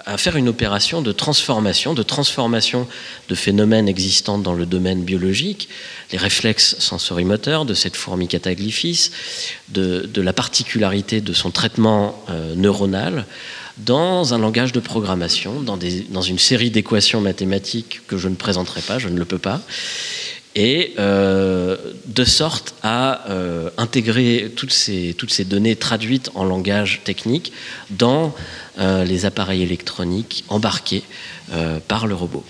à 0.07 0.17
faire 0.19 0.37
une 0.37 0.49
opération 0.49 1.03
de 1.03 1.13
transformation, 1.13 1.95
de 1.95 2.03
transformation 2.03 2.87
de 3.29 3.35
phénomènes 3.35 3.89
existants 3.89 4.39
dans 4.39 4.55
le 4.55 4.67
domaine 4.67 5.03
biologique, 5.03 5.69
les 6.13 6.19
réflexes 6.19 6.77
sensorimoteurs 6.79 7.65
de 7.65 7.75
cette 7.75 7.97
fourmi 7.97 8.29
cataglyphis, 8.29 9.11
de, 9.69 10.09
la 10.17 10.33
particularité 10.33 11.21
de 11.21 11.33
son 11.33 11.51
traitement 11.51 12.23
neuronal, 12.57 13.27
dans 13.79 14.35
un 14.35 14.39
langage 14.39 14.73
de 14.73 14.81
programmation, 14.81 15.61
dans, 15.61 15.79
dans 16.11 16.23
une 16.23 16.39
série 16.39 16.71
d'équations 16.71 17.21
mathématiques 17.21 18.03
que 18.07 18.17
je 18.17 18.29
ne 18.29 18.37
présenterai 18.37 18.81
pas, 18.81 18.99
je 18.99 19.09
ne 19.09 19.19
le 19.19 19.25
peux 19.25 19.39
pas, 19.39 19.61
et 20.55 20.95
euh, 20.99 21.77
de 22.07 22.25
sorte 22.25 22.75
à 22.83 23.29
euh, 23.29 23.71
intégrer 23.77 24.53
toutes 24.55 24.73
ces, 24.73 25.15
données 25.45 25.77
traduites 25.77 26.31
en 26.35 26.45
langage 26.45 27.01
technique 27.05 27.53
dans 27.91 28.35
euh, 28.79 29.05
les 29.05 29.27
appareils 29.27 29.63
électroniques 29.63 30.45
embarqués 30.49 31.03
par 31.89 32.07
le 32.07 32.15
robot. 32.15 32.43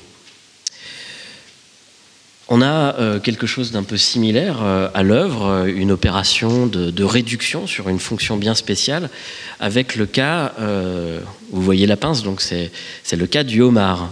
On 2.49 2.63
a 2.63 3.19
quelque 3.21 3.47
chose 3.47 3.73
d'un 3.73 3.83
peu 3.83 3.97
similaire 3.97 4.63
à 4.63 5.03
l'œuvre, 5.03 5.67
une 5.67 5.91
opération 5.91 6.67
de, 6.67 7.05
réduction 7.05 7.67
sur 7.67 7.89
une 7.89 7.99
fonction 7.99 8.37
bien 8.37 8.55
spéciale, 8.55 9.11
avec 9.59 9.97
le 9.97 10.07
cas, 10.07 10.53
vous 11.51 11.63
voyez 11.63 11.87
la 11.87 11.97
pince, 11.97 12.23
donc 12.23 12.41
c'est 12.41 12.71
le 13.17 13.27
cas 13.27 13.43
du 13.43 13.63
homard. 13.63 14.11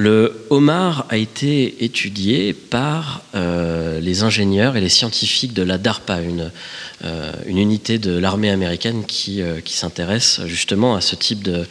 Le 0.00 0.46
homard 0.48 1.06
a 1.08 1.16
été 1.16 1.84
étudié 1.84 2.52
par 2.52 3.24
les 3.34 4.22
ingénieurs 4.22 4.76
et 4.76 4.80
les 4.80 4.88
scientifiques 4.88 5.54
de 5.54 5.64
la 5.64 5.76
DARPA, 5.76 6.20
une, 6.20 6.52
une 7.46 7.58
unité 7.58 7.98
de 7.98 8.16
l'armée 8.16 8.50
américaine 8.50 9.04
qui, 9.04 9.42
qui 9.64 9.76
s'intéresse 9.76 10.42
justement 10.46 10.94
à 10.94 11.00
ce 11.00 11.16
type 11.16 11.42
de, 11.42 11.66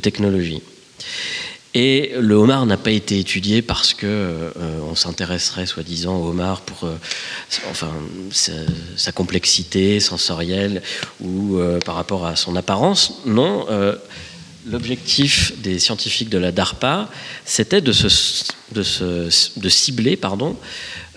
technologie. 0.00 0.62
Et 1.74 2.12
le 2.18 2.34
homard 2.34 2.66
n'a 2.66 2.76
pas 2.76 2.90
été 2.90 3.20
étudié 3.20 3.62
parce 3.62 3.94
que 3.94 4.06
euh, 4.06 4.50
on 4.90 4.96
s'intéresserait 4.96 5.66
soi-disant 5.66 6.16
au 6.16 6.30
homard 6.30 6.62
pour 6.62 6.88
euh, 6.88 6.96
enfin, 7.70 7.92
sa, 8.96 9.12
complexité 9.12 10.00
sensorielle 10.00 10.82
ou 11.20 11.58
euh, 11.58 11.78
par 11.78 11.94
rapport 11.94 12.26
à 12.26 12.34
son 12.34 12.56
apparence. 12.56 13.20
Non, 13.24 13.66
l'objectif 14.66 15.52
des 15.62 15.78
scientifiques 15.78 16.28
de 16.28 16.38
la 16.38 16.52
DARPA, 16.52 17.08
c'était 17.44 17.80
de, 17.80 17.92
cibler 19.68 20.16
pardon, 20.16 20.56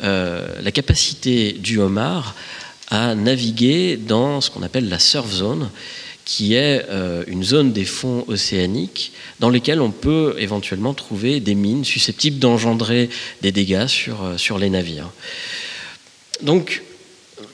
la 0.02 0.72
capacité 0.72 1.54
du 1.54 1.80
homard 1.80 2.36
à 2.90 3.16
naviguer 3.16 3.98
dans 3.98 4.40
ce 4.40 4.52
qu'on 4.52 4.62
appelle 4.62 4.88
la 4.88 5.00
surf 5.00 5.32
zone, 5.32 5.70
qui 6.26 6.54
est 6.54 6.86
euh, 6.90 7.24
une 7.28 7.44
zone 7.44 7.74
des 7.74 7.86
fonds 7.86 8.24
océaniques 8.28 9.12
dans 9.40 9.50
lesquels 9.50 9.82
on 9.82 9.92
peut 9.92 10.36
éventuellement 10.38 10.94
trouver 10.94 11.40
des 11.40 11.56
mines 11.56 11.84
susceptibles 11.84 12.40
d'engendrer 12.40 13.10
des 13.42 13.52
dégâts 13.52 13.88
sur, 13.88 14.24
euh, 14.24 14.38
sur 14.38 14.58
les 14.58 14.70
navires. 14.70 15.10
Donc, 16.42 16.82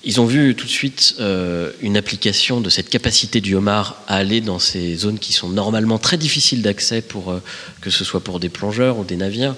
ils 0.04 0.22
ont 0.22 0.26
vu 0.26 0.56
tout 0.56 0.66
de 0.66 0.72
suite 0.72 1.16
euh, 1.20 1.72
une 1.82 1.98
application 1.98 2.62
de 2.62 2.70
cette 2.70 2.90
capacité 2.90 3.42
du 3.42 3.56
homard 3.56 4.02
à 4.08 4.16
aller 4.16 4.42
dans 4.42 4.60
ces 4.60 4.96
zones 4.96 5.20
qui 5.20 5.34
sont 5.34 5.50
normalement 5.50 5.98
très 5.98 6.18
difficiles 6.18 6.62
d'accès 6.62 7.02
pour 7.02 7.34
que 7.82 7.90
ce 7.90 8.04
soit 8.04 8.22
pour 8.22 8.40
des 8.40 8.50
plongeurs 8.50 8.98
ou 9.00 9.04
des 9.04 9.18
navires. 9.18 9.56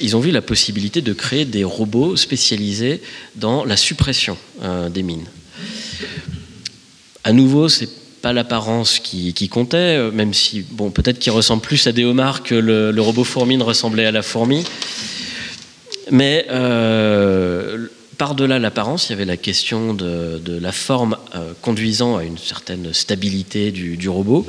ils 0.00 0.16
ont 0.16 0.20
vu 0.20 0.30
la 0.30 0.42
possibilité 0.42 1.02
de 1.02 1.12
créer 1.12 1.44
des 1.44 1.64
robots 1.64 2.16
spécialisés 2.16 3.00
dans 3.36 3.64
la 3.64 3.76
suppression 3.76 4.36
des 4.90 5.02
mines. 5.02 5.26
À 7.24 7.32
nouveau, 7.32 7.68
c'est 7.70 7.88
pas 8.24 8.32
l'apparence 8.32 9.00
qui, 9.00 9.48
comptait, 9.50 9.98
euh, 9.98 10.10
même 10.10 10.32
si, 10.32 10.64
bon, 10.70 10.90
peut-être 10.90 11.18
qu'il 11.18 11.30
ressemble 11.32 11.60
plus 11.60 11.86
à 11.86 11.92
des 11.92 12.04
homards 12.04 12.42
que 12.42 12.54
le, 12.54 12.98
robot 12.98 13.22
fourmi 13.22 13.58
ne 13.58 13.62
ressemblait 13.62 14.06
à 14.06 14.12
la 14.12 14.22
fourmi. 14.22 14.64
Mais 16.10 16.46
euh, 16.50 17.88
par-delà 18.16 18.58
l'apparence, 18.58 19.08
il 19.08 19.12
y 19.12 19.14
avait 19.14 19.24
la 19.24 19.36
question 19.36 19.94
de, 19.94 20.40
la 20.46 20.72
forme 20.72 21.16
euh, 21.34 21.52
conduisant 21.62 22.16
à 22.16 22.24
une 22.24 22.38
certaine 22.38 22.92
stabilité 22.92 23.70
du, 23.70 24.08
robot. 24.08 24.46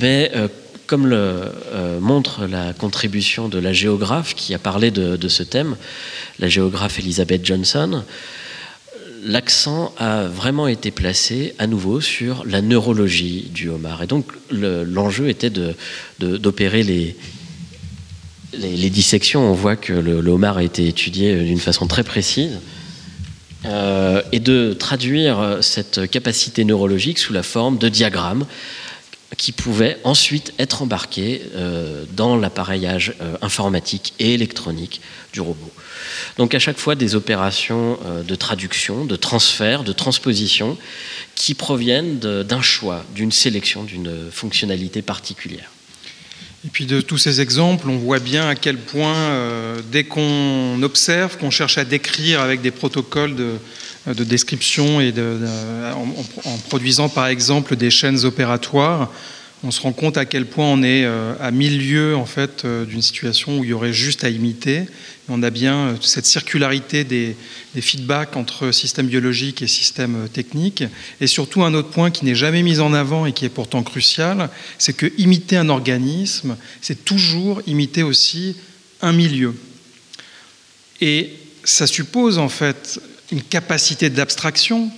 Mais 0.00 0.32
comme 0.86 1.06
le 1.06 1.52
montre 2.00 2.46
la 2.46 2.72
contribution 2.72 3.48
de 3.48 3.58
la 3.58 3.72
géographe 3.72 4.34
qui 4.34 4.54
a 4.54 4.58
parlé 4.58 4.90
de, 4.90 5.16
de 5.16 5.28
ce 5.28 5.44
thème, 5.44 5.76
la 6.40 6.48
géographe 6.48 6.98
Elizabeth 6.98 7.44
Johnson, 7.46 8.02
l'accent 9.24 9.94
a 9.98 10.24
vraiment 10.24 10.68
été 10.68 10.90
placé 10.90 11.54
à 11.58 11.66
nouveau 11.66 12.00
sur 12.00 12.44
la 12.46 12.60
neurologie 12.60 13.50
du 13.52 13.68
homard. 13.68 14.02
Et 14.02 14.06
donc 14.06 14.26
l'enjeu 14.50 15.28
était 15.28 15.50
d'opérer 16.20 16.82
les, 16.82 17.16
les, 18.58 18.90
dissections. 18.90 19.42
On 19.42 19.52
voit 19.52 19.76
que 19.76 19.92
le, 19.92 20.44
a 20.44 20.62
été 20.62 20.88
étudié 20.88 21.36
d'une 21.44 21.60
façon 21.60 21.86
très 21.86 22.04
précise. 22.04 22.60
Euh, 23.66 24.20
et 24.30 24.40
de 24.40 24.74
traduire 24.74 25.58
cette 25.62 26.10
capacité 26.10 26.64
neurologique 26.64 27.18
sous 27.18 27.32
la 27.32 27.42
forme 27.42 27.78
de 27.78 27.88
diagrammes 27.88 28.44
qui 29.36 29.52
pouvaient 29.52 29.98
ensuite 30.04 30.54
être 30.58 30.82
embarqués 30.82 31.42
euh, 31.54 32.04
dans 32.12 32.36
l'appareillage 32.36 33.14
euh, 33.20 33.36
informatique 33.42 34.14
et 34.18 34.34
électronique 34.34 35.00
du 35.32 35.40
robot. 35.40 35.70
Donc 36.38 36.54
à 36.54 36.58
chaque 36.58 36.78
fois 36.78 36.94
des 36.94 37.14
opérations 37.14 37.98
euh, 38.04 38.22
de 38.22 38.34
traduction, 38.34 39.04
de 39.04 39.16
transfert, 39.16 39.84
de 39.84 39.92
transposition 39.92 40.78
qui 41.34 41.54
proviennent 41.54 42.18
d'un 42.18 42.62
choix, 42.62 43.04
d'une 43.14 43.32
sélection, 43.32 43.82
d'une 43.84 44.30
fonctionnalité 44.30 45.02
particulière. 45.02 45.70
Et 46.64 46.68
puis 46.68 46.86
de 46.86 47.02
tous 47.02 47.18
ces 47.18 47.42
exemples, 47.42 47.90
on 47.90 47.98
voit 47.98 48.20
bien 48.20 48.48
à 48.48 48.54
quel 48.54 48.78
point, 48.78 49.14
euh, 49.14 49.80
dès 49.92 50.04
qu'on 50.04 50.82
observe, 50.82 51.36
qu'on 51.36 51.50
cherche 51.50 51.76
à 51.76 51.84
décrire 51.84 52.40
avec 52.40 52.62
des 52.62 52.70
protocoles 52.70 53.34
de, 53.36 53.58
description 54.24 55.00
et 55.00 55.12
en, 55.94 56.58
produisant 56.68 57.08
par 57.08 57.26
exemple 57.26 57.76
des 57.76 57.90
chaînes 57.90 58.24
opératoires, 58.24 59.10
on 59.62 59.70
se 59.70 59.80
rend 59.80 59.92
compte 59.92 60.18
à 60.18 60.26
quel 60.26 60.46
point 60.46 60.66
on 60.66 60.82
est 60.82 61.04
euh, 61.04 61.34
à 61.40 61.50
milieu 61.50 62.16
en 62.16 62.26
fait 62.26 62.66
d'une 62.66 63.00
situation 63.02 63.58
où 63.58 63.64
il 63.64 63.70
y 63.70 63.72
aurait 63.72 63.94
juste 63.94 64.24
à 64.24 64.30
imiter 64.30 64.86
on 65.28 65.42
a 65.42 65.50
bien 65.50 65.88
euh, 65.88 65.96
cette 66.00 66.26
circularité 66.26 67.04
des, 67.04 67.36
feedbacks 67.80 68.36
entre 68.36 68.72
système 68.72 69.06
biologique 69.06 69.62
et 69.62 69.66
système 69.66 70.24
euh, 70.24 70.28
technique. 70.28 70.84
Et 71.20 71.26
surtout, 71.26 71.64
un 71.64 71.74
autre 71.74 71.90
point 71.90 72.10
qui 72.10 72.24
n'est 72.24 72.34
jamais 72.34 72.62
mis 72.62 72.80
en 72.80 72.92
avant 72.92 73.26
et 73.26 73.32
qui 73.32 73.44
est 73.44 73.50
pourtant 73.50 73.82
crucial, 73.82 74.50
c'est 74.78 74.94
que 74.94 75.12
imiter 75.18 75.56
un 75.56 75.68
organisme, 75.68 76.56
c'est 76.80 77.04
toujours 77.04 77.62
imiter 77.66 78.02
aussi 78.02 78.56
un 79.00 79.12
milieu. 79.12 79.54
Et 81.00 81.30
ça 81.64 81.86
suppose 81.86 82.38
en 82.38 82.48
fait 82.48 83.00
une 83.32 83.42
capacité 83.42 84.10
d'abstraction 84.10 84.90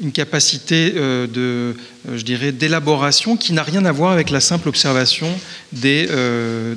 une 0.00 0.12
capacité 0.12 0.94
euh, 0.96 1.26
de, 1.26 1.76
euh, 2.08 2.16
je 2.16 2.22
dirais, 2.22 2.52
d'élaboration 2.52 3.36
qui 3.36 3.52
n'a 3.52 3.62
rien 3.62 3.84
à 3.84 3.92
voir 3.92 4.12
avec 4.12 4.30
la 4.30 4.40
simple 4.40 4.68
observation 4.68 5.28
des, 5.72 6.06
euh, 6.10 6.74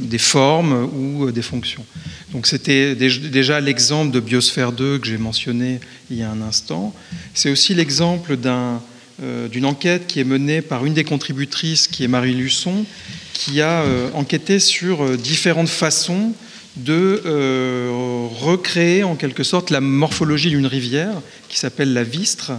des, 0.00 0.18
formes 0.18 0.90
ou 0.94 1.30
des 1.30 1.42
fonctions. 1.42 1.84
Donc 2.32 2.46
c'était 2.46 2.94
déjà 2.94 3.60
l'exemple 3.60 4.10
de 4.10 4.20
Biosphère 4.20 4.72
2 4.72 4.98
que 4.98 5.06
j'ai 5.06 5.18
mentionné 5.18 5.80
il 6.10 6.18
y 6.18 6.22
a 6.22 6.30
un 6.30 6.42
instant. 6.42 6.94
C'est 7.32 7.50
aussi 7.50 7.74
l'exemple 7.74 8.36
d'une 8.36 9.64
enquête 9.64 10.06
qui 10.08 10.18
est 10.18 10.24
menée 10.24 10.60
par 10.60 10.84
une 10.84 10.94
des 10.94 11.04
contributrices, 11.04 11.86
qui 11.86 12.02
est 12.02 12.08
Marie 12.08 12.34
Luçon, 12.34 12.84
qui 13.32 13.60
a 13.60 13.84
enquêté 14.14 14.58
sur 14.58 15.16
différentes 15.16 15.68
façons 15.68 16.32
de 16.76 17.22
euh, 17.24 18.26
recréer 18.40 19.04
en 19.04 19.14
quelque 19.14 19.44
sorte 19.44 19.70
la 19.70 19.80
morphologie 19.80 20.50
d'une 20.50 20.66
rivière 20.66 21.14
qui 21.48 21.58
s'appelle 21.58 21.92
la 21.92 22.02
Vistre 22.02 22.52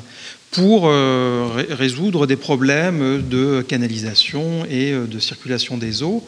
pour 0.52 0.84
euh, 0.86 1.66
résoudre 1.72 2.28
des 2.28 2.38
problèmes 2.38 3.22
de 3.28 3.62
canalisation 3.62 4.66
et 4.70 4.94
euh, 4.94 5.06
de 5.06 5.20
circulation 5.20 5.78
des 5.78 6.02
eaux. 6.02 6.24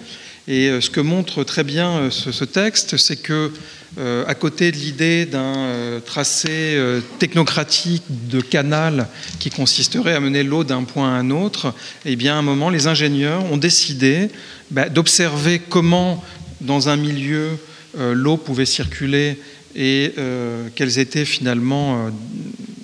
Et 0.50 0.80
ce 0.80 0.90
que 0.90 1.02
montre 1.02 1.44
très 1.44 1.66
bien 1.66 2.10
ce, 2.10 2.46
texte, 2.46 2.96
c'est 2.96 3.18
que 3.18 3.52
à 4.00 4.34
côté 4.34 4.72
de 4.72 4.78
l'idée 4.78 5.26
d'un 5.26 6.00
tracé 6.06 6.82
technocratique 7.20 8.04
de 8.30 8.40
canal 8.40 9.10
qui 9.40 9.50
consisterait 9.50 10.14
à 10.14 10.22
mener 10.22 10.44
l'eau 10.44 10.64
d'un 10.64 10.84
point 10.84 11.10
à 11.10 11.20
un 11.20 11.32
autre, 11.32 11.74
eh 12.06 12.16
bien 12.16 12.36
à 12.36 12.38
un 12.38 12.44
moment, 12.44 12.70
les 12.70 12.88
ingénieurs 12.88 13.44
ont 13.52 13.58
décidé 13.58 14.30
bah, 14.72 14.88
d'observer 14.88 15.60
comment, 15.60 16.24
dans 16.62 16.88
un 16.88 16.96
milieu 16.96 17.58
l'eau 17.98 18.38
pouvait 18.38 18.66
circuler 18.66 19.38
et 19.76 20.14
euh, 20.18 20.70
quels 20.76 21.00
étaient 21.00 21.26
finalement 21.26 22.08
euh, 22.08 22.10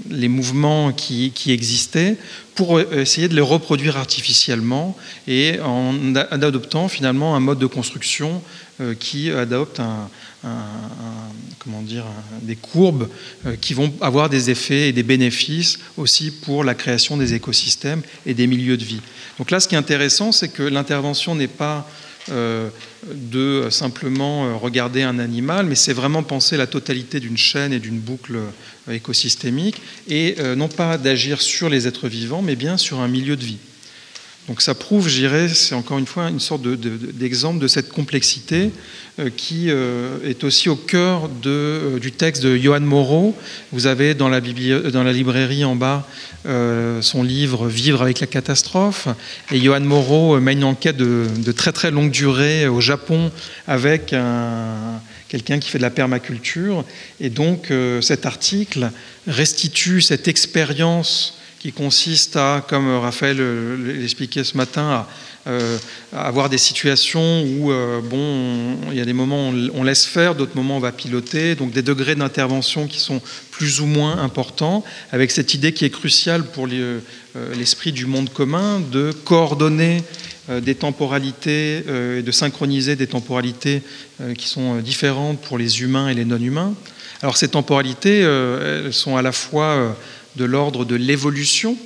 les 0.10 0.28
mouvements 0.28 0.92
qui, 0.92 1.32
existaient 1.48 2.18
pour 2.56 2.80
essayer 2.80 3.28
de 3.28 3.36
les 3.36 3.42
reproduire 3.42 3.98
artificiellement 3.98 4.96
et 5.28 5.60
en 5.60 6.16
adoptant 6.16 6.88
finalement 6.88 7.36
un 7.36 7.40
mode 7.40 7.58
de 7.58 7.66
construction 7.66 8.44
qui 9.00 9.32
adopte 9.32 9.82
comment 11.64 11.82
dire, 11.82 12.06
des 12.44 12.56
courbes 12.56 13.10
qui 13.60 13.74
vont 13.74 13.92
avoir 14.02 14.30
des 14.30 14.52
effets 14.52 14.90
et 14.90 14.92
des 14.92 15.02
bénéfices 15.02 15.80
aussi 15.98 16.30
pour 16.30 16.64
la 16.64 16.76
création 16.76 17.18
des 17.18 17.34
écosystèmes 17.34 18.04
et 18.28 18.36
des 18.36 18.46
milieux 18.46 18.78
de 18.78 18.84
vie. 18.84 19.02
Donc 19.40 19.50
là, 19.50 19.60
ce 19.60 19.68
qui 19.68 19.76
est 19.76 19.80
intéressant, 19.80 20.32
c'est 20.32 20.50
que 20.50 20.64
l'intervention 20.64 21.34
n'est 21.34 21.48
pas 21.48 21.78
euh, 21.80 22.04
de 22.30 23.68
simplement 23.70 24.46
euh, 24.46 24.56
regarder 24.56 25.04
un 25.04 25.20
animal, 25.20 25.66
mais 25.66 25.76
c'est 25.76 25.94
vraiment 25.94 26.24
penser 26.24 26.58
la 26.58 26.68
totalité 26.68 27.20
d'une 27.20 27.38
chaîne 27.38 27.74
et 27.74 27.80
d'une 27.80 28.00
boucle 28.00 28.38
euh, 28.38 28.94
écosystémique, 28.94 29.82
et 30.08 30.36
non 30.58 30.68
pas 30.68 30.98
d'agir 30.98 31.42
sur 31.42 31.70
les 31.70 31.88
êtres 31.88 32.08
vivants, 32.08 32.42
mais 32.42 32.56
bien 32.56 32.78
sur 32.78 33.00
un 33.00 33.08
milieu 33.08 33.36
de 33.36 33.44
vie. 33.44 33.58
Donc 34.50 34.62
ça 34.62 34.76
prouve, 34.76 35.08
je 35.08 35.16
dirais, 35.16 35.48
c'est 35.48 35.74
encore 35.74 35.98
une 35.98 36.06
fois 36.06 36.30
une 36.30 36.42
sorte 36.42 36.64
d'exemple 36.64 37.60
de, 37.60 37.68
cette 37.70 37.90
complexité 37.90 38.72
euh, 39.20 39.30
qui 39.36 39.68
euh, 39.70 40.18
est 40.26 40.44
aussi 40.44 40.68
au 40.68 40.76
cœur 40.76 41.30
euh, 41.46 41.98
du 41.98 42.12
texte 42.12 42.44
de 42.44 42.58
Johan 42.58 42.82
Moreau. 42.82 43.38
Vous 43.72 43.88
avez 43.88 44.16
dans 44.16 44.28
la, 44.28 44.42
dans 44.42 45.04
la 45.04 45.14
librairie 45.14 45.64
en 45.64 45.76
bas 45.76 46.08
son 46.46 47.24
livre 47.24 47.70
Vivre 47.70 48.02
avec 48.02 48.20
la 48.20 48.28
catastrophe. 48.28 49.08
Et 49.50 49.62
Johan 49.62 49.80
Moreau 49.80 50.38
mène 50.42 50.58
une 50.58 50.64
enquête 50.66 50.98
de, 50.98 51.52
très 51.54 51.72
très 51.72 51.90
longue 51.90 52.12
durée 52.12 52.68
au 52.68 52.82
Japon 52.82 53.32
avec 53.66 54.14
quelqu'un 55.30 55.60
qui 55.60 55.70
fait 55.70 55.78
de 55.78 55.84
la 55.84 55.90
permaculture. 55.90 56.84
Et 57.22 57.30
donc 57.30 57.72
cet 58.02 58.26
article 58.26 58.92
restitue 59.26 60.02
cette 60.02 60.28
expérience 60.28 61.38
qui 61.64 61.72
consiste 61.72 62.36
à, 62.36 62.62
comme 62.68 62.94
Raphaël 62.98 63.38
l'expliquait 63.86 64.44
ce 64.44 64.58
matin, 64.58 65.08
euh, 65.48 65.78
à, 66.12 66.28
avoir 66.28 66.50
des 66.50 66.58
situations 66.58 67.42
où, 67.42 67.72
euh, 67.72 68.02
bon, 68.02 68.76
il 68.92 68.98
y 68.98 69.00
a 69.00 69.06
des 69.06 69.14
moments 69.14 69.48
où 69.48 69.54
on 69.74 69.84
laisse 69.84 70.04
faire, 70.04 70.36
d'autres 70.36 70.58
moments 70.58 70.76
on 70.76 70.82
va 70.82 70.92
piloter, 70.92 71.56
donc 71.56 71.72
des 71.72 71.82
degrés 71.82 72.16
d'intervention 72.16 72.86
qui 72.86 73.00
sont 73.00 73.22
plus 73.50 73.80
ou 73.80 73.86
moins 73.86 74.18
importants, 74.18 74.84
avec 75.14 75.32
cette 75.32 75.54
idée 75.54 75.72
qui 75.72 75.86
est 75.86 75.90
cruciale 75.90 76.44
pour 76.44 76.68
euh, 76.70 77.00
l'esprit 77.56 77.94
du 77.94 78.08
monde 78.08 78.30
commun 78.30 78.82
de 78.82 79.14
coordonner 79.24 80.04
des 80.50 80.76
temporalités 80.76 81.78
et 82.18 82.22
de 82.22 82.32
synchroniser 82.32 82.98
des 82.98 83.08
temporalités 83.08 83.82
qui 84.38 84.50
sont 84.50 84.80
différentes 84.80 85.40
pour 85.40 85.58
les 85.58 85.82
humains 85.82 86.10
et 86.10 86.14
les 86.14 86.26
non-humains. 86.26 86.74
Alors 87.22 87.38
ces 87.38 87.48
temporalités, 87.48 88.20
elles 88.20 88.92
sont 88.92 89.16
à 89.16 89.22
la 89.22 89.32
fois 89.32 89.96
de 90.36 90.46
l'ordre 90.46 90.86
de 90.86 90.96
l'évolution, 90.96 91.78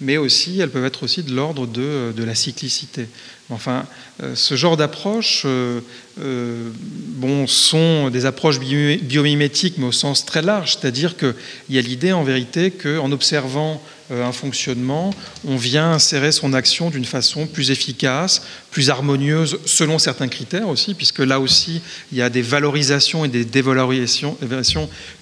mais 0.00 0.16
aussi 0.16 0.60
elles 0.60 0.70
peuvent 0.70 0.84
être 0.84 1.02
aussi 1.04 1.22
de 1.22 1.34
l'ordre 1.34 1.66
de, 1.66 2.12
de, 2.14 2.24
la 2.24 2.34
cyclicité. 2.34 3.06
Enfin, 3.48 3.86
euh, 4.22 4.34
ce 4.34 4.56
genre 4.56 4.76
d'approche 4.76 5.42
euh, 5.46 5.80
euh, 6.20 6.70
bon, 6.74 7.46
sont 7.46 8.10
des 8.10 8.26
approches 8.26 8.58
biomimétiques, 8.58 9.78
mais 9.78 9.86
au 9.86 9.92
sens 9.92 10.26
très 10.26 10.42
large, 10.42 10.76
c'est-à-dire 10.76 11.16
qu'il 11.16 11.34
y 11.70 11.78
a 11.78 11.80
l'idée 11.80 12.12
en 12.12 12.24
vérité 12.24 12.70
qu'en 12.70 13.12
observant 13.12 13.80
un 14.08 14.30
fonctionnement, 14.30 15.12
on 15.44 15.56
vient 15.56 15.90
insérer 15.90 16.30
son 16.30 16.52
action 16.52 16.90
d'une 16.90 17.04
façon 17.04 17.48
plus 17.48 17.72
efficace, 17.72 18.42
plus 18.70 18.88
harmonieuse, 18.88 19.58
selon 19.64 19.98
certains 19.98 20.28
critères 20.28 20.68
aussi, 20.68 20.94
puisque 20.94 21.18
là 21.18 21.40
aussi, 21.40 21.80
il 22.12 22.18
y 22.18 22.22
a 22.22 22.30
des 22.30 22.42
valorisations 22.42 23.24
et 23.24 23.28
des 23.28 23.44
dévalorisations 23.44 24.38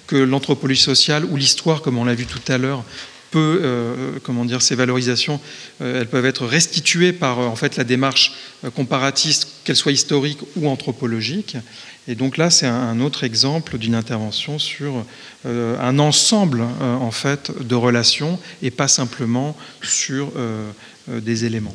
que 0.05 0.15
l'anthropologie 0.15 0.81
sociale 0.81 1.25
ou 1.25 1.35
l'histoire, 1.35 1.81
comme 1.81 1.97
on 1.97 2.05
l'a 2.05 2.13
vu 2.13 2.27
tout 2.27 2.39
à 2.47 2.59
l'heure, 2.59 2.83
euh, 3.39 4.19
comment 4.23 4.45
dire, 4.45 4.61
ces 4.61 4.75
valorisations, 4.75 5.39
euh, 5.81 6.01
elles 6.01 6.07
peuvent 6.07 6.25
être 6.25 6.45
restituées 6.45 7.13
par 7.13 7.39
euh, 7.39 7.45
en 7.45 7.55
fait 7.55 7.77
la 7.77 7.83
démarche 7.83 8.33
comparatiste, 8.75 9.47
qu'elle 9.63 9.75
soit 9.75 9.91
historique 9.91 10.39
ou 10.55 10.67
anthropologique. 10.67 11.57
Et 12.07 12.15
donc 12.15 12.37
là, 12.37 12.49
c'est 12.49 12.67
un 12.67 12.99
autre 13.01 13.23
exemple 13.23 13.77
d'une 13.77 13.95
intervention 13.95 14.59
sur 14.59 15.03
un 15.45 15.99
ensemble 15.99 16.61
en 16.61 17.09
fait 17.09 17.51
de 17.63 17.73
relations 17.73 18.39
et 18.61 18.69
pas 18.69 18.87
simplement 18.87 19.57
sur 19.81 20.31
des 21.07 21.45
éléments. 21.45 21.73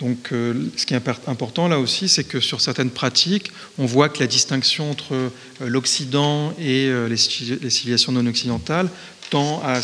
Donc, 0.00 0.28
ce 0.30 0.86
qui 0.86 0.94
est 0.94 1.08
important 1.26 1.68
là 1.68 1.78
aussi, 1.78 2.08
c'est 2.08 2.24
que 2.24 2.40
sur 2.40 2.62
certaines 2.62 2.90
pratiques, 2.90 3.52
on 3.76 3.84
voit 3.84 4.08
que 4.08 4.20
la 4.20 4.26
distinction 4.26 4.90
entre 4.90 5.30
l'Occident 5.60 6.54
et 6.58 6.90
les 7.08 7.18
civilisations 7.18 8.12
non 8.12 8.26
occidentales 8.26 8.88
tend 9.30 9.62
à, 9.64 9.80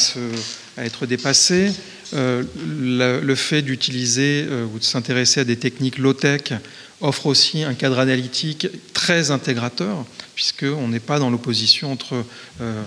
être 0.85 1.07
dépassé. 1.07 1.73
Euh, 2.15 2.45
le, 2.69 3.35
fait 3.35 3.63
d'utiliser 3.63 4.47
euh, 4.49 4.65
ou 4.73 4.79
de 4.79 4.85
s'intéresser 4.85 5.41
à 5.41 5.45
des 5.45 5.57
techniques 5.57 5.99
low-tech 5.99 6.53
offre 7.01 7.27
aussi 7.27 7.65
un 7.65 7.75
cadre 7.75 7.99
analytique 7.99 8.69
très 8.93 9.33
intégrateur, 9.33 10.05
puisqu'on 10.37 10.89
n'est 10.89 11.01
pas 11.01 11.19
dans 11.19 11.31
l'opposition 11.31 11.91
entre 11.91 12.25
euh, 12.61 12.83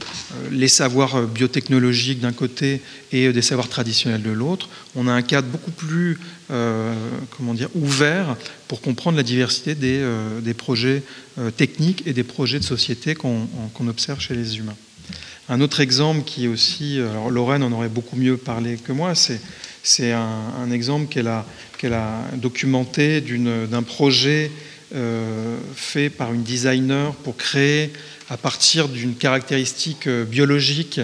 les 0.51 0.70
savoirs 0.70 1.24
biotechnologiques 1.24 2.22
d'un 2.22 2.32
côté 2.32 2.82
et 3.12 3.34
des 3.34 3.41
savoirs 3.41 3.68
traditionnels 3.68 4.24
de 4.24 4.32
l'autre. 4.32 4.70
On 4.95 5.07
a 5.07 5.12
un 5.12 5.22
cadre 5.22 5.49
beaucoup 5.49 5.72
plus 5.72 6.18
comment 6.47 7.53
dire, 7.53 7.70
ouvert 7.76 8.36
pour 8.68 8.82
comprendre 8.82 9.18
la 9.18 9.24
diversité 9.24 9.76
des 9.76 10.53
projets 10.55 11.03
techniques 11.57 12.01
et 12.07 12.14
des 12.14 12.24
projets 12.24 12.57
de 12.57 12.64
société 12.64 13.14
qu'on 13.14 13.47
observe 13.88 14.20
chez 14.20 14.34
les 14.34 14.57
humains. 14.57 14.76
Un 15.52 15.62
autre 15.62 15.80
exemple 15.80 16.22
qui 16.26 16.45
est 16.45 16.47
aussi, 16.47 17.00
alors 17.00 17.32
Lorraine 17.32 17.64
en 17.64 17.72
aurait 17.72 17.89
beaucoup 17.89 18.16
mieux 18.16 18.38
parlé 18.38 18.78
que 18.78 18.91
moi, 18.91 19.14
c'est 19.16 20.12
un, 20.12 20.72
exemple 20.72 21.08
qu'elle 21.08 21.28
a, 21.28 21.45
documenté 22.36 23.20
d'un 23.20 23.82
projet 23.82 24.52
euh, 24.93 25.58
fait 25.76 26.12
par 26.12 26.34
une 26.34 26.43
designer 26.43 27.14
pour 27.16 27.36
créer 27.36 27.91
à 28.30 28.38
partir 28.38 28.89
d'une 28.89 29.16
caractéristique 29.16 30.08
euh, 30.08 30.24
biologique 30.24 31.00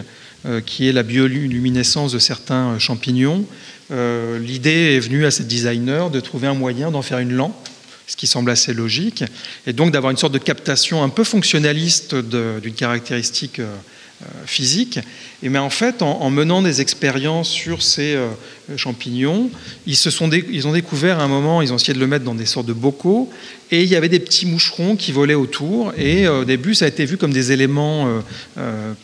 euh, 0.46 0.62
qui 0.62 0.88
est 0.88 0.92
la 0.92 1.04
bioluminescence 1.04 2.12
de 2.12 2.20
certains 2.20 2.78
champignons. 2.78 3.46
L'idée 3.92 4.96
est 4.96 5.00
venue 5.00 5.26
à 5.26 5.32
cette 5.32 5.48
designer 5.48 6.10
de 6.10 6.20
trouver 6.20 6.48
un 6.48 6.56
moyen 6.56 6.90
d'en 6.90 7.04
faire 7.04 7.20
une 7.20 7.34
lampe 7.34 7.70
ce 8.08 8.16
qui 8.16 8.28
semble 8.28 8.52
assez 8.52 8.74
logique, 8.74 9.24
et 9.66 9.74
donc 9.74 9.92
d'avoir 9.92 10.12
une 10.12 10.18
sorte 10.18 10.34
de 10.34 10.40
captation 10.40 11.04
un 11.04 11.10
peu 11.10 11.24
fonctionnaliste 11.24 12.16
d'une 12.16 12.74
caractéristique 12.74 13.60
euh, 13.60 13.76
physique. 14.46 15.00
Et 15.44 15.50
mais 15.50 15.60
en 15.60 15.70
fait, 15.70 16.02
en, 16.02 16.30
menant 16.30 16.62
des 16.62 16.82
expériences 16.82 17.50
sur 17.50 17.82
ces 17.82 18.16
euh, 18.16 18.30
champignons, 18.78 19.50
ils, 19.86 19.96
se 19.96 20.10
sont 20.10 20.30
ils 20.32 20.68
ont 20.68 20.72
découvert 20.72 21.20
à 21.20 21.24
un 21.24 21.28
moment, 21.28 21.62
ils 21.62 21.74
ont 21.74 21.76
essayé 21.76 21.94
de 21.94 22.00
le 22.00 22.08
mettre 22.08 22.24
dans 22.24 22.34
des 22.34 22.46
sortes 22.46 22.66
de 22.66 22.74
bocaux, 22.74 23.30
et 23.72 23.84
il 23.84 23.90
y 23.90 23.96
avait 23.96 24.10
des 24.10 24.20
petits 24.20 24.46
moucherons 24.46 24.96
qui 24.96 25.12
volaient 25.12 25.34
autour. 25.36 25.94
Et 25.98 26.26
euh, 26.26 26.42
au 26.42 26.46
début, 26.46 26.74
ça 26.74 26.86
a 26.86 26.88
été 26.88 27.06
vu 27.06 27.18
comme 27.18 27.34
des 27.34 27.52
éléments 27.52 28.08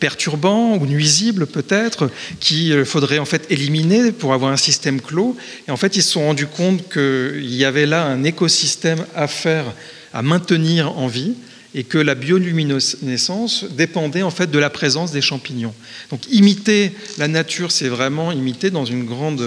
perturbants 0.00 0.76
ou 0.76 0.86
nuisibles 0.86 1.46
peut-être, 1.46 2.10
qu'il 2.40 2.84
faudrait 2.84 3.18
en 3.18 3.24
fait 3.24 3.46
éliminer 3.50 4.12
pour 4.12 4.32
avoir 4.32 4.50
un 4.50 4.56
système 4.56 5.00
clos. 5.00 5.36
Et 5.68 5.70
en 5.70 5.76
fait, 5.76 5.96
ils 5.96 6.02
se 6.02 6.10
sont 6.10 6.26
rendus 6.26 6.46
compte 6.46 6.88
qu'il 6.92 7.54
y 7.54 7.64
avait 7.64 7.86
là 7.86 8.06
un 8.06 8.24
écosystème 8.24 9.04
à 9.14 9.26
faire, 9.26 9.66
à 10.14 10.22
maintenir 10.22 10.98
en 10.98 11.06
vie 11.06 11.34
et 11.74 11.84
que 11.84 11.98
la 11.98 12.14
bioluminescence 12.14 13.64
dépendait 13.64 14.22
en 14.22 14.30
fait 14.30 14.50
de 14.50 14.58
la 14.58 14.70
présence 14.70 15.10
des 15.12 15.22
champignons. 15.22 15.74
Donc 16.10 16.20
imiter 16.30 16.92
la 17.18 17.28
nature, 17.28 17.72
c'est 17.72 17.88
vraiment 17.88 18.30
imiter 18.32 18.70
dans 18.70 18.84
une 18.84 19.04
grande 19.04 19.42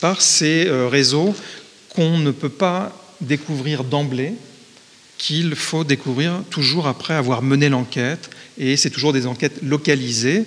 part 0.00 0.22
ces 0.22 0.66
euh, 0.66 0.88
réseaux 0.88 1.34
qu'on 1.90 2.18
ne 2.18 2.30
peut 2.30 2.48
pas 2.48 2.96
découvrir 3.20 3.84
d'emblée, 3.84 4.32
qu'il 5.18 5.54
faut 5.54 5.84
découvrir 5.84 6.42
toujours 6.50 6.86
après 6.86 7.14
avoir 7.14 7.42
mené 7.42 7.68
l'enquête, 7.68 8.30
et 8.58 8.76
c'est 8.76 8.90
toujours 8.90 9.12
des 9.12 9.26
enquêtes 9.26 9.62
localisées 9.62 10.44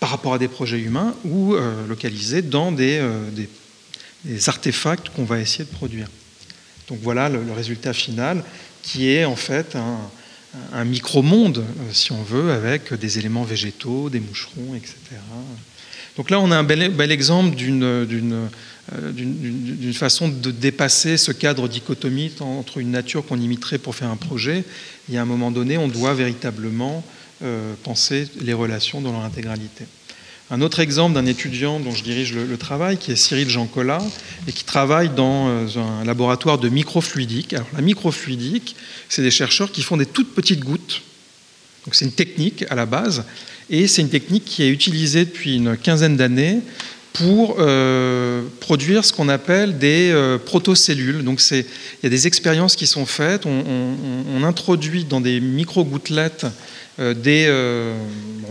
par 0.00 0.10
rapport 0.10 0.34
à 0.34 0.38
des 0.38 0.48
projets 0.48 0.78
humains 0.78 1.14
ou 1.24 1.54
euh, 1.54 1.86
localisées 1.86 2.42
dans 2.42 2.74
euh, 2.78 3.30
des, 3.30 3.48
des, 4.24 4.48
artefacts 4.48 5.08
qu'on 5.10 5.24
va 5.24 5.40
essayer 5.40 5.64
de 5.64 5.70
produire. 5.70 6.08
Donc 6.88 7.00
voilà 7.02 7.28
le 7.28 7.52
résultat 7.54 7.92
final 7.92 8.42
qui 8.82 9.10
est 9.10 9.26
en 9.26 9.36
fait 9.36 9.76
un, 9.76 9.98
un 10.72 10.84
micro-monde, 10.84 11.58
euh, 11.58 11.92
si 11.92 12.12
on 12.12 12.22
veut, 12.22 12.52
avec 12.52 12.94
des 12.94 13.18
éléments 13.18 13.44
végétaux, 13.44 14.10
des 14.10 14.20
moucherons, 14.20 14.74
etc. 14.74 14.96
Donc 16.16 16.30
là, 16.30 16.40
on 16.40 16.50
a 16.50 16.56
un 16.56 16.64
bel, 16.64 17.12
exemple 17.12 17.56
euh, 17.60 18.04
d'une 19.12 19.94
façon 19.94 20.28
de 20.28 20.50
dépasser 20.50 21.16
ce 21.16 21.30
cadre 21.30 21.68
dichotomique 21.68 22.40
entre 22.40 22.78
une 22.78 22.90
nature 22.90 23.24
qu'on 23.24 23.40
imiterait 23.40 23.78
pour 23.78 23.94
faire 23.94 24.10
un 24.10 24.16
projet. 24.16 24.64
Et 25.12 25.18
à 25.18 25.22
un 25.22 25.26
moment 25.26 25.50
donné, 25.50 25.78
on 25.78 25.88
doit 25.88 26.14
véritablement 26.14 27.04
euh, 27.42 27.74
penser 27.84 28.26
les 28.40 28.52
relations 28.52 29.00
dans 29.00 29.12
leur 29.12 29.22
intégralité. 29.22 29.84
Un 30.50 30.62
autre 30.62 30.80
exemple 30.80 31.14
d'un 31.14 31.26
étudiant 31.26 31.78
dont 31.78 31.90
je 31.90 32.02
dirige 32.02 32.32
le, 32.32 32.56
travail, 32.56 32.96
qui 32.96 33.12
est 33.12 33.16
Cyril 33.16 33.50
Jean-Collat, 33.50 34.02
et 34.46 34.52
qui 34.52 34.64
travaille 34.64 35.10
dans 35.10 35.48
euh, 35.48 35.66
un 36.00 36.04
laboratoire 36.04 36.58
de 36.58 36.70
microfluidique. 36.70 37.52
Alors, 37.52 37.68
la 37.74 37.82
microfluidique, 37.82 38.74
c'est 39.10 39.20
des 39.20 39.30
chercheurs 39.30 39.70
qui 39.70 39.82
font 39.82 39.98
des 39.98 40.06
toutes 40.06 40.34
petites 40.34 40.64
gouttes. 40.64 41.02
C'est 41.92 42.06
une 42.06 42.12
technique 42.12 42.64
à 42.70 42.74
la 42.74 42.86
base, 42.86 43.24
et 43.70 43.86
c'est 43.86 44.02
une 44.02 44.08
technique 44.08 44.44
qui 44.44 44.62
est 44.62 44.70
utilisée 44.70 45.26
depuis 45.26 45.56
une 45.56 45.76
quinzaine 45.76 46.16
d'années 46.16 46.60
pour 47.18 47.56
euh, 47.58 48.42
produire 48.60 49.04
ce 49.04 49.12
qu'on 49.12 49.28
appelle 49.28 49.78
des 49.78 50.10
euh, 50.12 50.38
protocellules. 50.38 51.24
Donc 51.24 51.42
il 51.50 51.64
y 52.02 52.06
a 52.06 52.08
des 52.08 52.26
expériences 52.28 52.76
qui 52.76 52.86
sont 52.86 53.06
faites, 53.06 53.44
on, 53.44 54.44
introduit 54.44 55.04
dans 55.04 55.20
des 55.20 55.40
micro-gouttelettes 55.40 56.46
euh, 57.00 57.12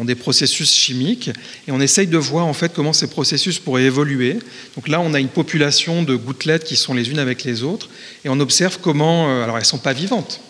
des, 0.04 0.16
processus 0.16 0.72
chimiques 0.74 1.32
et 1.68 1.72
on 1.72 1.80
essaye 1.80 2.08
de 2.08 2.18
voir 2.18 2.46
en 2.46 2.54
fait 2.54 2.74
comment 2.74 2.94
ces 2.94 3.08
processus 3.08 3.58
pourraient 3.58 3.86
évoluer. 3.86 4.38
Donc 4.76 4.90
là, 4.90 5.00
on 5.00 5.14
a 5.14 5.20
une 5.20 5.30
population 5.30 6.04
de 6.04 6.16
gouttelettes 6.16 6.66
qui 6.66 6.76
sont 6.76 6.94
les 6.94 7.10
unes 7.10 7.20
avec 7.20 7.46
les 7.46 7.64
autres 7.64 7.90
et 8.26 8.30
on 8.30 8.40
observe 8.40 8.80
comment, 8.82 9.44
alors 9.44 9.56
elles 9.56 9.64
ne 9.64 9.68
sont 9.68 9.78
pas 9.78 9.94
vivantes, 9.94 10.42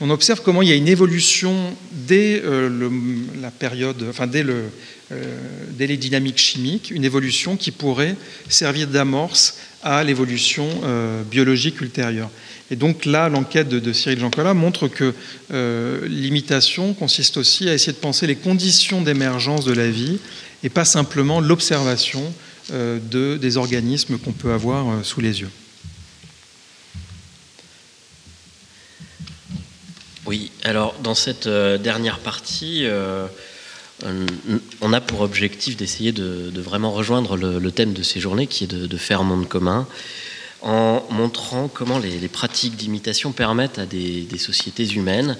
on 0.00 0.10
observe 0.10 0.42
comment 0.42 0.62
il 0.62 0.68
y 0.68 0.72
a 0.72 0.76
une 0.76 0.88
évolution 0.88 1.76
dès 1.92 2.42
la 3.40 3.50
période, 3.50 4.04
enfin 4.08 4.26
le, 4.26 4.64
dès, 5.72 5.86
les 5.86 5.96
dynamiques 5.96 6.38
chimiques, 6.38 6.90
une 6.90 7.04
évolution 7.04 7.56
qui 7.56 7.70
pourrait 7.70 8.16
servir 8.48 8.88
d'amorce 8.88 9.58
à 9.82 10.02
l'évolution 10.02 10.68
biologique 11.30 11.80
ultérieure. 11.80 12.30
Et 12.70 12.76
donc 12.76 13.04
là, 13.04 13.28
l'enquête 13.28 13.68
de, 13.68 13.92
Cyril 13.92 14.20
Jean-Collat 14.20 14.54
montre 14.54 14.86
que 14.86 15.12
euh, 15.52 16.06
l'imitation 16.06 16.94
consiste 16.94 17.36
aussi 17.36 17.68
à 17.68 17.74
essayer 17.74 17.92
de 17.92 17.98
penser 17.98 18.26
les 18.26 18.36
conditions 18.36 19.02
d'émergence 19.02 19.64
de 19.64 19.72
la 19.72 19.90
vie 19.90 20.18
et 20.62 20.68
pas 20.68 20.84
simplement 20.84 21.40
l'observation 21.40 22.32
euh, 22.72 22.98
de, 23.10 23.36
des 23.36 23.56
organismes 23.56 24.18
qu'on 24.18 24.32
peut 24.32 24.52
avoir 24.52 24.88
euh, 24.88 25.02
sous 25.02 25.20
les 25.20 25.40
yeux. 25.40 25.50
Oui, 30.30 30.52
alors 30.62 30.94
dans 31.02 31.16
cette 31.16 31.48
dernière 31.48 32.20
partie, 32.20 32.86
on 34.80 34.92
a 34.92 35.00
pour 35.00 35.22
objectif 35.22 35.76
d'essayer 35.76 36.12
de, 36.12 36.60
vraiment 36.60 36.92
rejoindre 36.92 37.36
le, 37.36 37.72
thème 37.72 37.92
de 37.94 38.04
ces 38.04 38.20
journées 38.20 38.46
qui 38.46 38.62
est 38.62 38.68
de, 38.68 38.96
faire 38.96 39.24
monde 39.24 39.48
commun 39.48 39.88
en 40.62 41.04
montrant 41.10 41.66
comment 41.66 41.98
les, 41.98 42.28
pratiques 42.28 42.76
d'imitation 42.76 43.32
permettent 43.32 43.80
à 43.80 43.86
des, 43.86 44.28
sociétés 44.38 44.86
humaines 44.92 45.36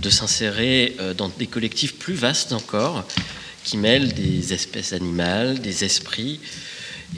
de 0.00 0.08
s'insérer 0.08 0.96
euh, 0.98 1.12
dans 1.12 1.28
des 1.28 1.46
collectifs 1.46 1.98
plus 1.98 2.14
vastes 2.14 2.54
encore, 2.54 3.04
qui 3.64 3.76
mêlent 3.76 4.14
des 4.14 4.54
espèces 4.54 4.94
animales, 4.94 5.60
des 5.60 5.84
esprits, 5.84 6.40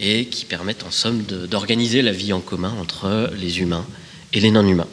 et 0.01 0.27
qui 0.27 0.47
permettent 0.47 0.83
en 0.83 0.91
somme 0.91 1.23
d'organiser 1.23 2.03
la 2.03 2.11
vie 2.11 2.33
en 2.33 2.41
commun 2.41 2.75
entre 2.81 3.31
les 3.39 3.61
humains 3.61 3.87
et 4.33 4.41
les 4.41 4.51
non-humains. 4.51 4.89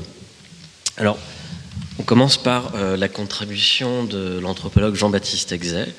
Alors, 0.98 1.18
on 2.02 2.04
commence 2.04 2.38
par 2.38 2.74
euh, 2.74 2.98
la 2.98 3.08
contribution 3.08 4.04
de 4.04 4.40
l'anthropologue 4.40 4.96
Jean-Baptiste 4.96 5.52
Exet, 5.52 5.94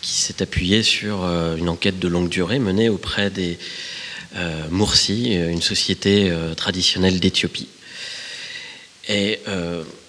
qui 0.00 0.12
s'est 0.12 0.40
appuyé 0.40 0.82
sur 0.82 1.24
euh, 1.24 1.56
une 1.56 1.68
enquête 1.68 1.98
de 1.98 2.08
longue 2.08 2.30
durée 2.30 2.58
menée 2.58 2.88
auprès 2.88 3.28
des 3.28 3.58
euh, 4.36 4.66
Mursi, 4.70 5.34
une 5.34 5.60
société 5.60 6.32
traditionnelle 6.56 7.20
d'Éthiopie. 7.20 7.68
Et 9.08 9.40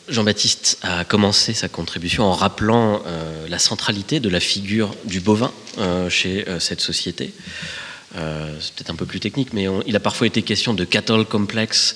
Jean-Baptiste 0.08 0.80
a 0.82 1.04
commencé 1.04 1.54
sa 1.54 1.68
contribution 1.68 2.24
en 2.24 2.34
rappelant 2.34 3.04
la 3.48 3.60
centralité 3.60 4.20
de 4.20 4.30
la 4.30 4.40
figure 4.40 4.96
du 5.06 5.20
bovin 5.20 5.52
chez 6.10 6.46
cette 6.60 6.82
société. 6.82 7.32
Euh, 8.16 8.56
c'est 8.60 8.74
peut-être 8.74 8.90
un 8.90 8.96
peu 8.96 9.06
plus 9.06 9.20
technique, 9.20 9.54
mais 9.54 9.68
il 9.86 9.96
a 9.96 10.00
parfois 10.00 10.28
été 10.28 10.42
question 10.42 10.74
de 10.74 10.86
cattle 10.86 11.26
complex. 11.26 11.96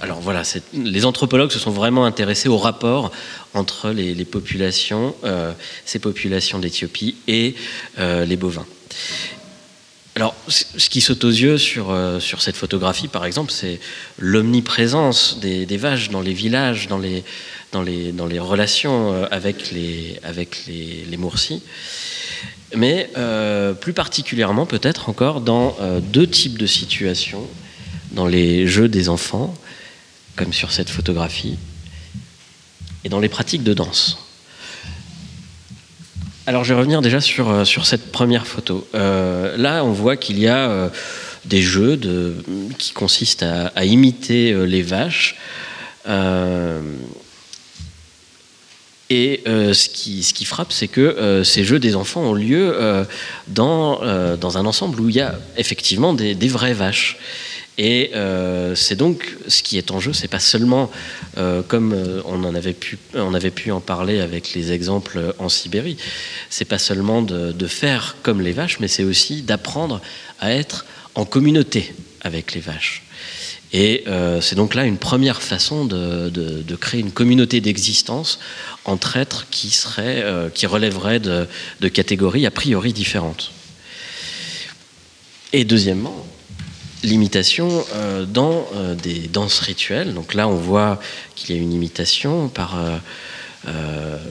Alors 0.00 0.20
voilà, 0.20 0.42
les 0.74 1.04
anthropologues 1.04 1.52
se 1.52 1.58
sont 1.58 1.70
vraiment 1.70 2.04
intéressés 2.04 2.48
au 2.48 2.58
rapport 2.58 3.12
entre 3.54 3.90
les, 3.90 4.24
populations, 4.24 5.14
euh, 5.24 5.52
ces 5.84 6.00
populations 6.00 6.58
d'Éthiopie 6.58 7.16
et 7.28 7.54
euh, 7.98 8.24
les 8.24 8.36
bovins. 8.36 8.66
Alors, 10.16 10.34
ce 10.48 10.90
qui 10.90 11.00
saute 11.00 11.22
aux 11.22 11.30
yeux 11.30 11.58
sur, 11.58 11.96
sur 12.18 12.42
cette 12.42 12.56
photographie, 12.56 13.06
par 13.06 13.24
exemple, 13.24 13.52
c'est 13.52 13.78
l'omniprésence 14.18 15.38
des, 15.38 15.64
vaches 15.76 16.10
dans 16.10 16.20
les 16.20 16.32
villages, 16.32 16.88
dans 16.88 16.98
les, 16.98 17.22
dans 17.70 17.82
les, 17.82 18.10
dans 18.10 18.26
les 18.26 18.40
relations 18.40 19.24
avec 19.30 19.70
les, 19.70 20.18
avec 20.24 20.64
les, 20.66 21.04
les 21.08 21.16
Moursis 21.16 21.62
mais 22.76 23.10
euh, 23.16 23.72
plus 23.72 23.92
particulièrement 23.92 24.66
peut-être 24.66 25.08
encore 25.08 25.40
dans 25.40 25.76
euh, 25.80 26.00
deux 26.00 26.26
types 26.26 26.58
de 26.58 26.66
situations, 26.66 27.46
dans 28.12 28.26
les 28.26 28.66
jeux 28.66 28.88
des 28.88 29.08
enfants, 29.08 29.54
comme 30.36 30.52
sur 30.52 30.72
cette 30.72 30.90
photographie, 30.90 31.58
et 33.04 33.08
dans 33.08 33.20
les 33.20 33.28
pratiques 33.28 33.62
de 33.62 33.74
danse. 33.74 34.18
Alors 36.46 36.64
je 36.64 36.72
vais 36.72 36.78
revenir 36.78 37.02
déjà 37.02 37.20
sur, 37.20 37.50
euh, 37.50 37.64
sur 37.64 37.86
cette 37.86 38.12
première 38.12 38.46
photo. 38.46 38.86
là, 38.94 39.82
on 39.84 39.92
voit 39.92 40.16
qu'il 40.16 40.38
y 40.38 40.48
a 40.48 40.90
des 41.44 41.62
jeux 41.62 41.98
qui 42.78 42.92
consistent 42.92 43.44
à 43.44 43.84
imiter 43.84 44.54
les 44.66 44.82
vaches. 44.82 45.36
Et 49.10 49.42
euh, 49.46 49.72
ce, 49.72 49.88
qui, 49.88 50.44
frappe, 50.44 50.72
c'est 50.72 50.88
que 50.88 51.00
euh, 51.00 51.42
ces 51.42 51.64
jeux 51.64 51.78
des 51.78 51.96
enfants 51.96 52.22
ont 52.22 52.34
lieu 52.34 52.74
euh, 52.74 53.04
dans, 53.46 54.00
dans, 54.36 54.58
un 54.58 54.66
ensemble 54.66 55.00
où 55.00 55.08
il 55.08 55.16
y 55.16 55.20
a 55.20 55.38
effectivement 55.56 56.12
des, 56.12 56.34
vraies 56.48 56.74
vaches. 56.74 57.16
Et 57.80 58.10
c'est 58.74 58.96
donc 58.96 59.36
ce 59.46 59.62
qui 59.62 59.78
est 59.78 59.92
en 59.92 60.00
jeu, 60.00 60.12
c'est 60.12 60.26
pas 60.26 60.40
seulement 60.40 60.90
comme 61.68 61.94
on 62.24 62.42
en 62.42 62.54
avait 62.56 62.72
pu, 62.72 62.98
on 63.14 63.34
avait 63.34 63.52
pu 63.52 63.70
en 63.70 63.78
parler 63.78 64.18
avec 64.18 64.52
les 64.54 64.72
exemples 64.72 65.32
en 65.38 65.48
Sibérie. 65.48 65.96
C'est 66.50 66.64
pas 66.64 66.78
seulement 66.78 67.22
de, 67.22 67.66
faire 67.68 68.16
comme 68.24 68.40
les 68.40 68.50
vaches, 68.50 68.80
mais 68.80 68.88
c'est 68.88 69.04
aussi 69.04 69.42
d'apprendre 69.42 70.00
à 70.40 70.52
être 70.52 70.86
en 71.14 71.24
communauté 71.24 71.94
avec 72.22 72.52
les 72.52 72.60
vaches. 72.60 73.04
Et 73.72 74.04
euh, 74.06 74.40
c'est 74.40 74.56
donc 74.56 74.74
là 74.74 74.84
une 74.84 74.96
première 74.96 75.42
façon 75.42 75.84
de, 75.84 76.30
de, 76.30 76.76
créer 76.76 77.00
une 77.00 77.12
communauté 77.12 77.60
d'existence 77.60 78.38
entre 78.84 79.16
êtres 79.16 79.46
qui, 79.50 79.70
seraient, 79.70 80.22
euh, 80.22 80.48
qui 80.48 80.66
relèveraient 80.66 81.20
de, 81.20 81.46
de, 81.80 81.88
catégories 81.88 82.46
a 82.46 82.50
priori 82.50 82.92
différentes. 82.92 83.50
Et 85.52 85.64
deuxièmement, 85.64 86.26
l'imitation 87.02 87.84
euh, 87.94 88.24
dans 88.24 88.68
des 89.02 89.28
danses 89.28 89.60
rituelles. 89.60 90.14
Donc 90.14 90.34
là, 90.34 90.48
on 90.48 90.56
voit 90.56 90.98
qu'il 91.36 91.54
y 91.54 91.58
a 91.58 91.62
une 91.62 91.72
imitation 91.72 92.48
par 92.48 92.78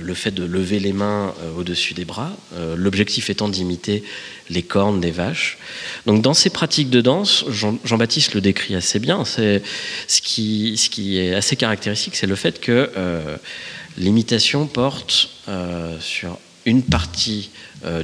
le 0.08 0.14
fait 0.14 0.32
de 0.32 0.44
lever 0.44 0.80
les 0.80 0.94
mains 0.94 1.34
euh, 1.42 1.60
au-dessus 1.60 1.94
des 1.94 2.06
bras, 2.06 2.32
euh, 2.56 2.76
l'objectif 2.78 3.30
étant 3.30 3.50
d'imiter 3.50 4.04
les 4.50 4.64
cornes 4.64 5.02
des 5.02 5.12
vaches. 5.12 5.58
Donc 6.06 6.22
dans 6.22 6.34
ces 6.34 6.50
pratiques 6.50 6.90
de 6.90 7.02
danse, 7.02 7.46
Jean-Baptiste 7.50 8.34
le 8.34 8.42
décrit 8.42 8.76
assez 8.76 9.00
bien, 9.00 9.26
ce 9.26 9.62
qui, 10.22 10.78
ce 10.78 10.90
qui 10.90 11.20
est 11.20 11.36
assez 11.36 11.58
caractéristique, 11.58 12.16
c'est 12.16 12.28
le 12.28 12.36
fait 12.36 12.62
que 12.62 12.90
l'imitation 13.98 14.68
porte 14.68 15.30
sur 16.00 16.40
une 16.66 16.82
partie 16.82 17.50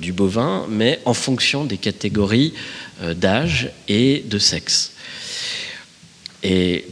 du 0.01 0.11
bovin, 0.11 0.65
mais 0.69 0.99
en 1.05 1.13
fonction 1.13 1.63
des 1.63 1.78
catégories 1.78 2.53
d'âge 3.15 3.71
et 3.88 4.24
de 4.28 4.38
sexe. 4.38 4.91
Et 6.43 6.86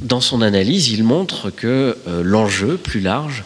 dans 0.00 0.22
son 0.22 0.40
analyse, 0.40 0.88
il 0.88 1.04
montre 1.04 1.50
que 1.50 1.98
l'enjeu 2.22 2.78
plus 2.78 3.00
large, 3.00 3.44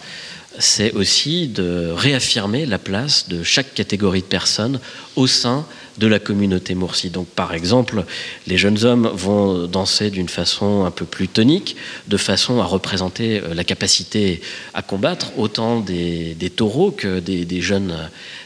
c'est 0.58 0.92
aussi 0.92 1.46
de 1.48 1.90
réaffirmer 1.94 2.66
la 2.66 2.78
place 2.78 3.28
de 3.28 3.42
chaque 3.42 3.74
catégorie 3.74 4.22
de 4.22 4.26
personnes 4.26 4.80
au 5.16 5.26
sein 5.26 5.66
de 5.98 6.06
la 6.06 6.18
communauté 6.18 6.74
Moursi. 6.74 7.10
Donc, 7.10 7.26
par 7.28 7.54
exemple, 7.54 8.04
les 8.46 8.56
jeunes 8.56 8.84
hommes 8.84 9.08
vont 9.12 9.66
danser 9.66 10.10
d'une 10.10 10.28
façon 10.28 10.84
un 10.84 10.90
peu 10.90 11.04
plus 11.04 11.28
tonique, 11.28 11.76
de 12.06 12.16
façon 12.16 12.60
à 12.60 12.64
représenter 12.64 13.40
euh, 13.40 13.54
la 13.54 13.64
capacité 13.64 14.40
à 14.74 14.82
combattre 14.82 15.32
autant 15.38 15.80
des, 15.80 16.36
taureaux 16.54 16.90
que 16.90 17.18
des, 17.18 17.60
jeunes, 17.60 17.94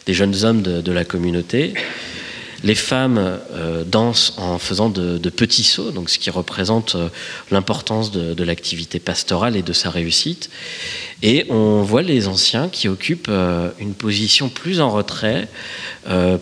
des 0.07 0.15
jeunes 0.15 0.45
hommes 0.45 0.63
de 0.63 0.93
la 0.93 1.05
communauté. 1.05 1.75
Les 2.65 2.75
femmes 2.75 3.19
euh, 3.19 3.83
dansent 3.85 4.35
en 4.37 4.59
faisant 4.59 4.89
de, 4.89 5.19
petits 5.31 5.65
sauts, 5.65 5.93
ce 6.07 6.19
qui 6.19 6.31
représente 6.31 6.95
euh, 6.95 7.09
l'importance 7.51 8.13
de, 8.13 8.45
l'activité 8.45 9.01
pastorale 9.01 9.57
et 9.57 9.63
de 9.63 9.73
sa 9.73 9.91
réussite. 9.91 10.51
Et 11.23 11.47
on 11.49 11.83
voit 11.83 12.03
les 12.03 12.29
anciens 12.29 12.69
qui 12.69 12.89
occupent 12.89 13.29
euh, 13.29 13.71
une 13.79 13.95
position 13.95 14.49
plus 14.49 14.81
en 14.81 14.91
retrait, 14.91 15.49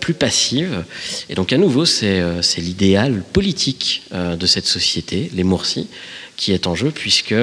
plus 0.00 0.14
passive. 0.14 0.84
Et 1.28 1.34
donc 1.34 1.52
à 1.52 1.58
nouveau, 1.58 1.84
c'est 1.84 2.40
l'idéal 2.56 3.22
politique 3.32 4.04
de 4.12 4.46
cette 4.46 4.64
société, 4.64 5.30
les 5.34 5.44
Moursis, 5.44 5.86
qui 6.41 6.53
est 6.53 6.66
en 6.66 6.74
jeu, 6.74 6.91
puisque 6.91 7.34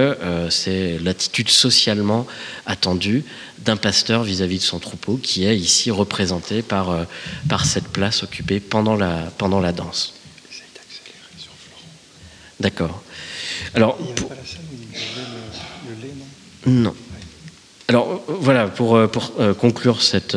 c'est 0.50 0.98
l'attitude 0.98 1.50
socialement 1.50 2.26
attendue 2.66 3.24
d'un 3.68 3.76
pasteur 3.76 4.24
vis-à-vis 4.24 4.58
de 4.58 4.64
son 4.64 4.80
troupeau, 4.80 5.18
qui 5.22 5.46
est 5.46 5.58
ici 5.58 5.92
représenté 5.92 6.62
par, 6.62 6.90
euh, 6.90 7.04
par 7.50 7.66
cette 7.66 7.90
place 7.90 8.24
occupée 8.24 8.60
pendant 8.60 8.96
la, 8.96 9.32
pendant 9.38 9.60
la 9.60 9.72
danse. 9.72 10.14
D'accord. 12.60 13.04
Alors, 13.76 14.00
non, 16.66 16.96
Alors 17.90 18.22
voilà, 18.28 18.68
pour, 18.68 18.96
euh, 18.96 19.08
euh, 19.40 19.54
conclure 19.54 20.02
cette, 20.02 20.36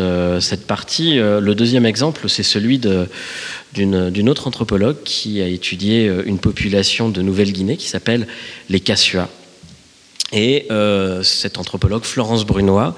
partie, 0.66 1.16
le 1.16 1.55
deuxième 1.55 1.84
exemple, 1.84 2.28
c'est 2.28 2.42
celui 2.42 2.80
d'une 3.74 4.28
autre 4.28 4.46
anthropologue 4.46 5.03
qui 5.05 5.42
a 5.42 5.46
étudié 5.46 6.07
une 6.26 6.38
population 6.38 7.09
de 7.09 7.22
Nouvelle-Guinée 7.22 7.76
qui 7.76 7.88
s'appelle 7.88 8.26
les 8.68 8.80
Cassua. 8.80 9.28
Et 10.32 10.66
euh, 10.70 11.22
cette 11.22 11.59
anthropologue, 11.59 12.05
Florence 12.05 12.44
Brunois, 12.44 12.94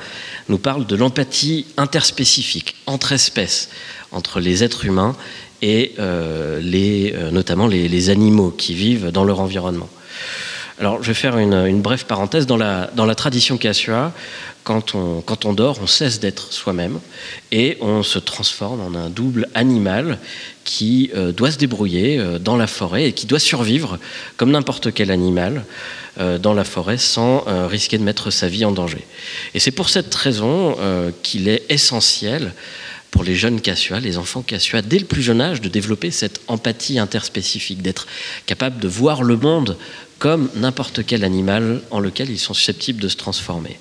nous 0.49 0.59
parle 0.59 0.87
de 0.87 0.97
l'empathie 0.97 1.67
interspécifique 1.77 2.75
entre 2.87 3.13
espèces, 3.13 3.71
entre 4.11 4.41
les 4.41 4.63
êtres 4.65 4.85
humains 4.85 5.17
et 5.63 5.93
euh, 5.99 6.61
les, 6.61 7.13
euh, 7.15 7.31
notamment 7.31 7.67
les, 7.67 8.11
animaux 8.11 8.51
qui 8.51 8.75
vivent 8.75 9.11
dans 9.11 9.25
leur 9.25 9.41
environnement. 9.41 9.89
Alors, 10.79 11.03
je 11.03 11.09
vais 11.09 11.15
faire 11.15 11.39
une, 11.39 11.81
brève 11.83 12.07
parenthèse. 12.07 12.47
Dans 12.47 12.57
la, 12.57 12.91
dans 12.95 13.05
la 13.05 13.15
tradition 13.15 13.59
Kassua, 13.59 14.13
quand 14.65 14.95
on, 14.95 15.21
quand 15.21 15.45
on 15.45 15.53
dort, 15.53 15.79
on 15.83 15.87
cesse 15.87 16.21
d'être 16.21 16.53
soi-même 16.53 16.99
et 17.51 17.77
on 17.81 18.03
se 18.03 18.19
transforme 18.19 18.81
en 18.81 18.99
un 18.99 19.11
double 19.11 19.49
animal 19.55 20.19
qui 20.65 21.11
euh, 21.15 21.33
doit 21.33 21.51
se 21.51 21.59
débrouiller 21.59 22.19
euh, 22.19 22.39
dans 22.39 22.57
la 22.57 22.67
forêt 22.67 23.07
et 23.07 23.13
qui 23.13 23.27
doit 23.27 23.41
survivre 23.41 23.99
comme 24.37 24.51
n'importe 24.53 24.93
quel 24.93 25.11
animal 25.11 25.65
euh, 26.21 26.39
dans 26.39 26.55
la 26.55 26.65
forêt 26.65 26.99
sans 26.99 27.45
risquer 27.69 27.99
de 27.99 28.05
mettre 28.05 28.31
sa 28.31 28.49
vie 28.49 28.65
en 28.65 28.73
danger. 28.73 29.05
Et 29.55 29.61
c'est 29.61 29.71
pour 29.73 29.89
cette 29.89 30.15
raison 30.15 30.77
qu'il 31.23 31.49
est 31.49 31.65
essentiel 31.69 32.53
pour 33.11 33.25
les 33.25 33.35
jeunes 33.35 33.61
Cassua, 33.61 34.01
les 34.01 34.17
enfants 34.17 34.43
Cassua, 34.43 34.81
dès 34.81 34.99
le 34.99 35.05
plus 35.05 35.23
jeune 35.23 35.41
âge, 35.41 35.61
de 35.61 35.69
développer 35.69 36.11
cette 36.11 36.41
empathie 36.49 36.99
interspécifique, 36.99 37.83
d'être 37.83 38.07
capable 38.47 38.79
de 38.79 38.89
voir 38.89 39.23
le 39.23 39.37
monde 39.37 39.77
comme 40.23 40.49
n'importe 40.55 41.05
quel 41.05 41.25
animal 41.25 41.83
en 41.91 41.99
lequel 41.99 42.31
ils 42.31 42.39
sont 42.39 42.55
susceptibles 42.55 43.03
de 43.03 43.09
se 43.09 43.17
transformer. 43.17 43.77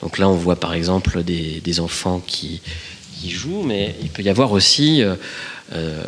Donc 0.00 0.18
là, 0.18 0.28
on 0.28 0.36
voit 0.36 0.54
par 0.54 0.74
exemple 0.74 1.24
des, 1.24 1.80
enfants 1.80 2.22
qui, 2.24 2.60
jouent, 3.26 3.64
mais 3.64 3.96
il 4.00 4.08
peut 4.08 4.22
y 4.22 4.28
avoir 4.28 4.52
aussi 4.52 5.02
euh, 5.02 6.04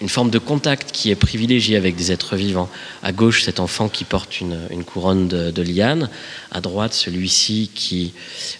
une 0.00 0.08
forme 0.08 0.30
de 0.30 0.38
contact 0.38 0.90
qui 0.90 1.10
est 1.10 1.16
privilégiée 1.16 1.76
avec 1.76 1.96
des 1.96 2.12
êtres 2.12 2.34
vivants. 2.34 2.70
À 3.02 3.12
gauche, 3.12 3.42
cet 3.42 3.60
enfant 3.60 3.90
qui 3.90 4.04
porte 4.04 4.40
une, 4.40 4.84
couronne 4.86 5.28
de, 5.28 5.50
de, 5.50 5.62
liane. 5.62 6.08
À 6.50 6.62
droite, 6.62 6.94
celui-ci 6.94 7.70
qui, 7.74 8.14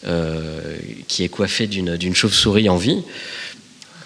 euh, 0.07 0.77
qui 1.07 1.25
est 1.25 1.31
coiffé 1.31 1.67
d'une 1.67 2.15
chauve-souris 2.15 2.69
en 2.69 2.77
vie. 2.77 3.03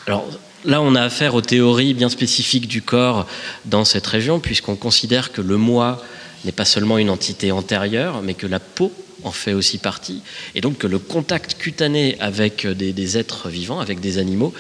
Alors, 0.07 0.25
là, 0.65 0.81
on 0.83 0.95
a 0.95 1.03
affaire 1.03 1.35
aux 1.35 1.41
théories 1.41 1.95
bien 1.95 2.09
spécifiques 2.09 2.69
du 2.69 2.83
corps 2.83 3.27
dans 3.65 3.85
cette 3.85 4.07
région, 4.07 4.41
puisqu'on 4.41 4.77
considère 4.77 5.33
que 5.33 5.41
le 5.41 5.57
moi 5.57 6.03
n'est 6.45 6.53
pas 6.53 6.65
seulement 6.65 6.99
une 6.99 7.11
entité 7.11 7.53
antérieure, 7.53 8.23
mais 8.23 8.35
que 8.35 8.47
la 8.47 8.61
peau 8.61 8.93
en 9.25 9.31
fait 9.31 9.53
aussi 9.53 9.79
partie, 9.79 10.21
et 10.57 10.61
donc 10.61 10.79
que 10.79 10.89
le 10.89 10.99
contact 10.99 11.55
cutané 11.55 12.17
avec 12.19 12.67
des, 12.67 13.19
êtres 13.19 13.49
vivants, 13.49 13.79
avec 13.79 14.01
des 14.01 14.19
animaux, 14.19 14.53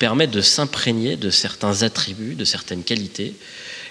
permet 0.00 0.26
de 0.26 0.40
s'imprégner 0.40 1.16
de 1.16 1.30
certains 1.30 1.82
attributs, 1.82 2.34
de 2.34 2.44
certaines 2.44 2.82
qualités. 2.82 3.34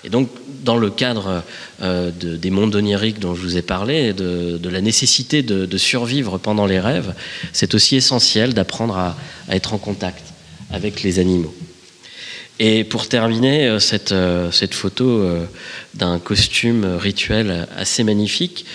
Et 0.03 0.09
donc, 0.09 0.29
dans 0.63 0.77
le 0.77 0.89
cadre 0.89 1.43
euh, 1.81 2.11
des 2.11 2.49
mondes 2.49 2.75
oniriques 2.75 3.19
dont 3.19 3.35
je 3.35 3.41
vous 3.41 3.57
ai 3.57 3.61
parlé, 3.61 4.13
de, 4.13 4.57
de 4.57 4.69
la 4.69 4.81
nécessité 4.81 5.43
de, 5.43 5.77
survivre 5.77 6.37
pendant 6.37 6.65
les 6.65 6.79
rêves, 6.79 7.13
c'est 7.53 7.73
aussi 7.73 7.95
essentiel 7.95 8.53
d'apprendre 8.53 8.97
à, 8.97 9.15
être 9.49 9.73
en 9.73 9.77
contact 9.77 10.26
avec 10.71 11.03
les 11.03 11.19
animaux. 11.19 11.53
Et 12.59 12.83
pour 12.83 13.07
terminer, 13.07 13.67
euh, 13.67 13.79
cette, 13.79 14.11
euh, 14.11 14.51
cette 14.51 14.73
photo 14.73 15.27
d'un 15.93 16.19
costume 16.19 16.85
rituel 16.97 17.67
assez 17.75 18.03
magnifique, 18.03 18.65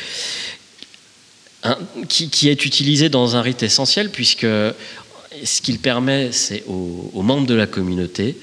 qui, 2.09 2.49
est 2.49 2.65
utilisé 2.65 3.09
dans 3.09 3.37
un 3.37 3.43
rite 3.43 3.63
essentiel, 3.63 4.11
puisque 4.11 4.47
ce 5.45 5.61
qu'il 5.63 5.79
permet, 5.79 6.33
c'est 6.33 6.65
aux, 6.67 7.23
membres 7.23 7.47
de 7.47 7.55
la 7.55 7.67
communauté 7.67 8.37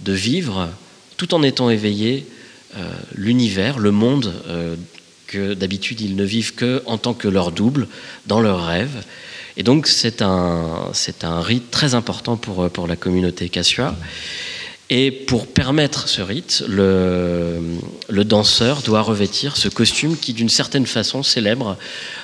de 0.00 0.12
vivre, 0.12 0.68
tout 1.16 1.34
en 1.34 1.42
étant 1.42 1.70
éveillés, 1.70 2.26
euh, 2.76 2.92
l'univers, 3.14 3.78
le 3.78 3.90
monde 3.90 4.32
euh, 4.48 4.76
que 5.26 5.54
d'habitude 5.54 6.00
ils 6.00 6.16
ne 6.16 6.24
vivent 6.24 6.54
que 6.54 6.82
en 6.86 6.98
tant 6.98 7.14
que 7.14 7.28
leur 7.28 7.50
double, 7.50 7.88
dans 8.26 8.40
leurs 8.40 8.66
rêves. 8.66 9.04
Et 9.58 9.62
donc 9.62 9.86
c'est 9.86 10.22
un, 10.22 10.90
un 11.22 11.40
rite 11.40 11.70
très 11.70 11.94
important 11.94 12.36
pour, 12.36 12.70
pour 12.70 12.86
la 12.86 12.96
communauté 12.96 13.50
Cassua. 13.50 13.94
Et 14.90 15.10
pour 15.10 15.46
permettre 15.46 16.08
ce 16.08 16.22
rite, 16.22 16.64
le, 16.66 17.60
danseur 18.24 18.80
doit 18.80 19.02
revêtir 19.02 19.58
ce 19.58 19.68
costume 19.68 20.16
qui, 20.16 20.32
d'une 20.32 20.48
certaine 20.48 20.86
façon, 20.86 21.22
célèbre 21.22 21.76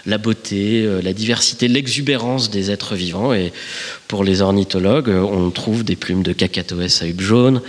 la 0.07 0.16
beauté, 0.16 0.82
euh, 0.82 1.03
la 1.03 1.12
diversité, 1.12 1.68
l'exubérance 1.68 2.49
des 2.49 2.70
êtres 2.70 2.95
vivants. 2.95 3.35
Et 3.35 3.53
pour 4.09 4.24
les 4.24 4.41
ornithologues, 4.41 5.11
on 5.11 5.51
trouve 5.51 5.85
des 5.85 5.95
plumes 5.95 6.22
de 6.22 6.32
cacatoès 6.32 7.03
à 7.03 7.07
hubes 7.07 7.20
jaunes, 7.20 7.61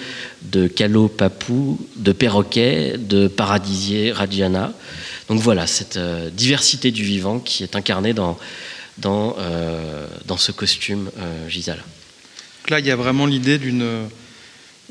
de 0.44 0.68
calot 0.68 1.10
papou, 1.10 1.78
de 1.98 2.14
perroquet, 2.14 2.96
de 2.98 3.28
paradisier 3.28 4.14
radiana. 4.14 4.72
Donc 5.28 5.42
voilà, 5.42 5.68
cette 5.68 5.98
euh, 5.98 6.30
diversité 6.30 6.92
du 6.92 7.04
vivant 7.04 7.40
qui 7.40 7.64
est 7.64 7.76
incarnée 7.76 8.14
dans, 8.14 8.38
dans, 8.98 9.36
euh, 9.38 10.08
dans 10.26 10.38
ce 10.38 10.52
costume 10.52 11.10
Gisèle. 11.48 11.84
Là, 12.70 12.80
il 12.80 12.86
y 12.86 12.92
a 12.92 12.96
vraiment 12.96 13.26
l'idée 13.26 13.58
d'une 13.58 14.08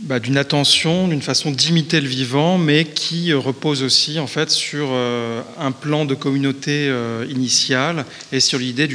bah, 0.03 0.19
d'une 0.19 0.37
attention, 0.37 1.07
d'une 1.07 1.23
façon 1.23 1.53
d'imiter 1.53 2.01
le 2.01 2.09
vivant, 2.09 2.59
mais 2.59 2.85
qui 2.85 3.31
euh, 3.31 3.39
repose 3.39 3.85
aussi 3.85 4.19
en 4.19 4.27
fait 4.27 4.51
sur 4.51 4.89
euh, 4.91 5.41
un 5.57 5.71
plan 5.71 6.05
de 6.05 6.17
communauté 6.17 6.89
euh, 6.89 7.25
initial 7.31 8.05
et 8.33 8.41
sur 8.41 8.59
l'idée 8.59 8.89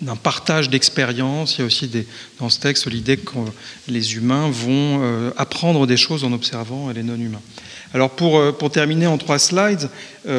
d'un 0.00 0.14
partage 0.14 0.70
d'expériences. 0.70 1.56
Il 1.56 1.62
y 1.62 1.62
a 1.62 1.66
aussi 1.66 1.90
dans 2.38 2.50
ce 2.50 2.60
texte 2.60 2.88
l'idée 2.88 3.16
que 3.16 3.32
les 3.88 4.14
humains 4.14 4.48
vont 4.48 5.32
apprendre 5.36 5.88
des 5.88 5.96
choses 5.96 6.22
en 6.22 6.32
observant 6.32 6.90
les 6.90 7.02
non-humains. 7.02 7.40
Alors 7.92 8.10
pour, 8.10 8.70
terminer 8.70 9.06
en 9.06 9.18
trois 9.18 9.38
slides, 9.38 9.88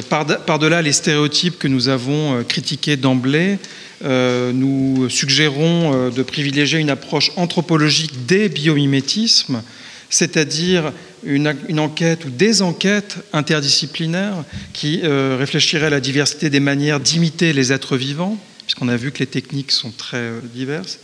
par-delà 0.09 0.81
les 0.81 0.91
stéréotypes 0.91 1.57
que 1.57 1.67
nous 1.67 1.87
avons 1.87 2.43
critiqués 2.43 2.95
d'emblée, 2.95 3.57
nous 4.03 5.09
suggérons 5.09 6.09
de 6.09 6.23
privilégier 6.23 6.79
une 6.79 6.89
approche 6.89 7.31
anthropologique 7.37 8.25
des 8.25 8.49
biomimétismes 8.49 9.61
c'est-à-dire 10.09 10.93
une, 11.23 11.79
enquête 11.79 12.25
ou 12.25 12.29
des 12.29 12.61
enquêtes 12.61 13.17
interdisciplinaires 13.33 14.43
qui 14.73 15.01
euh, 15.03 15.35
réfléchiraient 15.37 15.87
à 15.87 15.89
la 15.89 15.99
diversité 15.99 16.49
des 16.49 16.59
manières 16.59 16.99
d'imiter 16.99 17.53
les 17.53 17.73
êtres 17.73 17.97
vivants, 17.97 18.37
puisqu'on 18.65 18.87
a 18.87 18.97
vu 18.97 19.11
que 19.11 19.19
les 19.19 19.27
techniques 19.27 19.71
sont 19.71 19.91
très 19.91 20.17
euh, 20.17 20.39
diverses, 20.53 20.99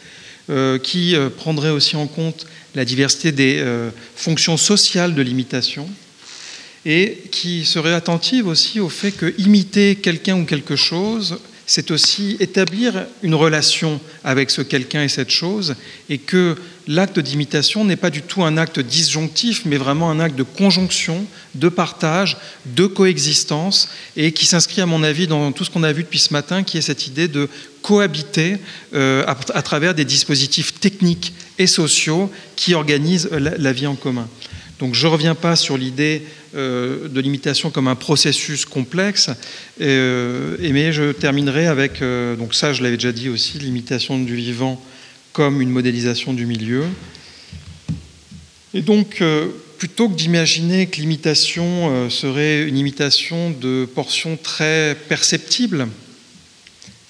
euh, 0.50 0.78
qui 0.78 1.16
prendraient 1.38 1.70
aussi 1.70 1.96
en 1.96 2.08
compte 2.08 2.46
la 2.74 2.86
diversité 2.86 3.32
des 3.32 3.64
fonctions 4.16 4.56
sociales 4.56 5.14
de 5.14 5.22
l'imitation, 5.22 5.90
et 6.86 7.18
qui 7.32 7.66
seraient 7.66 7.94
attentives 7.94 8.48
aussi 8.48 8.80
au 8.80 8.90
fait 8.90 9.12
que 9.12 9.34
imiter 9.38 9.96
quelqu'un 9.96 10.40
ou 10.40 10.46
quelque 10.46 10.76
chose 10.76 11.38
c'est 11.72 11.90
aussi 11.90 12.36
établir 12.42 13.06
une 13.24 13.34
relation 13.34 14.02
avec 14.26 14.52
ce 14.52 14.62
quelqu'un 14.62 15.04
et 15.04 15.08
cette 15.08 15.30
chose, 15.30 15.76
et 16.10 16.18
que 16.18 16.58
l'acte 16.86 17.18
d'imitation 17.18 17.86
n'est 17.86 17.96
pas 17.96 18.10
du 18.10 18.22
tout 18.22 18.44
un 18.44 18.58
acte 18.58 18.82
disjonctif, 18.82 19.62
mais 19.64 19.78
vraiment 19.78 20.12
un 20.12 20.20
acte 20.20 20.36
de 20.36 20.44
conjonction, 20.44 21.26
de 21.56 21.70
partage, 21.70 22.36
de 22.66 22.88
coexistence, 22.88 23.88
et 24.18 24.34
qui 24.34 24.46
s'inscrit, 24.46 24.82
à 24.82 24.86
mon 24.86 25.02
avis, 25.02 25.28
dans 25.28 25.54
tout 25.54 25.64
ce 25.64 25.70
qu'on 25.70 25.84
a 25.84 25.94
vu 25.94 26.04
depuis 26.04 26.20
ce 26.20 26.34
matin, 26.34 26.64
qui 26.64 26.78
est 26.78 26.82
cette 26.82 27.08
idée 27.08 27.30
de 27.30 27.48
cohabiter 27.82 28.58
euh, 28.94 29.24
à, 29.26 29.62
travers 29.62 29.96
des 29.96 30.04
dispositifs 30.04 30.78
techniques 30.78 31.32
et 31.58 31.68
sociaux 31.68 32.30
qui 32.58 32.74
organisent 32.74 33.30
la 33.32 33.72
vie 33.72 33.88
en 33.88 33.96
commun. 33.96 34.28
Donc 34.82 34.96
je 34.96 35.06
ne 35.06 35.12
reviens 35.12 35.36
pas 35.36 35.56
sur 35.56 35.78
l'idée 35.78 36.24
euh, 36.56 37.08
de 37.08 37.22
l'imitation 37.22 37.70
comme 37.70 37.88
un 37.88 37.96
processus 37.96 38.66
complexe, 38.66 39.30
euh, 39.80 40.58
mais 40.60 40.92
je 40.92 41.12
terminerai 41.12 41.68
avec, 41.68 42.02
euh, 42.02 42.36
donc 42.36 42.56
ça 42.56 42.74
je 42.74 42.82
l'avais 42.82 42.98
déjà 42.98 43.12
dit 43.12 43.30
aussi, 43.30 43.60
l'imitation 43.60 44.18
du 44.18 44.36
vivant 44.36 44.84
comme 45.34 45.62
une 45.62 45.70
modélisation 45.70 46.34
du 46.34 46.48
milieu. 46.48 46.86
Et 48.74 48.82
donc, 48.82 49.22
plutôt 49.78 50.10
que 50.10 50.16
d'imaginer 50.16 50.88
que 50.88 50.98
l'imitation 50.98 52.10
serait 52.10 52.64
une 52.64 52.78
imitation 52.78 53.52
de 53.52 53.86
portions 53.86 54.38
très 54.42 54.98
perceptibles, 55.08 55.88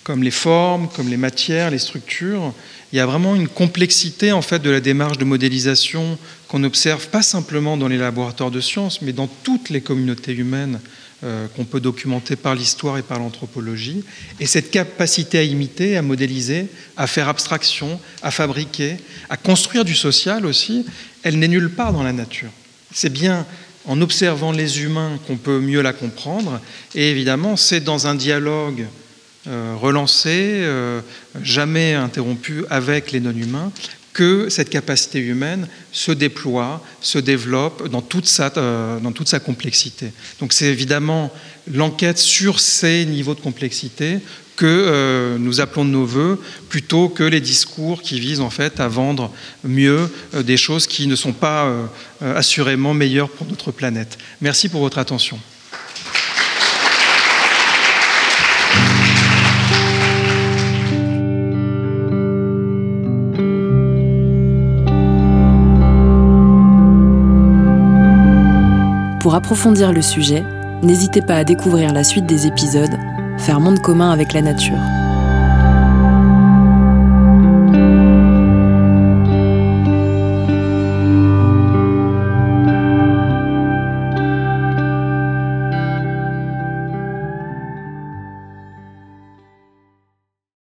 comme 0.04 0.24
les 0.24 0.32
formes, 0.32 0.90
comme 0.96 1.10
les 1.10 1.18
matières, 1.18 1.72
les 1.72 1.80
structures, 1.80 2.54
il 2.92 2.98
y 2.98 3.00
a 3.00 3.06
vraiment 3.06 3.36
une 3.36 3.48
complexité 3.48 4.32
en 4.32 4.42
fait 4.42 4.60
de 4.60 4.70
la 4.70 4.82
démarche 4.82 5.18
de 5.18 5.24
modélisation 5.24 6.18
qu'on 6.48 6.64
observe 6.64 7.08
pas 7.08 7.22
simplement 7.22 7.78
dans 7.78 7.88
les 7.88 7.98
laboratoires 7.98 8.52
de 8.52 8.60
sciences, 8.60 9.02
mais 9.02 9.14
dans 9.14 9.28
toutes 9.28 9.70
les 9.70 9.82
communautés 9.82 10.34
humaines 10.34 10.80
euh, 11.24 11.48
qu'on 11.56 11.64
peut 11.64 11.80
documenter 11.80 12.36
par 12.36 12.56
l'histoire 12.56 12.98
et 12.98 13.04
par 13.04 13.20
l'anthropologie. 13.20 14.04
Et 14.40 14.46
cette 14.46 14.72
capacité 14.72 15.38
à 15.38 15.44
imiter, 15.44 15.96
à 15.96 16.02
modéliser, 16.02 16.68
à 16.98 17.08
faire 17.08 17.30
abstraction, 17.30 18.00
à 18.24 18.32
fabriquer, 18.32 18.98
à 19.30 19.38
construire 19.38 19.86
du 19.86 19.96
social 19.96 20.46
aussi, 20.46 20.86
elle 21.24 21.40
n'est 21.40 21.48
nulle 21.48 21.70
part 21.70 21.94
dans 21.94 22.04
la 22.04 22.12
nature. 22.12 22.50
C'est 22.94 23.14
bien 23.14 23.46
en 23.86 24.02
observant 24.02 24.52
les 24.52 24.82
humains 24.82 25.18
qu'on 25.28 25.38
peut 25.38 25.60
mieux 25.60 25.82
la 25.82 25.94
comprendre. 25.94 26.60
Et 26.94 27.10
évidemment, 27.10 27.56
c'est 27.56 27.82
dans 27.82 28.08
un 28.08 28.16
dialogue 28.16 28.86
euh, 29.48 29.74
relancé, 29.76 30.30
euh, 30.30 31.02
jamais 31.42 31.96
interrompu 31.96 32.64
avec 32.70 33.12
les 33.12 33.20
non-humains, 33.20 33.72
que 34.14 34.50
cette 34.50 34.70
capacité 34.70 35.18
humaine 35.18 35.68
se 35.92 36.12
déploie, 36.12 36.84
se 37.02 37.18
développe 37.18 37.90
dans 37.90 38.04
toute 38.04 38.28
sa, 38.28 38.54
euh, 38.58 39.00
dans 39.00 39.12
toute 39.12 39.30
sa 39.30 39.40
complexité. 39.40 40.12
Donc 40.40 40.54
c'est 40.54 40.68
évidemment 40.68 41.34
l'enquête 41.74 42.20
sur 42.20 42.60
ces 42.60 43.04
niveaux 43.06 43.34
de 43.34 43.40
complexité 43.40 44.20
que 44.58 45.38
nous 45.40 45.60
appelons 45.60 45.86
de 45.86 45.90
nos 45.90 46.06
voeux, 46.06 46.40
plutôt 46.70 47.10
que 47.10 47.24
les 47.24 47.42
discours 47.42 48.04
qui 48.04 48.20
visent 48.20 48.42
en 48.42 48.52
fait 48.52 48.80
à 48.80 48.88
vendre 48.88 49.34
mieux 49.64 50.08
des 50.36 50.58
choses 50.58 50.86
qui 50.86 51.08
ne 51.08 51.16
sont 51.16 51.34
pas 51.34 51.74
assurément 52.22 52.94
meilleures 52.94 53.30
pour 53.30 53.48
notre 53.48 53.72
planète. 53.72 54.20
Merci 54.40 54.70
pour 54.70 54.82
votre 54.82 55.00
attention. 55.00 55.40
Pour 69.22 69.36
approfondir 69.36 69.94
le 69.94 70.02
sujet, 70.02 70.44
n'hésitez 70.82 71.22
pas 71.22 71.36
à 71.36 71.44
découvrir 71.44 71.94
la 71.94 72.04
suite 72.04 72.26
des 72.26 72.48
épisodes 72.48 72.98
Faire 73.38 73.60
monde 73.60 73.80
commun 73.80 74.10
avec 74.10 74.34
la 74.34 74.42
nature. 74.42 74.80